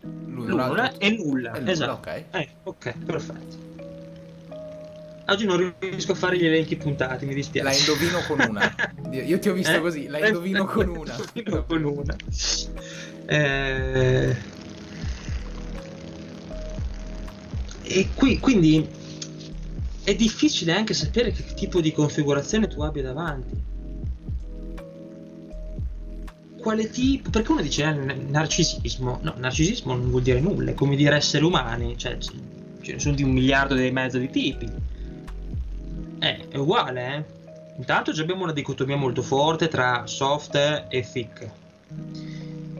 [0.00, 1.52] l'uno e nulla.
[1.52, 1.70] nulla.
[1.70, 1.92] Esatto.
[1.92, 3.70] Ok, eh, ok, perfetto.
[5.26, 7.68] Oggi non riesco a fare gli elenchi puntati, mi dispiace.
[7.68, 8.74] La indovino con una.
[9.12, 9.80] Io ti ho visto eh?
[9.80, 11.16] così, la indovino con una.
[11.32, 12.16] indovino con una.
[13.26, 14.36] Eh...
[17.84, 18.88] E qui, quindi
[20.04, 23.70] è difficile anche sapere che tipo di configurazione tu abbia davanti.
[26.58, 27.30] Quale tipo?
[27.30, 29.18] Perché uno dice eh, narcisismo.
[29.22, 33.14] No, narcisismo non vuol dire nulla, è come dire esseri umani, cioè ce ne sono
[33.14, 34.68] di un miliardo e mezzo di tipi.
[36.20, 37.40] Eh, è uguale, eh.
[37.78, 41.50] Intanto abbiamo una dicotomia molto forte tra soft e thick.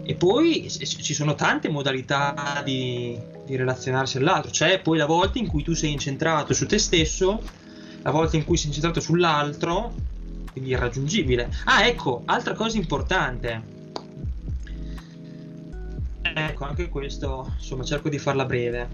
[0.04, 3.16] E poi ci sono tante modalità di,
[3.46, 4.50] di relazionarsi all'altro.
[4.50, 7.40] C'è poi la volta in cui tu sei incentrato su te stesso,
[8.02, 9.94] la volta in cui sei incentrato sull'altro,
[10.50, 11.50] quindi irraggiungibile.
[11.64, 13.80] Ah, ecco, altra cosa importante.
[16.34, 18.88] Ecco, anche questo, insomma, cerco di farla breve.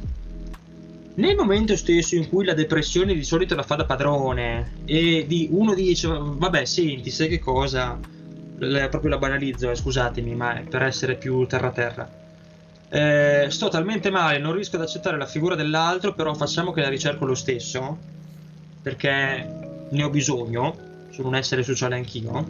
[1.15, 5.49] Nel momento stesso in cui la depressione di solito la fa da padrone e di,
[5.51, 7.99] uno dice, vabbè, senti, sai che cosa?
[8.59, 12.09] Le, proprio la banalizzo, eh, scusatemi, ma per essere più terra-terra.
[12.91, 16.89] Eh, sto talmente male, non riesco ad accettare la figura dell'altro, però facciamo che la
[16.89, 17.99] ricerco lo stesso,
[18.83, 20.77] perché ne ho bisogno,
[21.11, 22.47] sono un essere sociale anch'io.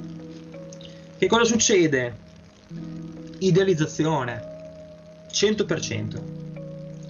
[1.18, 2.16] Che cosa succede?
[3.38, 4.42] Idealizzazione,
[5.30, 6.22] 100%.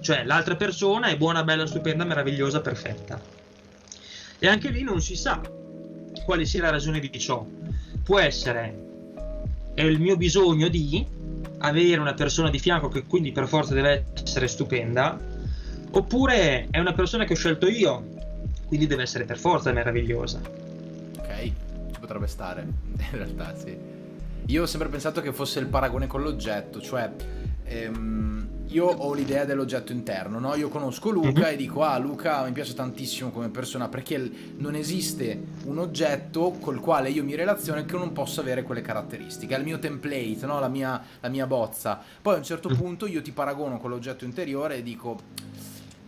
[0.01, 3.21] Cioè l'altra persona è buona, bella, stupenda, meravigliosa, perfetta.
[4.39, 5.41] E anche lì non si sa
[6.25, 7.45] quale sia la ragione di ciò.
[8.03, 8.87] Può essere
[9.73, 11.05] è il mio bisogno di
[11.59, 15.19] avere una persona di fianco che quindi per forza deve essere stupenda,
[15.91, 18.07] oppure è una persona che ho scelto io,
[18.65, 20.39] quindi deve essere per forza meravigliosa.
[21.17, 21.43] Ok,
[21.91, 22.65] ci potrebbe stare,
[22.97, 23.77] in realtà sì.
[24.45, 27.11] Io ho sempre pensato che fosse il paragone con l'oggetto, cioè
[27.65, 30.55] ehm, io ho l'idea dell'oggetto interno, no?
[30.55, 31.53] Io conosco Luca mm-hmm.
[31.53, 36.79] e dico, ah Luca mi piace tantissimo come persona perché non esiste un oggetto col
[36.79, 40.59] quale io mi relaziono che non possa avere quelle caratteristiche, è il mio template, no?
[40.59, 41.99] la, mia, la mia bozza.
[42.21, 42.77] Poi a un certo mm-hmm.
[42.77, 45.57] punto io ti paragono con l'oggetto interiore e dico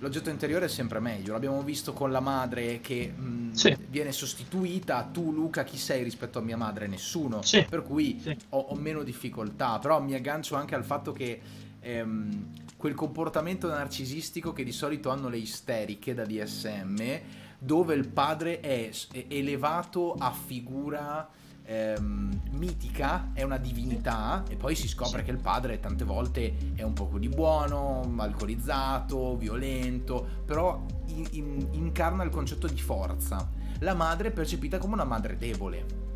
[0.01, 1.31] l'oggetto interiore è sempre meglio.
[1.31, 3.75] L'abbiamo visto con la madre che mh, sì.
[3.87, 5.09] viene sostituita.
[5.11, 6.87] Tu, Luca, chi sei rispetto a mia madre?
[6.87, 7.41] Nessuno.
[7.43, 7.65] Sì.
[7.67, 8.35] Per cui sì.
[8.49, 9.79] ho, ho, meno difficoltà.
[9.79, 11.39] Però mi aggancio anche al fatto che
[11.81, 17.19] ehm, quel comportamento narcisistico che di solito hanno le isteriche da DSM,
[17.59, 18.89] dove il padre è
[19.27, 21.29] elevato a figura
[21.63, 26.81] ehm, mitica, è una divinità e poi si scopre che il padre tante volte è
[26.81, 33.47] un poco di buono, alcolizzato, violento, però in, in, incarna il concetto di forza.
[33.79, 36.10] La madre è percepita come una madre debole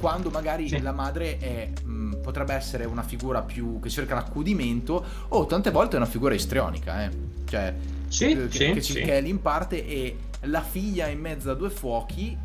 [0.00, 0.80] quando magari sì.
[0.80, 5.94] la madre è, mh, potrebbe essere una figura più che cerca l'accudimento o tante volte
[5.94, 7.10] è una figura istrionica, eh?
[7.44, 7.74] cioè
[8.08, 11.54] sì, che, sì, che, che, è lì in parte e la figlia in mezzo a
[11.54, 12.36] due fuochi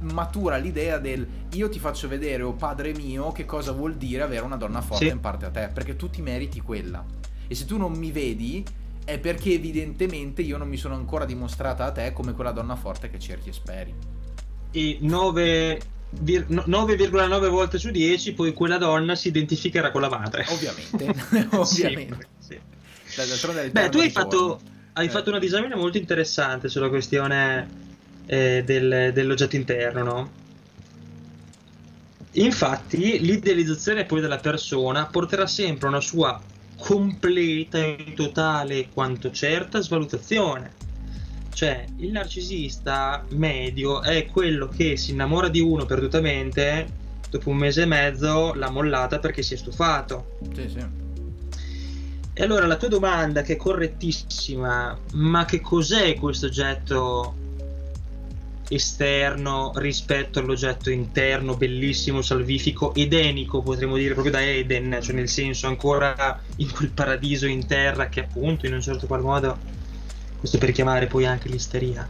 [0.00, 4.22] matura l'idea del io ti faccio vedere, o oh padre mio, che cosa vuol dire
[4.22, 7.04] avere una donna forte in parte a te, perché tu ti meriti quella.
[7.46, 8.64] E se tu non mi vedi
[9.04, 13.08] è perché evidentemente io non mi sono ancora dimostrata a te come quella donna forte
[13.08, 13.94] che cerchi e speri.
[14.70, 15.80] E 9
[16.14, 21.04] 9,9 volte su 10 poi quella donna si identificherà con la madre ovviamente
[21.56, 22.58] ovviamente sì,
[23.06, 23.70] sì.
[23.70, 24.60] beh tu hai fatto,
[24.94, 25.10] hai eh.
[25.10, 27.86] fatto una disamina molto interessante sulla questione
[28.26, 30.30] eh, del, dell'oggetto interno no?
[32.32, 36.40] infatti l'idealizzazione poi della persona porterà sempre una sua
[36.78, 40.86] completa e totale quanto certa svalutazione
[41.58, 46.86] cioè, il narcisista medio è quello che si innamora di uno perdutamente,
[47.28, 50.38] dopo un mese e mezzo l'ha mollata perché si è stufato.
[50.54, 50.86] Sì, sì.
[52.32, 57.34] E allora la tua domanda, che è correttissima, ma che cos'è questo oggetto
[58.68, 65.66] esterno rispetto all'oggetto interno, bellissimo, salvifico, edenico, potremmo dire proprio da Eden, cioè nel senso
[65.66, 69.78] ancora in quel paradiso in terra che appunto in un certo qual modo
[70.38, 72.08] questo per chiamare poi anche l'isteria.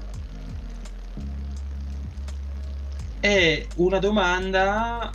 [3.20, 5.10] È una domanda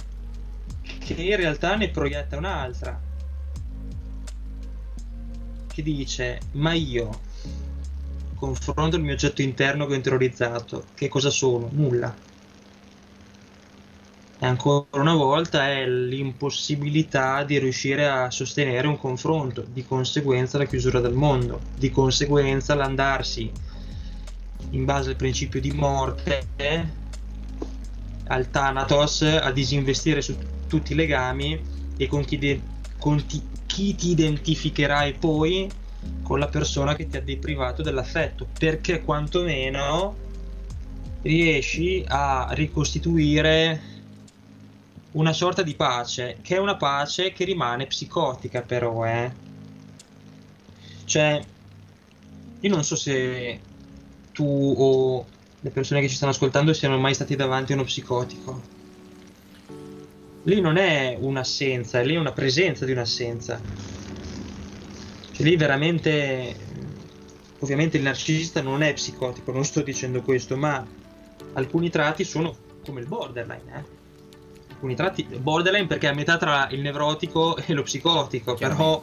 [0.99, 2.99] che in realtà ne proietta un'altra.
[5.71, 7.19] Che dice, ma io
[8.35, 11.69] confronto il mio oggetto interno che ho interiorizzato, che cosa sono?
[11.71, 12.32] Nulla.
[14.43, 20.65] E ancora una volta è l'impossibilità di riuscire a sostenere un confronto, di conseguenza la
[20.65, 23.49] chiusura del mondo, di conseguenza l'andarsi
[24.71, 26.45] in base al principio di morte
[28.27, 30.35] al Thanatos a disinvestire su
[30.67, 31.61] tutti i legami
[31.95, 32.61] e con chi, de-
[32.99, 35.71] con ti- chi ti identificherai poi
[36.21, 40.17] con la persona che ti ha deprivato dell'affetto perché quantomeno
[41.21, 43.92] riesci a ricostituire
[45.13, 49.31] una sorta di pace che è una pace che rimane psicotica però eh
[51.05, 51.43] cioè
[52.59, 53.59] io non so se
[54.31, 55.25] tu o
[55.59, 58.61] le persone che ci stanno ascoltando siano mai stati davanti a uno psicotico.
[60.43, 63.61] Lì non è un'assenza, lì è una presenza di un'assenza.
[65.31, 66.55] Cioè lì veramente,
[67.59, 70.85] ovviamente il narcisista non è psicotico, non sto dicendo questo, ma
[71.53, 74.01] alcuni tratti sono come il borderline, eh?
[74.83, 79.01] Alcuni tratti borderline perché è a metà tra il nevrotico e lo psicotico, però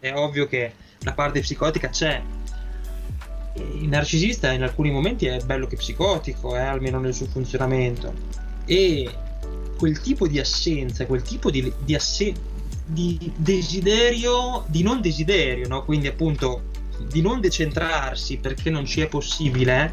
[0.00, 2.20] è ovvio che la parte psicotica c'è,
[3.54, 8.12] il narcisista in alcuni momenti è bello che psicotico, eh, almeno nel suo funzionamento.
[8.64, 9.08] E
[9.78, 12.34] quel tipo di assenza, quel tipo di, di, asse-
[12.84, 15.84] di desiderio, di non desiderio, no?
[15.84, 16.62] quindi appunto
[17.06, 19.92] di non decentrarsi perché non ci è possibile,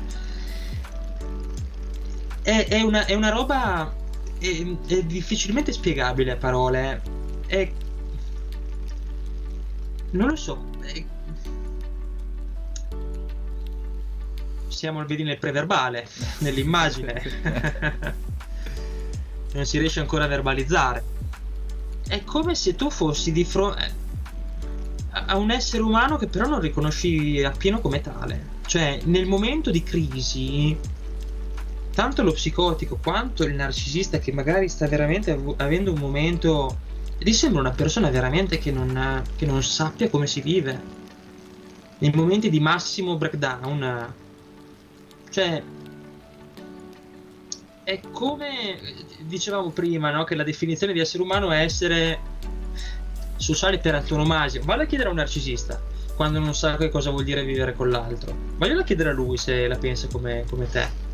[2.41, 4.05] è, è, una, è una, roba
[4.39, 7.01] è, è difficilmente spiegabile a parole.
[7.45, 7.71] È,
[10.11, 11.03] non lo so, è,
[14.67, 16.07] siamo vedi nel preverbale,
[16.39, 18.15] nell'immagine.
[19.53, 21.03] non si riesce ancora a verbalizzare.
[22.07, 23.91] È come se tu fossi di fronte eh,
[25.09, 28.55] a un essere umano che però non riconosci appieno come tale.
[28.65, 30.77] Cioè, nel momento di crisi,
[31.97, 36.77] tanto lo psicotico quanto il narcisista che magari sta veramente av- avendo un momento...
[37.17, 40.79] Gli sembra una persona veramente che non, che non sappia come si vive.
[41.97, 44.13] Nei momenti di massimo breakdown
[45.31, 45.63] cioè,
[47.83, 48.77] è come
[49.21, 50.23] dicevamo prima, no?
[50.23, 52.19] che la definizione di essere umano è essere
[53.37, 54.61] sociale per antonomasia.
[54.63, 55.81] Vale a chiedere a un narcisista
[56.15, 58.35] quando non sa che cosa vuol dire vivere con l'altro.
[58.57, 61.06] Vaglielo a chiedere a lui se la pensa come, come te.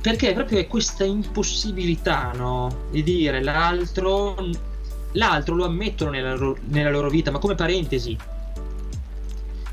[0.00, 2.86] Perché proprio è questa impossibilità, no?
[2.90, 4.36] Di dire l'altro.
[5.12, 8.16] L'altro lo ammettono nella loro, nella loro vita, ma come parentesi.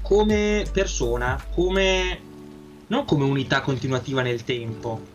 [0.01, 2.19] Come persona, come
[2.87, 5.13] non come unità continuativa nel tempo.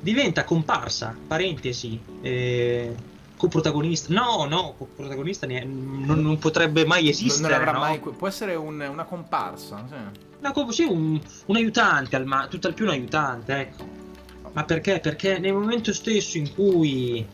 [0.00, 2.94] Diventa comparsa, parentesi, eh,
[3.36, 4.12] coprotagonista.
[4.12, 7.64] No, no, coprotagonista ne- non, non, potrebbe mai esistere.
[7.64, 7.80] Non, no?
[7.80, 7.98] mai.
[7.98, 9.84] Può essere un, una comparsa.
[9.88, 10.24] Sì.
[10.40, 14.04] Una, sì, un, un aiutante, al ma- tutt'al più un aiutante, ecco.
[14.52, 15.00] Ma perché?
[15.00, 17.26] Perché nel momento stesso in cui.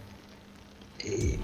[0.96, 1.38] Eh,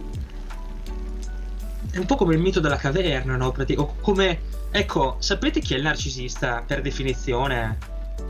[1.90, 3.54] è un po' come il mito della caverna, no?
[3.76, 7.78] O come Ecco, sapete chi è il narcisista per definizione?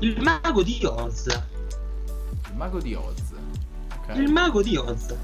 [0.00, 1.26] Il mago di Oz.
[1.26, 3.32] Il mago di Oz.
[4.02, 4.22] Okay.
[4.22, 5.14] Il mago di Oz.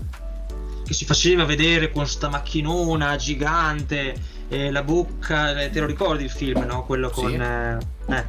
[0.84, 4.14] Che si faceva vedere con sta macchinona gigante,
[4.48, 5.60] eh, la bocca.
[5.60, 6.84] Eh, te lo ricordi il film, no?
[6.84, 7.30] Quello con.
[7.30, 7.36] Sì.
[7.36, 8.24] Eh, eh,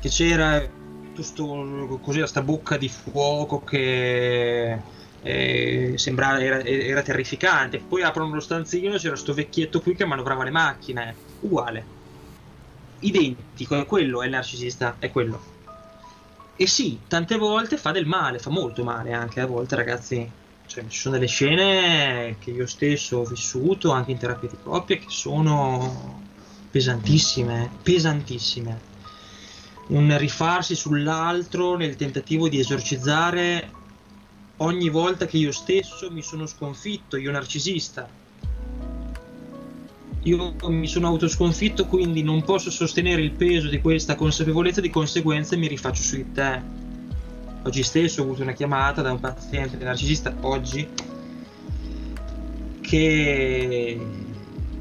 [0.00, 0.68] che c'era
[1.18, 4.94] sto, così, sta bocca di fuoco che.
[5.22, 7.78] Eh, sembrava era, era terrificante.
[7.78, 11.14] Poi aprono lo stanzino, c'era sto vecchietto qui che manovrava le macchine.
[11.40, 11.94] Uguale
[13.00, 15.54] identico, è quello, è il narcisista, è quello.
[16.56, 20.30] E sì, tante volte fa del male, fa molto male anche a volte, ragazzi.
[20.66, 24.96] Cioè, ci sono delle scene che io stesso ho vissuto anche in terapia di coppia
[24.96, 26.22] che sono
[26.70, 28.94] pesantissime, pesantissime.
[29.88, 33.70] Un rifarsi sull'altro nel tentativo di esorcizzare
[34.58, 38.24] ogni volta che io stesso mi sono sconfitto, io narcisista
[40.26, 45.56] io mi sono autosconfitto, quindi non posso sostenere il peso di questa consapevolezza, di conseguenza
[45.56, 46.62] mi rifaccio su di te.
[47.66, 50.88] Oggi stesso ho avuto una chiamata da un paziente narcisista, oggi,
[52.80, 53.98] che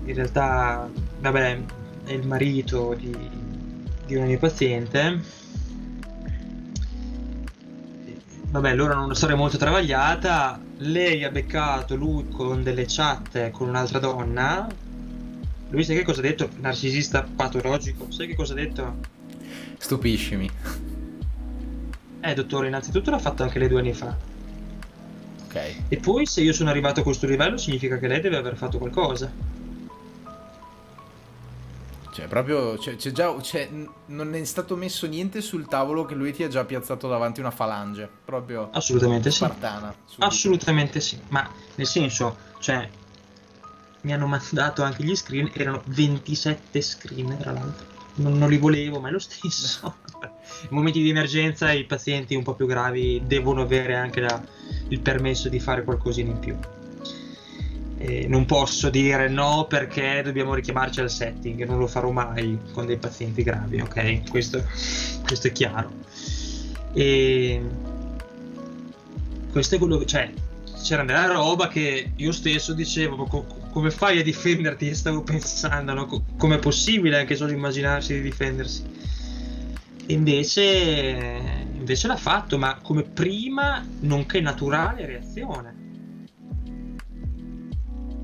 [0.06, 0.88] in realtà,
[1.20, 1.62] vabbè,
[2.04, 3.12] è il marito di,
[4.06, 5.20] di una mia paziente.
[8.52, 10.62] Vabbè, loro hanno una storia molto travagliata.
[10.78, 14.68] Lei ha beccato lui con delle chat con un'altra donna
[15.70, 16.50] lui sai che cosa ha detto?
[16.60, 18.12] Narcisista patologico.
[18.12, 18.98] Sai che cosa ha detto?
[19.78, 20.50] Stupiscimi.
[22.26, 24.16] Eh, dottore, innanzitutto l'ha fatto anche lei due anni fa.
[25.46, 25.76] Ok.
[25.88, 28.80] E poi se io sono arrivato a questo livello significa che lei deve aver fatto
[28.80, 29.32] qualcosa.
[32.12, 33.70] Cioè, proprio, c'è, c'è già, c'è,
[34.08, 37.52] non è stato messo niente sul tavolo che lui ti ha già piazzato davanti una
[37.52, 39.36] falange, proprio Assolutamente sì.
[39.36, 39.94] spartana.
[40.06, 40.26] subito.
[40.26, 41.20] Assolutamente sì.
[41.28, 42.90] Ma nel senso, cioè,
[44.02, 47.86] mi hanno mandato anche gli screen, erano 27 screen tra l'altro.
[48.16, 49.94] Non, non li volevo, ma è lo stesso.
[50.64, 54.42] In momenti di emergenza i pazienti un po' più gravi devono avere anche la-
[54.90, 56.56] il permesso di fare qualcosina in più.
[57.98, 62.86] E non posso dire no perché dobbiamo richiamarci al setting, non lo farò mai con
[62.86, 64.30] dei pazienti gravi, ok?
[64.30, 64.64] Questo,
[65.26, 65.92] questo è chiaro.
[66.94, 67.62] E
[69.52, 70.32] questo è quello che cioè
[70.84, 75.94] c'era della roba che io stesso dicevo "Ma co- come fai a difenderti stavo pensando
[75.94, 76.06] no?
[76.06, 78.84] Co- com'è possibile anche solo immaginarsi di difendersi
[80.08, 85.84] invece invece l'ha fatto ma come prima nonché naturale reazione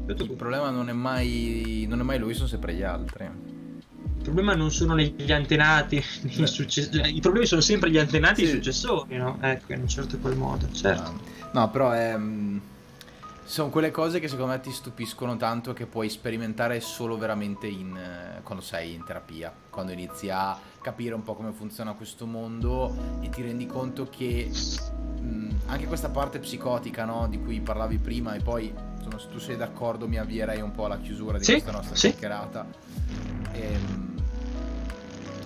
[0.08, 3.24] Il problema non è mai, non è mai lui, sono sempre gli altri.
[3.24, 6.48] il problema non sono negli antenati nei Beh.
[6.48, 8.52] succe- cioè, i problemi sono sempre gli antenati e Sì.
[8.52, 9.38] i successori no?
[9.42, 12.58] ecco in un certo qual modo certo No, però è, mm,
[13.52, 17.98] sono quelle cose che secondo me ti stupiscono tanto che puoi sperimentare solo veramente in,
[17.98, 22.96] eh, quando sei in terapia, quando inizi a capire un po' come funziona questo mondo
[23.20, 24.50] e ti rendi conto che
[25.20, 29.38] mm, anche questa parte psicotica no, di cui parlavi prima e poi insomma, se tu
[29.38, 32.08] sei d'accordo mi avvierei un po' alla chiusura di Sì, questa nostra sì.
[32.08, 32.66] chiacchierata.
[33.52, 34.16] Ehm,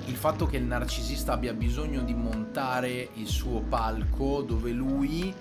[0.05, 5.33] il fatto che il narcisista abbia bisogno di montare il suo palco dove lui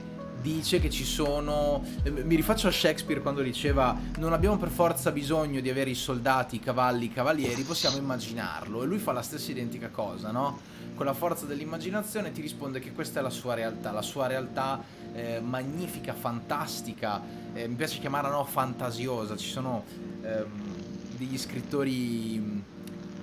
[0.44, 5.10] dice che ci sono eh, mi rifaccio a Shakespeare quando diceva non abbiamo per forza
[5.10, 8.82] bisogno di avere i soldati, i cavalli, i cavalieri, possiamo immaginarlo.
[8.82, 10.60] E lui fa la stessa identica cosa, no?
[10.94, 14.82] Con la forza dell'immaginazione ti risponde che questa è la sua realtà, la sua realtà
[15.14, 17.22] eh, magnifica, fantastica,
[17.54, 19.84] eh, mi piace chiamarla no fantasiosa, ci sono
[20.20, 22.62] ehm, degli scrittori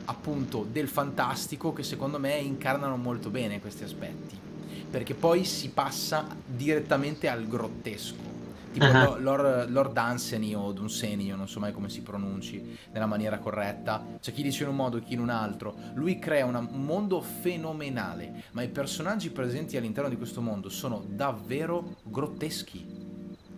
[0.05, 4.50] appunto del fantastico che secondo me incarnano molto bene questi aspetti
[4.91, 8.29] perché poi si passa direttamente al grottesco.
[8.71, 8.85] Tipo.
[8.85, 13.37] Lo- Lord, Lord Dunsany o Dunsany io non so mai come si pronunci nella maniera
[13.39, 14.05] corretta.
[14.21, 15.75] C'è chi dice in un modo e chi in un altro.
[15.93, 21.03] Lui crea una- un mondo fenomenale ma i personaggi presenti all'interno di questo mondo sono
[21.05, 22.99] davvero grotteschi.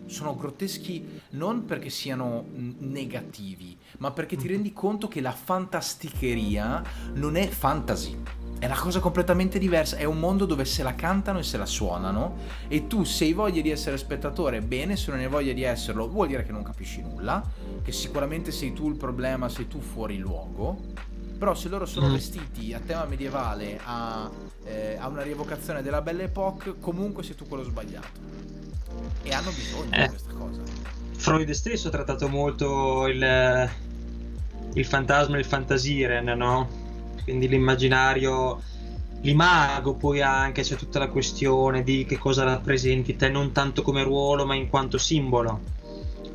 [0.06, 2.46] Sono grotteschi non perché siano
[2.78, 6.82] negativi, ma perché ti rendi conto che la fantasticheria
[7.14, 8.16] non è fantasy.
[8.64, 11.66] È una cosa completamente diversa, è un mondo dove se la cantano e se la
[11.66, 15.62] suonano e tu se hai voglia di essere spettatore, bene, se non hai voglia di
[15.64, 17.44] esserlo, vuol dire che non capisci nulla,
[17.82, 20.80] che sicuramente sei tu il problema, sei tu fuori luogo,
[21.36, 22.12] però se loro sono Mm.
[22.12, 24.30] vestiti a tema medievale, a,
[24.64, 28.08] eh, a una rievocazione della Belle Époque, comunque sei tu quello sbagliato.
[29.24, 30.02] E hanno bisogno Eh.
[30.04, 30.62] di questa cosa.
[31.18, 33.70] Freud stesso ha trattato molto il,
[34.72, 36.82] il fantasma e il fantasiren, no?
[37.24, 38.62] Quindi l'immaginario,
[39.22, 44.02] l'imago, poi anche c'è tutta la questione di che cosa rappresenti te, non tanto come
[44.02, 45.72] ruolo, ma in quanto simbolo.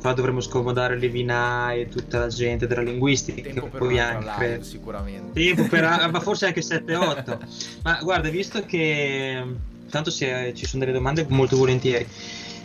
[0.00, 4.64] Qua dovremmo scomodare Levinai e tutta la gente della linguistica, Tempo per poi anche live,
[4.64, 5.38] sicuramente.
[5.38, 7.38] Tempo per, ma forse anche 7-8.
[7.84, 9.44] Ma guarda, visto che
[9.90, 12.06] tanto se ci sono delle domande molto volentieri.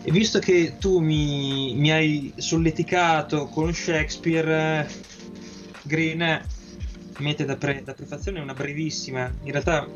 [0.07, 4.93] E visto che tu mi, mi hai solleticato con Shakespeare, eh,
[5.81, 6.45] Green eh,
[7.19, 9.87] mette da, pre- da prefazione una brevissima, in realtà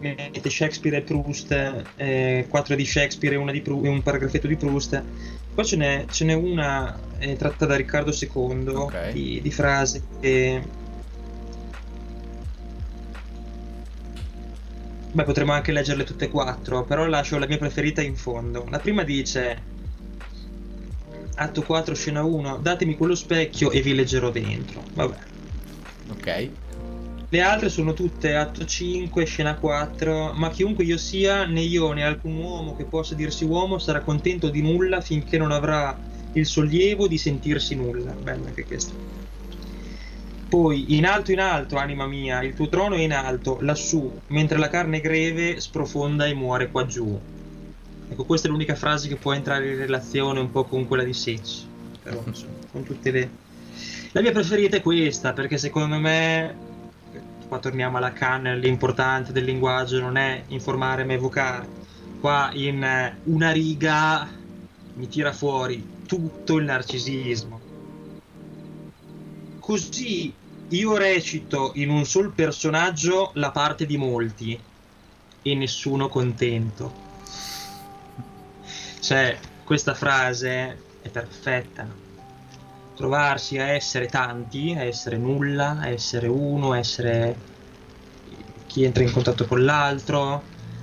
[0.00, 4.56] mette Shakespeare e Proust, eh, quattro di Shakespeare e, una di Pru- un paragrafetto di
[4.56, 5.02] Proust.
[5.54, 9.12] Poi ce n'è, ce n'è una eh, tratta da Riccardo II Ok.
[9.12, 10.62] di, di frase che
[15.12, 18.64] Beh, potremmo anche leggerle tutte e quattro, però lascio la mia preferita in fondo.
[18.70, 19.60] La prima dice:
[21.34, 24.84] Atto 4, scena 1, datemi quello specchio e vi leggerò dentro.
[24.94, 25.16] Vabbè.
[26.10, 26.50] Ok.
[27.32, 32.04] Le altre sono tutte atto 5, scena 4, ma chiunque io sia, né io né
[32.04, 35.96] alcun uomo che possa dirsi uomo sarà contento di nulla finché non avrà
[36.32, 38.12] il sollievo di sentirsi nulla.
[38.12, 38.92] Bella anche questa.
[40.48, 44.58] Poi, in alto in alto, anima mia, il tuo trono è in alto, lassù, mentre
[44.58, 47.16] la carne greve sprofonda e muore qua giù.
[48.08, 51.12] Ecco, questa è l'unica frase che può entrare in relazione un po' con quella di
[51.12, 51.64] Secci.
[52.02, 53.30] Però, insomma, con tutte le...
[54.12, 56.56] La mia preferita è questa, perché secondo me,
[57.46, 61.68] qua torniamo alla Khan, l'importante del linguaggio non è informare ma evocare.
[62.18, 64.28] Qua in eh, una riga
[64.94, 67.60] mi tira fuori tutto il narcisismo.
[69.60, 70.34] Così
[70.68, 74.60] io recito in un sol personaggio la parte di molti.
[75.42, 76.92] e nessuno contento.
[79.00, 81.99] Cioè, questa frase è perfetta.
[83.00, 87.34] Trovarsi a essere tanti, a essere nulla, a essere uno, a essere
[88.66, 90.42] chi entra in contatto con l'altro,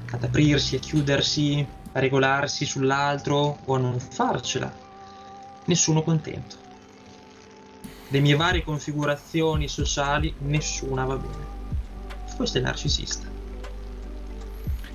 [0.09, 4.75] ad aprirsi e chiudersi, a regolarsi sull'altro o a non farcela.
[5.65, 6.55] Nessuno contento.
[8.07, 11.45] Le mie varie configurazioni sociali, nessuna va bene.
[12.35, 13.36] Questo è narcisista.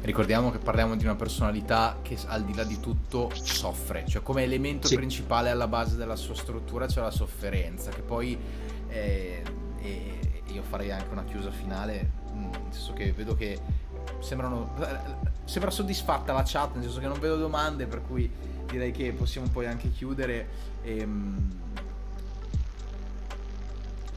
[0.02, 4.42] Ricordiamo che parliamo di una personalità che al di là di tutto soffre, cioè come
[4.42, 4.96] elemento sì.
[4.96, 8.36] principale alla base della sua struttura c'è la sofferenza, che poi
[8.88, 9.42] eh,
[9.80, 13.58] e io farei anche una chiusa finale, mm, nel senso che vedo che
[14.20, 14.74] sembrano,
[15.44, 18.30] sembra soddisfatta la chat, nel senso che non vedo domande, per cui
[18.66, 20.48] direi che possiamo poi anche chiudere.
[20.82, 21.60] Ehm,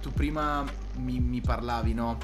[0.01, 0.63] tu prima
[0.97, 2.17] mi, mi parlavi, no?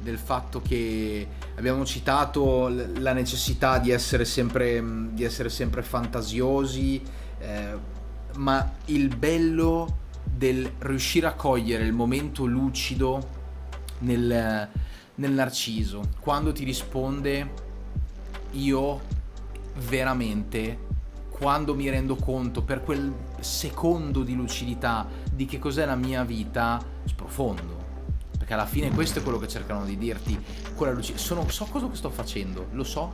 [0.00, 1.26] Del fatto che
[1.56, 7.02] abbiamo citato la necessità di essere sempre, di essere sempre fantasiosi,
[7.38, 7.96] eh,
[8.36, 13.36] ma il bello del riuscire a cogliere il momento lucido
[14.00, 14.68] nel,
[15.14, 17.66] nel narciso, quando ti risponde
[18.52, 19.00] io
[19.88, 20.86] veramente,
[21.30, 26.82] quando mi rendo conto per quel secondo di lucidità di che cos'è la mia vita,
[27.04, 27.77] sprofondo
[28.48, 30.42] perché alla fine questo è quello che cercano di dirti.
[30.74, 33.12] Quella luce, sono, so cosa sto facendo, lo so.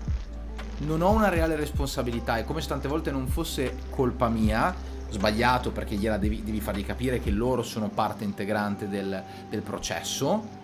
[0.78, 2.39] Non ho una reale responsabilità.
[2.39, 4.93] È come se tante volte non fosse colpa mia.
[5.11, 10.62] Sbagliato perché gliela devi, devi fargli capire che loro sono parte integrante del, del processo.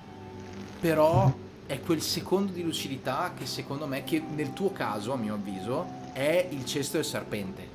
[0.78, 1.32] Però
[1.66, 5.84] è quel secondo di lucidità che secondo me, che nel tuo caso, a mio avviso,
[6.12, 7.68] è il cesto del serpente.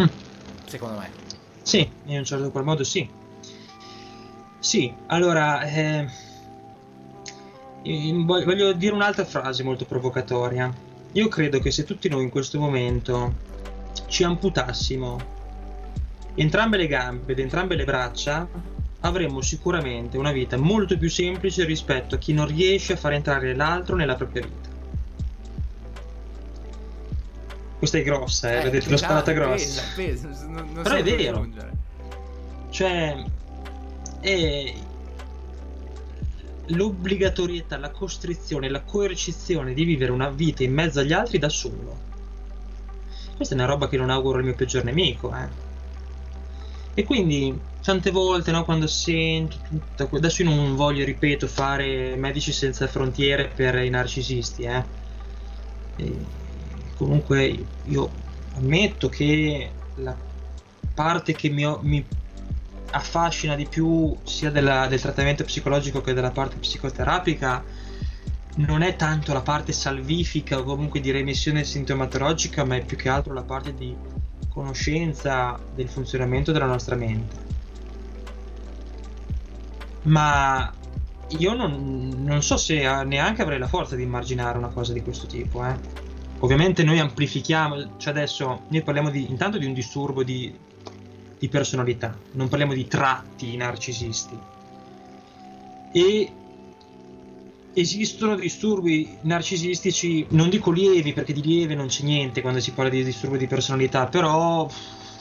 [0.00, 0.06] Mm.
[0.64, 1.10] Secondo me.
[1.62, 3.18] Sì, in un certo qual modo sì.
[4.60, 6.06] Sì, allora, eh,
[7.82, 10.72] voglio dire un'altra frase molto provocatoria.
[11.12, 13.48] Io credo che se tutti noi in questo momento
[14.06, 15.38] ci amputassimo
[16.34, 18.46] entrambe le gambe ed entrambe le braccia,
[19.00, 23.54] avremmo sicuramente una vita molto più semplice rispetto a chi non riesce a far entrare
[23.54, 24.68] l'altro nella propria vita.
[27.78, 29.82] Questa è grossa, eh, eh vedete, l'ho sparata grossa.
[29.96, 31.48] Pesa, pesa, non, non Però è vero.
[32.68, 33.24] Cioè,
[34.20, 34.74] è
[36.66, 42.08] l'obbligatorietà, la costrizione, la coercizione di vivere una vita in mezzo agli altri da solo.
[43.34, 45.68] Questa è una roba che non auguro al mio peggior nemico, eh.
[46.92, 52.52] E quindi tante volte, no, quando sento tutta adesso io non voglio, ripeto, fare medici
[52.52, 54.84] senza frontiere per i narcisisti, eh.
[55.96, 56.16] E
[56.96, 58.10] comunque io
[58.56, 60.14] ammetto che la
[60.92, 62.04] parte che mi, mi
[62.90, 67.64] affascina di più sia della, del trattamento psicologico che della parte psicoterapica
[68.56, 73.08] non è tanto la parte salvifica o comunque di remissione sintomatologica, ma è più che
[73.08, 73.96] altro la parte di
[74.48, 77.48] conoscenza del funzionamento della nostra mente.
[80.02, 80.72] Ma
[81.28, 85.26] io non, non so se neanche avrei la forza di immaginare una cosa di questo
[85.26, 85.64] tipo.
[85.64, 85.74] Eh.
[86.40, 90.52] Ovviamente noi amplifichiamo, cioè adesso noi parliamo di, intanto di un disturbo di
[91.40, 94.38] di personalità, non parliamo di tratti narcisisti.
[95.90, 96.32] E
[97.72, 102.90] esistono disturbi narcisistici, non dico lievi perché di lieve non c'è niente quando si parla
[102.90, 104.68] di disturbi di personalità, però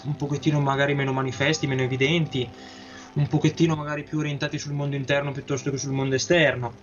[0.04, 2.46] un pochettino magari meno manifesti, meno evidenti,
[3.14, 6.74] un pochettino magari più orientati sul mondo interno piuttosto che sul mondo esterno.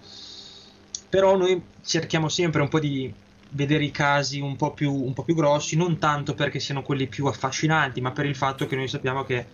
[1.11, 3.13] Però noi cerchiamo sempre un po' di
[3.57, 7.09] vedere i casi un po, più, un po' più grossi, non tanto perché siano quelli
[7.09, 9.47] più affascinanti, ma per il fatto che noi sappiamo che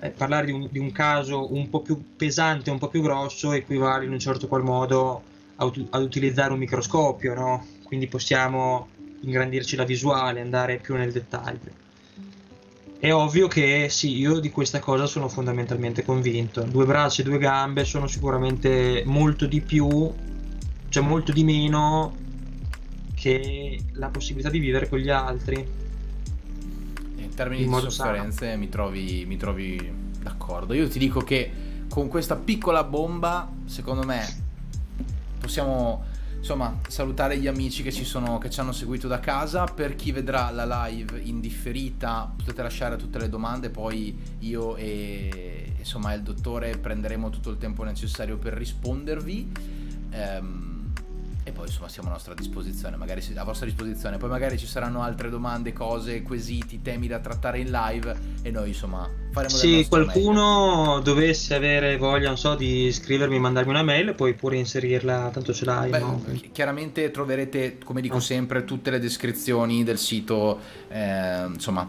[0.00, 3.52] eh, parlare di un, di un, caso un po' più pesante, un po' più grosso,
[3.52, 5.22] equivale in un certo qual modo
[5.56, 7.66] ad, ad utilizzare un microscopio, no?
[7.84, 8.88] quindi possiamo
[9.22, 11.88] ingrandirci la visuale, andare più nel dettaglio.
[12.98, 16.62] È ovvio che sì, io di questa cosa sono fondamentalmente convinto.
[16.62, 20.12] Due braccia e due gambe sono sicuramente molto di più,
[20.90, 22.19] cioè molto di meno
[23.20, 25.56] che la possibilità di vivere con gli altri.
[27.16, 29.92] In termini in di sofferenze mi trovi, mi trovi
[30.22, 30.72] d'accordo.
[30.72, 31.52] Io ti dico che
[31.90, 34.26] con questa piccola bomba, secondo me,
[35.38, 36.02] possiamo
[36.38, 39.64] insomma salutare gli amici che ci, sono, che ci hanno seguito da casa.
[39.64, 45.74] Per chi vedrà la live in differita, potete lasciare tutte le domande, poi io e
[45.76, 49.52] insomma il dottore prenderemo tutto il tempo necessario per rispondervi.
[50.12, 50.69] Ehm,
[51.50, 55.02] e poi insomma siamo a nostra disposizione, magari a vostra disposizione, poi magari ci saranno
[55.02, 60.86] altre domande, cose, quesiti, temi da trattare in live e noi insomma faremo Sì, qualcuno
[60.86, 61.00] meglio.
[61.00, 65.64] dovesse avere voglia, non so, di scrivermi, mandarmi una mail, puoi pure inserirla, tanto ce
[65.64, 65.90] l'hai.
[65.90, 66.24] Beh, no?
[66.52, 68.20] Chiaramente troverete, come dico oh.
[68.20, 70.58] sempre, tutte le descrizioni del sito,
[70.88, 71.88] eh, insomma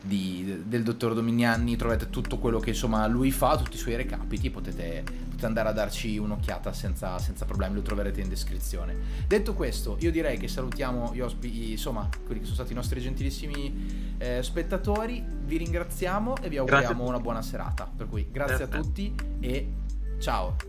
[0.00, 4.50] di, del dottor Dominiani trovate tutto quello che insomma lui fa, tutti i suoi recapiti,
[4.50, 5.04] potete,
[5.38, 8.96] potete andare a darci un'occhiata senza, senza, problemi, lo troverete in descrizione.
[9.26, 13.00] Detto questo, io direi che salutiamo gli ospiti, insomma, quelli che sono stati i nostri
[13.00, 17.88] gentilissimi eh, spettatori, vi ringraziamo e vi auguriamo una buona serata.
[17.94, 19.72] Per cui grazie a tutti e
[20.18, 20.67] ciao.